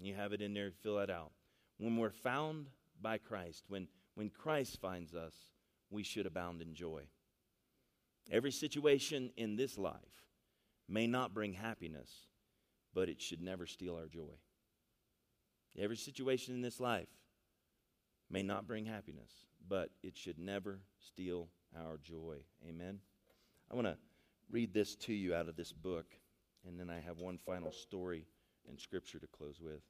You 0.00 0.14
have 0.14 0.32
it 0.32 0.40
in 0.40 0.54
there, 0.54 0.70
fill 0.82 0.96
that 0.96 1.10
out. 1.10 1.32
When 1.78 1.96
we're 1.96 2.10
found 2.10 2.66
by 3.00 3.18
Christ, 3.18 3.64
when, 3.68 3.88
when 4.14 4.30
Christ 4.30 4.80
finds 4.80 5.14
us, 5.14 5.34
we 5.90 6.02
should 6.02 6.26
abound 6.26 6.62
in 6.62 6.74
joy. 6.74 7.02
Every 8.30 8.52
situation 8.52 9.32
in 9.36 9.56
this 9.56 9.76
life 9.76 10.24
may 10.88 11.06
not 11.06 11.34
bring 11.34 11.54
happiness, 11.54 12.10
but 12.94 13.08
it 13.08 13.20
should 13.20 13.40
never 13.40 13.66
steal 13.66 13.96
our 13.96 14.06
joy. 14.06 14.34
Every 15.78 15.96
situation 15.96 16.54
in 16.54 16.60
this 16.60 16.80
life 16.80 17.08
may 18.28 18.42
not 18.42 18.66
bring 18.66 18.84
happiness, 18.84 19.30
but 19.68 19.90
it 20.02 20.16
should 20.16 20.38
never 20.38 20.80
steal 20.98 21.48
our 21.76 21.98
joy. 21.98 22.38
Amen. 22.68 22.98
I 23.70 23.74
want 23.74 23.86
to 23.86 23.96
read 24.50 24.74
this 24.74 24.96
to 24.96 25.12
you 25.12 25.34
out 25.34 25.48
of 25.48 25.56
this 25.56 25.72
book, 25.72 26.06
and 26.66 26.78
then 26.78 26.90
I 26.90 27.00
have 27.00 27.18
one 27.18 27.38
final 27.38 27.72
story 27.72 28.26
in 28.68 28.76
Scripture 28.78 29.18
to 29.18 29.26
close 29.26 29.60
with. 29.60 29.82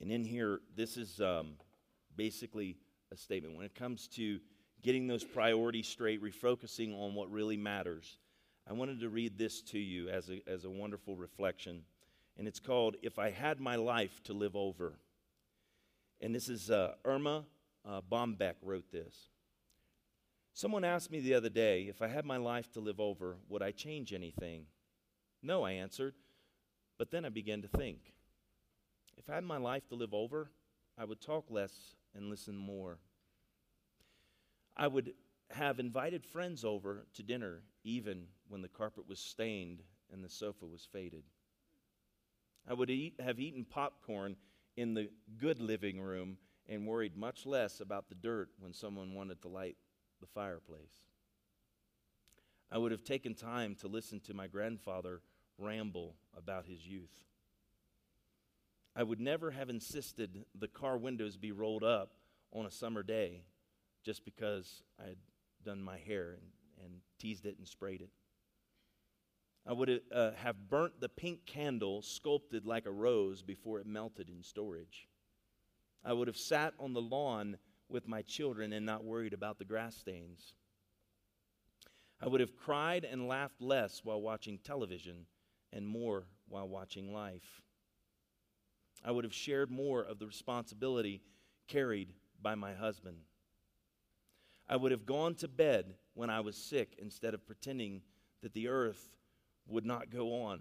And 0.00 0.10
in 0.10 0.24
here, 0.24 0.60
this 0.76 0.96
is 0.96 1.20
um, 1.20 1.54
basically 2.16 2.76
a 3.12 3.16
statement. 3.16 3.56
When 3.56 3.66
it 3.66 3.74
comes 3.74 4.08
to 4.08 4.38
getting 4.82 5.06
those 5.06 5.24
priorities 5.24 5.88
straight, 5.88 6.22
refocusing 6.22 6.94
on 6.94 7.14
what 7.14 7.30
really 7.30 7.56
matters, 7.56 8.18
I 8.68 8.72
wanted 8.72 9.00
to 9.00 9.08
read 9.08 9.36
this 9.36 9.60
to 9.62 9.78
you 9.78 10.08
as 10.08 10.30
a, 10.30 10.42
as 10.48 10.64
a 10.64 10.70
wonderful 10.70 11.16
reflection. 11.16 11.82
And 12.38 12.48
it's 12.48 12.60
called 12.60 12.96
If 13.02 13.18
I 13.18 13.30
Had 13.30 13.60
My 13.60 13.76
Life 13.76 14.22
to 14.24 14.32
Live 14.32 14.56
Over. 14.56 14.94
And 16.20 16.34
this 16.34 16.48
is 16.48 16.70
uh, 16.70 16.94
Erma 17.04 17.44
uh, 17.86 18.00
Bombeck 18.10 18.54
wrote 18.62 18.90
this. 18.90 19.28
Someone 20.54 20.84
asked 20.84 21.10
me 21.10 21.20
the 21.20 21.34
other 21.34 21.48
day 21.48 21.82
if 21.82 22.00
I 22.00 22.08
had 22.08 22.24
my 22.24 22.36
life 22.36 22.70
to 22.72 22.80
live 22.80 23.00
over, 23.00 23.36
would 23.48 23.62
I 23.62 23.72
change 23.72 24.12
anything? 24.12 24.66
No, 25.42 25.64
I 25.64 25.72
answered. 25.72 26.14
But 26.96 27.10
then 27.10 27.24
I 27.24 27.28
began 27.28 27.60
to 27.62 27.68
think 27.68 28.14
if 29.16 29.28
I 29.28 29.34
had 29.34 29.44
my 29.44 29.56
life 29.56 29.86
to 29.88 29.94
live 29.94 30.14
over, 30.14 30.50
I 30.96 31.04
would 31.04 31.20
talk 31.20 31.46
less 31.50 31.96
and 32.14 32.30
listen 32.30 32.56
more. 32.56 32.98
I 34.76 34.86
would 34.86 35.12
have 35.50 35.78
invited 35.78 36.24
friends 36.24 36.64
over 36.64 37.06
to 37.14 37.22
dinner 37.22 37.62
even 37.84 38.26
when 38.48 38.62
the 38.62 38.68
carpet 38.68 39.08
was 39.08 39.20
stained 39.20 39.82
and 40.12 40.24
the 40.24 40.28
sofa 40.28 40.66
was 40.66 40.86
faded. 40.92 41.24
I 42.68 42.74
would 42.74 42.90
eat, 42.90 43.14
have 43.20 43.38
eaten 43.38 43.64
popcorn 43.64 44.36
in 44.76 44.94
the 44.94 45.10
good 45.38 45.60
living 45.60 46.00
room 46.00 46.38
and 46.68 46.86
worried 46.86 47.16
much 47.16 47.44
less 47.44 47.80
about 47.80 48.08
the 48.08 48.14
dirt 48.14 48.48
when 48.58 48.72
someone 48.72 49.14
wanted 49.14 49.42
to 49.42 49.48
light 49.48 49.76
the 50.20 50.26
fireplace. 50.26 51.02
I 52.72 52.78
would 52.78 52.92
have 52.92 53.04
taken 53.04 53.34
time 53.34 53.74
to 53.76 53.88
listen 53.88 54.20
to 54.20 54.34
my 54.34 54.46
grandfather 54.46 55.20
ramble 55.58 56.16
about 56.36 56.66
his 56.66 56.86
youth. 56.86 57.12
I 58.96 59.02
would 59.02 59.20
never 59.20 59.50
have 59.50 59.68
insisted 59.68 60.44
the 60.58 60.68
car 60.68 60.96
windows 60.96 61.36
be 61.36 61.52
rolled 61.52 61.84
up 61.84 62.12
on 62.52 62.64
a 62.64 62.70
summer 62.70 63.02
day 63.02 63.42
just 64.04 64.24
because 64.24 64.82
I 65.00 65.08
had 65.08 65.16
done 65.64 65.82
my 65.82 65.98
hair 65.98 66.32
and, 66.32 66.84
and 66.84 67.00
teased 67.18 67.46
it 67.46 67.56
and 67.58 67.66
sprayed 67.66 68.00
it. 68.00 68.10
I 69.66 69.72
would 69.72 70.02
uh, 70.12 70.32
have 70.32 70.68
burnt 70.68 71.00
the 71.00 71.08
pink 71.08 71.46
candle 71.46 72.02
sculpted 72.02 72.66
like 72.66 72.86
a 72.86 72.90
rose 72.92 73.42
before 73.42 73.80
it 73.80 73.86
melted 73.86 74.28
in 74.28 74.42
storage. 74.42 75.08
I 76.04 76.12
would 76.12 76.28
have 76.28 76.36
sat 76.36 76.74
on 76.78 76.92
the 76.92 77.00
lawn 77.00 77.56
with 77.88 78.06
my 78.06 78.20
children 78.22 78.72
and 78.74 78.84
not 78.84 79.04
worried 79.04 79.32
about 79.32 79.58
the 79.58 79.64
grass 79.64 79.96
stains. 79.96 80.52
I 82.20 82.28
would 82.28 82.40
have 82.40 82.56
cried 82.56 83.04
and 83.04 83.26
laughed 83.26 83.60
less 83.60 84.04
while 84.04 84.20
watching 84.20 84.58
television 84.58 85.26
and 85.72 85.86
more 85.86 86.26
while 86.48 86.68
watching 86.68 87.12
life. 87.12 87.62
I 89.04 89.10
would 89.10 89.24
have 89.24 89.34
shared 89.34 89.70
more 89.70 90.02
of 90.02 90.18
the 90.18 90.26
responsibility 90.26 91.22
carried 91.68 92.12
by 92.40 92.54
my 92.54 92.74
husband. 92.74 93.18
I 94.68 94.76
would 94.76 94.92
have 94.92 95.06
gone 95.06 95.34
to 95.36 95.48
bed 95.48 95.94
when 96.14 96.30
I 96.30 96.40
was 96.40 96.56
sick 96.56 96.94
instead 96.98 97.34
of 97.34 97.46
pretending 97.46 98.02
that 98.42 98.54
the 98.54 98.68
earth 98.68 99.16
would 99.66 99.84
not 99.84 100.10
go 100.10 100.42
on 100.42 100.60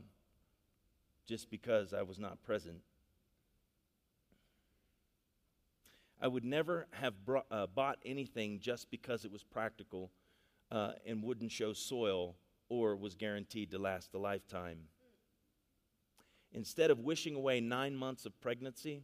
just 1.26 1.50
because 1.50 1.94
I 1.94 2.02
was 2.02 2.20
not 2.20 2.42
present. 2.44 2.82
I 6.22 6.28
would 6.28 6.46
never 6.46 6.88
have 6.92 7.26
brought, 7.26 7.46
uh, 7.52 7.68
bought 7.68 8.00
anything 8.06 8.60
just 8.60 8.90
because 8.90 9.26
it 9.26 9.32
was 9.32 9.44
practical 9.44 10.10
uh, 10.72 10.94
and 11.06 11.22
wouldn't 11.22 11.52
show 11.52 11.74
soil 11.74 12.36
or 12.70 12.96
was 12.96 13.16
guaranteed 13.16 13.72
to 13.72 13.78
last 13.78 14.14
a 14.14 14.18
lifetime. 14.18 14.80
Instead 16.54 16.92
of 16.92 17.00
wishing 17.00 17.36
away 17.36 17.60
nine 17.60 17.96
months 17.96 18.26
of 18.26 18.40
pregnancy, 18.40 19.04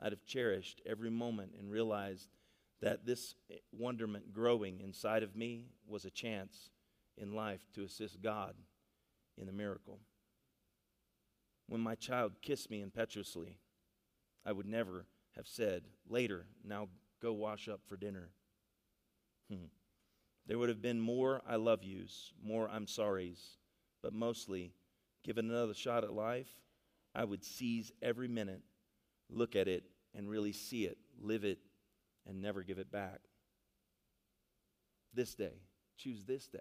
I'd 0.00 0.12
have 0.12 0.24
cherished 0.24 0.82
every 0.84 1.10
moment 1.10 1.52
and 1.58 1.70
realized 1.70 2.28
that 2.82 3.06
this 3.06 3.36
wonderment 3.70 4.32
growing 4.32 4.80
inside 4.80 5.22
of 5.22 5.36
me 5.36 5.66
was 5.86 6.04
a 6.04 6.10
chance 6.10 6.70
in 7.16 7.34
life 7.34 7.60
to 7.74 7.84
assist 7.84 8.20
God 8.20 8.54
in 9.38 9.46
the 9.46 9.52
miracle. 9.52 10.00
When 11.68 11.80
my 11.80 11.94
child 11.94 12.32
kissed 12.42 12.70
me 12.70 12.82
impetuously, 12.82 13.58
I 14.44 14.52
would 14.52 14.66
never 14.66 15.06
have 15.36 15.46
said, 15.46 15.84
Later, 16.08 16.46
now 16.64 16.88
go 17.22 17.32
wash 17.32 17.68
up 17.68 17.80
for 17.88 17.96
dinner. 17.96 18.30
Hmm. 19.48 19.66
There 20.46 20.58
would 20.58 20.68
have 20.68 20.82
been 20.82 21.00
more 21.00 21.40
I 21.48 21.56
love 21.56 21.84
yous, 21.84 22.32
more 22.42 22.68
I'm 22.68 22.86
sorries, 22.86 23.56
but 24.02 24.12
mostly, 24.12 24.72
given 25.22 25.48
another 25.48 25.74
shot 25.74 26.02
at 26.02 26.12
life, 26.12 26.48
I 27.14 27.24
would 27.24 27.44
seize 27.44 27.92
every 28.02 28.26
minute, 28.26 28.62
look 29.30 29.54
at 29.54 29.68
it, 29.68 29.84
and 30.14 30.28
really 30.28 30.52
see 30.52 30.84
it, 30.84 30.98
live 31.20 31.44
it, 31.44 31.58
and 32.28 32.40
never 32.40 32.62
give 32.62 32.78
it 32.78 32.90
back. 32.90 33.20
This 35.14 35.34
day, 35.34 35.54
choose 35.96 36.24
this 36.24 36.46
day. 36.48 36.58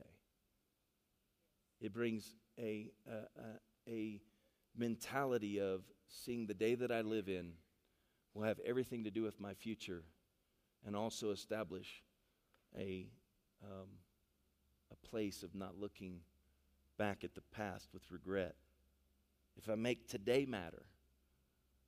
It 1.80 1.93
brings 1.93 2.36
a, 2.59 2.91
a, 3.07 3.89
a 3.89 4.22
mentality 4.78 5.59
of 5.59 5.82
seeing 6.07 6.47
the 6.47 6.53
day 6.53 6.76
that 6.76 6.91
I 6.91 7.01
live 7.01 7.28
in 7.28 7.53
will 8.34 8.43
have 8.43 8.59
everything 8.66 9.03
to 9.05 9.12
do 9.12 9.24
with 9.24 9.39
my 9.39 9.53
future 9.53 10.03
and 10.86 10.95
also 10.95 11.32
establish 11.32 12.03
a 12.78 13.07
um, 13.64 13.88
a 14.91 15.07
place 15.07 15.43
of 15.43 15.55
not 15.55 15.80
looking 15.80 16.20
back 16.97 17.24
at 17.24 17.36
the 17.36 17.41
past 17.51 17.89
with 17.93 18.03
regret. 18.12 18.55
If 19.57 19.70
I 19.70 19.76
make 19.76 20.07
today 20.07 20.45
matter, 20.45 20.84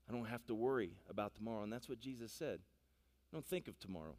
I 0.07 0.11
don't 0.11 0.25
have 0.25 0.45
to 0.47 0.55
worry 0.55 0.91
about 1.09 1.35
tomorrow. 1.35 1.63
And 1.63 1.71
that's 1.71 1.89
what 1.89 1.99
Jesus 1.99 2.31
said. 2.31 2.59
Don't 3.33 3.45
think 3.45 3.67
of 3.67 3.79
tomorrow. 3.79 4.15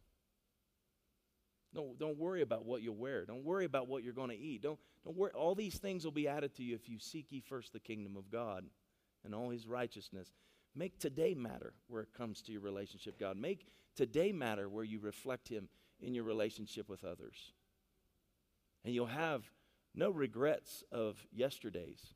Don't, 1.73 1.99
don't 1.99 2.19
worry 2.19 2.43
about 2.43 2.65
what 2.65 2.83
you'll 2.83 2.97
wear. 2.97 3.25
Don't 3.25 3.45
worry 3.45 3.65
about 3.65 3.89
what 3.89 4.03
you're 4.03 4.13
going 4.13 4.31
to 4.31 4.37
eat. 4.37 4.63
Don't, 4.63 4.79
don't 5.05 5.17
worry. 5.17 5.31
All 5.35 5.55
these 5.55 5.77
things 5.77 6.05
will 6.05 6.13
be 6.13 6.29
added 6.29 6.55
to 6.57 6.65
you 6.65 6.75
if 6.75 6.89
you 6.89 6.99
seek 6.99 7.27
ye 7.31 7.41
first 7.41 7.73
the 7.73 7.81
kingdom 7.81 8.17
of 8.17 8.31
God 8.31 8.65
and 9.25 9.35
all 9.35 9.51
his 9.51 9.67
righteousness. 9.67 10.33
Make 10.75 10.99
today 10.99 11.35
matter 11.35 11.73
where 11.87 12.03
it 12.03 12.13
comes 12.17 12.43
to 12.43 12.53
your 12.53 12.61
relationship 12.61 13.19
God. 13.19 13.37
Make 13.37 13.67
today 13.97 14.33
matter 14.33 14.69
where 14.69 14.85
you 14.85 14.99
reflect 14.99 15.49
him 15.49 15.69
in 16.01 16.15
your 16.15 16.25
relationship 16.25 16.89
with 16.89 17.05
others. 17.05 17.53
And 18.85 18.93
you'll 18.95 19.07
have 19.07 19.45
no 19.95 20.11
regrets 20.11 20.83
of 20.91 21.25
yesterdays 21.33 22.15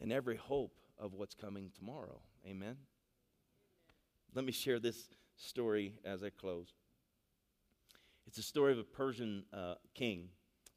and 0.00 0.12
every 0.12 0.36
hope 0.36 0.78
of 0.98 1.14
what's 1.14 1.34
coming 1.34 1.70
tomorrow. 1.74 2.20
Amen. 2.46 2.76
Let 4.34 4.44
me 4.44 4.52
share 4.52 4.78
this 4.78 5.08
story 5.36 5.94
as 6.04 6.22
I 6.22 6.30
close. 6.30 6.74
It's 8.26 8.38
a 8.38 8.42
story 8.42 8.72
of 8.72 8.78
a 8.78 8.84
Persian 8.84 9.44
uh, 9.52 9.74
king. 9.94 10.28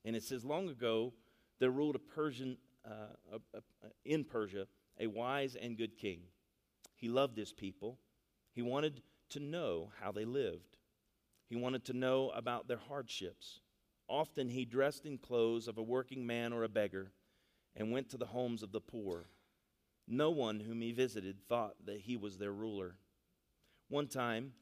And 0.05 0.15
it 0.15 0.23
says, 0.23 0.43
Long 0.43 0.69
ago, 0.69 1.13
there 1.59 1.71
ruled 1.71 1.95
a 1.95 1.99
Persian, 1.99 2.57
uh, 2.85 3.15
a, 3.33 3.57
a, 3.57 3.61
in 4.05 4.23
Persia, 4.23 4.67
a 4.99 5.07
wise 5.07 5.55
and 5.55 5.77
good 5.77 5.97
king. 5.97 6.21
He 6.95 7.07
loved 7.07 7.37
his 7.37 7.53
people. 7.53 7.99
He 8.53 8.61
wanted 8.61 9.01
to 9.29 9.39
know 9.39 9.91
how 10.01 10.11
they 10.11 10.25
lived. 10.25 10.77
He 11.49 11.55
wanted 11.55 11.85
to 11.85 11.93
know 11.93 12.31
about 12.31 12.67
their 12.67 12.79
hardships. 12.89 13.59
Often 14.09 14.49
he 14.49 14.65
dressed 14.65 15.05
in 15.05 15.17
clothes 15.17 15.67
of 15.67 15.77
a 15.77 15.83
working 15.83 16.25
man 16.25 16.53
or 16.53 16.63
a 16.63 16.69
beggar 16.69 17.11
and 17.75 17.91
went 17.91 18.09
to 18.09 18.17
the 18.17 18.25
homes 18.25 18.63
of 18.63 18.71
the 18.71 18.81
poor. 18.81 19.27
No 20.07 20.29
one 20.31 20.61
whom 20.61 20.81
he 20.81 20.91
visited 20.91 21.37
thought 21.47 21.75
that 21.85 22.01
he 22.01 22.15
was 22.15 22.37
their 22.37 22.53
ruler. 22.53 22.95
One 23.89 24.07
time, 24.07 24.53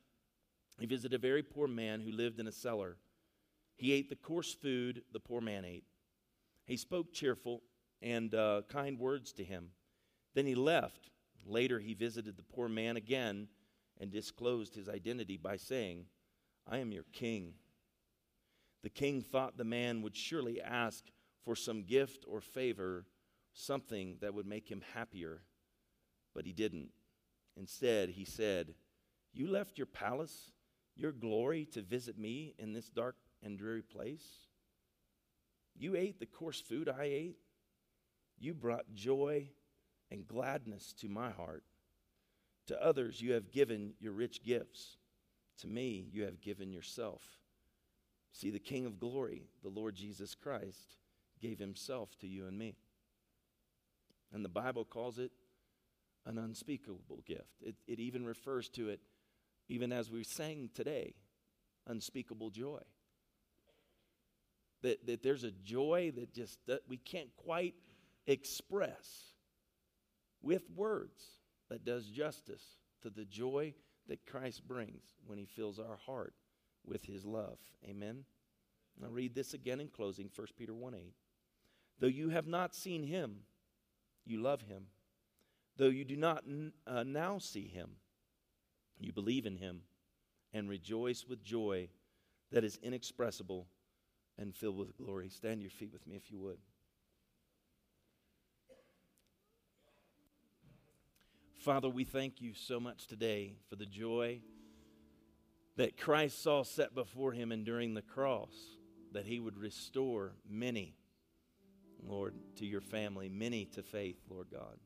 he 0.80 0.86
visited 0.86 1.16
a 1.16 1.20
very 1.20 1.42
poor 1.42 1.68
man 1.68 2.02
who 2.02 2.12
lived 2.12 2.40
in 2.40 2.48
a 2.48 2.52
cellar. 2.52 2.98
He 3.76 3.92
ate 3.92 4.10
the 4.10 4.16
coarse 4.16 4.54
food 4.54 5.04
the 5.12 5.20
poor 5.20 5.42
man 5.42 5.66
ate. 5.66 5.86
He 6.66 6.78
spoke 6.78 7.14
cheerful 7.14 7.62
and 8.02 8.34
uh, 8.36 8.62
kind 8.70 9.00
words 9.00 9.32
to 9.34 9.44
him. 9.44 9.70
Then 10.34 10.46
he 10.46 10.56
left. 10.56 11.10
Later, 11.46 11.80
he 11.80 11.94
visited 11.94 12.38
the 12.38 12.44
poor 12.44 12.68
man 12.68 12.98
again 12.98 13.48
and 14.00 14.12
disclosed 14.12 14.76
his 14.76 14.90
identity 14.90 15.38
by 15.38 15.58
saying, 15.58 16.06
I 16.68 16.80
am 16.80 16.92
your 16.92 17.06
king. 17.14 17.54
The 18.84 18.90
king 18.90 19.22
thought 19.22 19.58
the 19.58 19.64
man 19.64 20.02
would 20.02 20.16
surely 20.16 20.62
ask 20.62 21.06
for 21.44 21.56
some 21.56 21.84
gift 21.84 22.26
or 22.28 22.42
favor, 22.42 23.06
something 23.54 24.18
that 24.22 24.34
would 24.34 24.48
make 24.48 24.70
him 24.70 24.82
happier, 24.94 25.42
but 26.34 26.46
he 26.46 26.54
didn't. 26.54 26.90
Instead, 27.56 28.10
he 28.10 28.26
said, 28.26 28.74
You 29.36 29.48
left 29.48 29.78
your 29.78 29.86
palace, 29.86 30.52
your 30.96 31.12
glory, 31.12 31.66
to 31.74 31.82
visit 31.82 32.18
me 32.18 32.56
in 32.58 32.72
this 32.72 32.90
dark 32.90 33.18
and 33.44 33.58
dreary 33.58 33.82
place? 33.82 34.26
You 35.78 35.98
ate 35.98 36.20
the 36.22 36.26
coarse 36.26 36.62
food 36.62 36.88
I 36.88 37.04
ate. 37.04 37.38
You 38.40 38.54
brought 38.54 38.94
joy 38.94 39.50
and 40.10 40.26
gladness 40.26 40.94
to 41.02 41.10
my 41.10 41.32
heart. 41.32 41.64
To 42.68 42.82
others, 42.82 43.22
you 43.22 43.34
have 43.34 43.52
given 43.52 43.94
your 44.00 44.14
rich 44.14 44.42
gifts. 44.42 44.96
To 45.60 45.68
me, 45.68 46.08
you 46.14 46.24
have 46.24 46.40
given 46.40 46.72
yourself. 46.72 47.22
See, 48.32 48.52
the 48.52 48.60
King 48.60 48.86
of 48.86 49.00
glory, 49.00 49.50
the 49.64 49.70
Lord 49.70 49.96
Jesus 49.96 50.34
Christ, 50.34 50.96
gave 51.42 51.60
himself 51.60 52.18
to 52.20 52.28
you 52.28 52.48
and 52.48 52.58
me. 52.58 52.78
And 54.34 54.44
the 54.44 54.50
Bible 54.50 54.86
calls 54.86 55.20
it 55.20 55.32
an 56.26 56.38
unspeakable 56.38 57.22
gift. 57.26 57.62
It, 57.62 57.76
it 57.86 58.00
even 58.00 58.26
refers 58.26 58.70
to 58.70 58.90
it, 58.90 59.02
even 59.68 59.92
as 59.92 60.10
we 60.12 60.24
sang 60.24 60.70
today, 60.74 61.16
unspeakable 61.88 62.50
joy. 62.50 62.82
That, 64.82 65.06
that 65.08 65.24
there's 65.24 65.44
a 65.44 65.52
joy 65.52 66.12
that 66.16 66.34
just 66.34 66.60
that 66.68 66.82
we 66.88 66.98
can't 66.98 67.36
quite 67.38 67.74
express 68.28 69.34
with 70.42 70.70
words 70.76 71.24
that 71.70 71.86
does 71.86 72.06
justice 72.06 72.78
to 73.02 73.10
the 73.10 73.26
joy 73.26 73.74
that 74.08 74.26
Christ 74.28 74.68
brings 74.68 75.04
when 75.26 75.40
he 75.40 75.46
fills 75.46 75.80
our 75.80 75.98
heart 76.06 76.34
with 76.86 77.06
his 77.06 77.26
love. 77.26 77.58
Amen. 77.88 78.26
I'll 79.04 79.10
read 79.10 79.36
this 79.36 79.54
again 79.54 79.80
in 79.80 79.88
closing 79.88 80.30
1 80.34 80.48
Peter 80.58 80.74
1 80.74 80.94
8. 80.94 81.14
Though 82.00 82.08
you 82.08 82.30
have 82.30 82.48
not 82.48 82.76
seen 82.76 83.04
him, 83.04 83.42
you 84.26 84.42
love 84.42 84.62
him. 84.62 84.88
Though 85.78 85.88
you 85.88 86.06
do 86.06 86.16
not 86.16 86.44
uh, 86.88 87.04
now 87.04 87.38
see 87.38 87.68
him, 87.68 87.92
you 89.00 89.12
believe 89.12 89.46
in 89.46 89.58
him 89.58 89.82
and 90.54 90.70
rejoice 90.70 91.26
with 91.28 91.44
joy 91.44 91.90
that 92.52 92.64
is 92.64 92.80
inexpressible 92.82 93.68
and 94.38 94.56
filled 94.56 94.78
with 94.78 94.98
glory. 94.98 95.30
Stand 95.30 95.62
your 95.62 95.72
feet 95.72 95.92
with 95.92 96.06
me 96.08 96.16
if 96.16 96.32
you 96.32 96.40
would. 96.40 96.58
Father, 101.60 101.90
we 101.90 102.04
thank 102.04 102.42
you 102.42 102.54
so 102.54 102.80
much 102.80 103.08
today 103.08 103.56
for 103.70 103.76
the 103.76 103.88
joy 103.88 104.40
that 105.78 105.98
Christ 105.98 106.42
saw 106.44 106.64
set 106.64 106.94
before 106.94 107.32
him 107.32 107.52
enduring 107.52 107.96
the 107.96 108.02
cross, 108.02 108.54
that 109.14 109.26
he 109.26 109.40
would 109.40 109.58
restore 109.58 110.34
many, 110.48 110.96
Lord, 112.08 112.36
to 112.58 112.66
your 112.66 112.82
family, 112.82 113.30
many 113.30 113.66
to 113.74 113.82
faith, 113.82 114.20
Lord 114.30 114.48
God. 114.52 114.78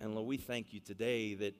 And 0.00 0.14
Lord, 0.14 0.26
we 0.26 0.38
thank 0.38 0.72
you 0.72 0.80
today 0.80 1.34
that 1.34 1.54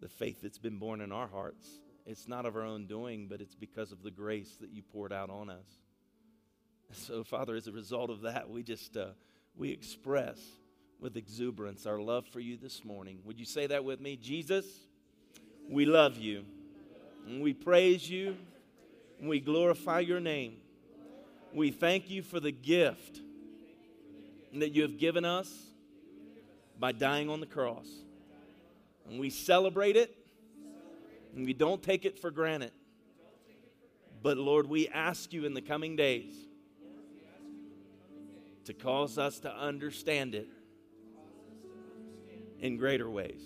the 0.00 0.08
faith 0.08 0.40
that's 0.42 0.58
been 0.58 0.78
born 0.78 1.00
in 1.00 1.12
our 1.12 1.28
hearts 1.28 1.80
it's 2.08 2.26
not 2.26 2.46
of 2.46 2.56
our 2.56 2.62
own 2.62 2.86
doing, 2.86 3.26
but 3.28 3.42
it's 3.42 3.54
because 3.54 3.92
of 3.92 4.02
the 4.02 4.10
grace 4.10 4.56
that 4.62 4.70
you 4.70 4.82
poured 4.82 5.12
out 5.12 5.28
on 5.28 5.50
us. 5.50 5.66
So, 6.90 7.22
Father, 7.22 7.54
as 7.54 7.66
a 7.66 7.72
result 7.72 8.08
of 8.08 8.22
that, 8.22 8.48
we 8.48 8.62
just 8.62 8.96
uh, 8.96 9.08
we 9.54 9.68
express 9.68 10.38
with 10.98 11.18
exuberance 11.18 11.84
our 11.84 12.00
love 12.00 12.26
for 12.26 12.40
you 12.40 12.56
this 12.56 12.82
morning. 12.82 13.18
Would 13.26 13.38
you 13.38 13.44
say 13.44 13.66
that 13.66 13.84
with 13.84 14.00
me? 14.00 14.16
Jesus, 14.16 14.64
we 15.68 15.84
love 15.84 16.16
you. 16.16 16.46
And 17.26 17.42
we 17.42 17.52
praise 17.52 18.08
you. 18.08 18.38
And 19.20 19.28
we 19.28 19.38
glorify 19.38 20.00
your 20.00 20.18
name. 20.18 20.56
We 21.52 21.70
thank 21.70 22.08
you 22.08 22.22
for 22.22 22.40
the 22.40 22.52
gift 22.52 23.20
that 24.54 24.72
you 24.72 24.80
have 24.80 24.96
given 24.96 25.26
us 25.26 25.52
by 26.78 26.92
dying 26.92 27.28
on 27.28 27.40
the 27.40 27.46
cross. 27.46 27.86
And 29.08 29.18
we 29.18 29.30
celebrate 29.30 29.96
it 29.96 30.14
and 31.34 31.44
we 31.46 31.52
don't 31.52 31.82
take 31.82 32.04
it 32.04 32.18
for 32.18 32.30
granted. 32.30 32.72
But 34.22 34.36
Lord, 34.36 34.68
we 34.68 34.88
ask 34.88 35.32
you 35.32 35.44
in 35.44 35.54
the 35.54 35.62
coming 35.62 35.96
days 35.96 36.34
to 38.64 38.74
cause 38.74 39.18
us 39.18 39.38
to 39.40 39.54
understand 39.54 40.34
it 40.34 40.48
in 42.58 42.76
greater 42.76 43.08
ways. 43.08 43.40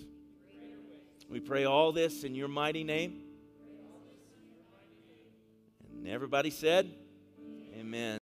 We 1.29 1.39
pray 1.39 1.65
all 1.65 1.91
this 1.91 2.23
in 2.23 2.35
your 2.35 2.47
mighty 2.47 2.83
name. 2.83 3.21
And 5.95 6.07
everybody 6.07 6.49
said, 6.49 6.91
Amen. 7.79 8.22